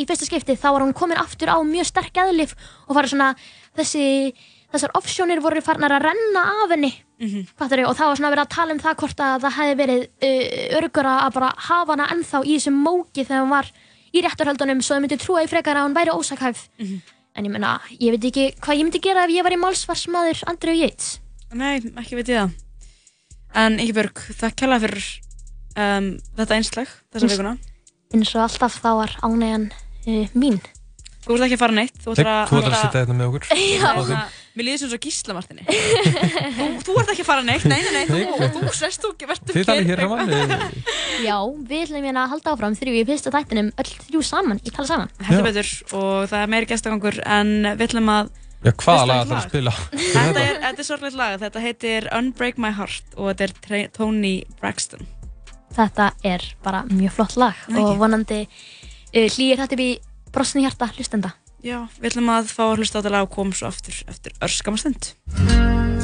í 0.00 0.04
fyrsta 0.08 0.26
skipti 0.28 0.56
þá 0.56 0.68
var 0.72 0.84
hún 0.84 0.94
komin 0.96 1.20
aftur 1.20 1.52
á 1.52 1.58
mjög 1.60 1.88
sterk 1.90 2.20
eðlif 2.22 2.54
og 2.86 2.96
farið 2.96 3.12
svona 3.12 3.32
þessi 3.76 4.06
þessar 4.72 4.94
offsjónir 4.98 5.40
voru 5.44 5.62
farnar 5.62 5.94
að 5.96 6.08
renna 6.08 6.44
af 6.64 6.72
henni. 6.72 6.92
Fattarðu? 7.56 7.86
og 7.88 7.96
það 7.96 8.08
var 8.10 8.18
svona 8.18 8.30
verið 8.34 8.44
að 8.44 8.54
tala 8.56 8.74
um 8.74 8.80
það 8.82 8.96
hvort 9.00 9.20
að 9.24 9.44
það 9.44 9.54
hefði 9.58 9.76
verið 9.80 10.00
uh, 10.28 10.78
örgura 10.80 11.12
að 11.24 11.36
bara 11.38 11.52
hafa 11.68 11.94
hana 11.94 12.08
ennþá 12.12 12.40
í 12.44 12.56
þessum 12.56 12.80
móki 12.84 13.24
þegar 13.24 13.44
hún 13.44 13.54
var 13.54 13.70
í 14.12 14.24
rétturhöldunum 14.24 14.82
svo 14.84 14.96
þau 14.96 15.04
myndi 15.04 15.20
trúa 15.20 15.44
í 15.44 15.48
frekar 15.48 15.80
að 15.80 15.86
hún 15.86 15.96
væri 15.96 16.12
ósakhæf 16.16 16.66
en 17.36 17.46
ég 17.46 17.52
meina, 17.52 17.76
ég 18.00 18.16
veit 18.16 18.26
ekki 18.30 18.48
hvað 18.64 18.80
ég 18.80 18.88
myndi 18.88 19.04
gera 19.04 19.26
ef 19.28 19.36
ég 19.36 19.46
var 19.46 19.54
í 19.54 19.60
málsvarsmaður 19.60 20.42
Andrew 20.50 20.76
Yates 20.76 21.16
nei, 21.54 21.80
ekki 22.00 22.18
veit 22.18 22.30
ég 22.32 22.40
það. 22.40 22.54
En 23.56 23.78
Íkibjörg, 23.80 24.22
það 24.36 24.56
kella 24.60 24.78
fyrir 24.82 25.06
um, 25.78 26.08
þetta 26.36 26.58
einsleg, 26.58 26.94
þessa 27.14 27.30
vikuna. 27.30 27.52
eins 28.14 28.32
og 28.34 28.42
alltaf 28.44 28.80
þá 28.82 28.90
var 29.00 29.14
ánægjan 29.24 29.68
uh, 29.72 30.34
mín 30.36 30.58
Þú 31.26 31.34
ert 31.34 31.44
ekki 31.48 31.56
að 31.56 31.62
fara 31.64 31.74
neitt, 31.74 31.96
þú 32.04 32.12
ætlar 32.12 32.28
að... 32.30 32.50
ætlar 32.54 32.74
að 32.76 32.82
sitja 32.84 33.00
hérna 33.02 33.14
með 33.18 33.26
okkur 33.32 33.42
Já. 33.76 33.88
Á. 33.90 34.26
Mér 34.56 34.64
líður 34.70 34.78
sem 34.80 34.90
svo 34.92 34.98
gísla, 35.04 35.34
Martini. 35.36 35.64
þú, 35.66 36.66
þú 36.86 36.94
ert 37.02 37.10
ekki 37.12 37.24
að 37.24 37.28
fara 37.28 37.42
neitt, 37.44 37.64
nei, 37.68 37.80
nei, 37.82 38.04
nei, 38.08 38.22
þú, 38.30 38.46
þú 38.54 38.70
sest 38.78 39.02
þú 39.02 39.10
ekki, 39.12 39.26
verður 39.28 39.56
Þið 39.58 39.66
talið 39.68 39.90
hér 39.90 40.02
saman 40.04 40.30
við- 40.30 40.54
Já, 41.26 41.36
við 41.66 41.82
ætlum 41.82 42.06
hérna 42.08 42.22
að 42.22 42.32
halda 42.32 42.54
áfram 42.54 42.76
þrjú 42.78 42.94
í 42.96 43.02
fyrsta 43.10 43.32
þættinum 43.34 43.68
öll 43.82 43.90
þrjú 44.06 44.22
saman, 44.30 44.62
ég 44.64 44.76
tala 44.78 44.88
saman. 44.88 45.12
Heldur 45.28 45.44
betur 45.50 45.72
og 45.98 46.30
það 46.30 46.38
er 46.46 46.52
meiri 46.54 46.70
gestagangur 46.70 47.20
en 47.26 47.52
við 47.74 47.84
ætlum 47.90 48.10
að 48.14 48.32
Já, 48.64 48.72
hvaða 48.72 49.04
lag 49.10 49.18
á 49.20 49.22
ætlar 49.26 49.36
að 49.42 49.46
spila? 49.50 49.72
Þetta 49.92 50.40
er, 50.46 50.56
þetta 50.64 50.82
er 50.82 50.88
sorgleitt 50.88 51.18
lag, 51.20 51.36
þetta 51.44 51.60
heitir 51.66 52.08
Unbreak 52.16 52.56
My 52.62 52.72
Heart 52.74 53.18
og 53.20 53.28
þetta 53.36 53.76
er 53.76 53.90
Tony 53.94 54.34
Braxton. 54.62 55.04
Þetta 55.76 56.08
er 56.24 56.42
bara 56.64 56.80
mjög 56.88 57.12
flott 57.18 57.36
lag 57.36 57.60
Nei, 57.68 57.82
og 57.84 57.98
vonandi 58.00 58.40
uh, 58.46 59.26
hlýir 59.36 59.60
þetta 59.60 59.76
upp 59.76 59.84
í 59.84 59.90
brosni 60.36 60.66
hjarta 60.66 60.90
hlustenda. 60.92 61.32
Já, 61.64 61.86
við 61.96 62.12
ætlum 62.12 62.28
að 62.34 62.52
fá 62.52 62.66
að 62.68 62.82
hlusta 62.82 63.00
á 63.00 63.00
þetta 63.00 63.14
lag 63.16 63.28
og 63.28 63.32
koma 63.38 63.56
svo 63.56 63.70
aftur 63.72 64.02
eftir 64.12 64.36
örskama 64.44 64.80
stund. 64.80 65.95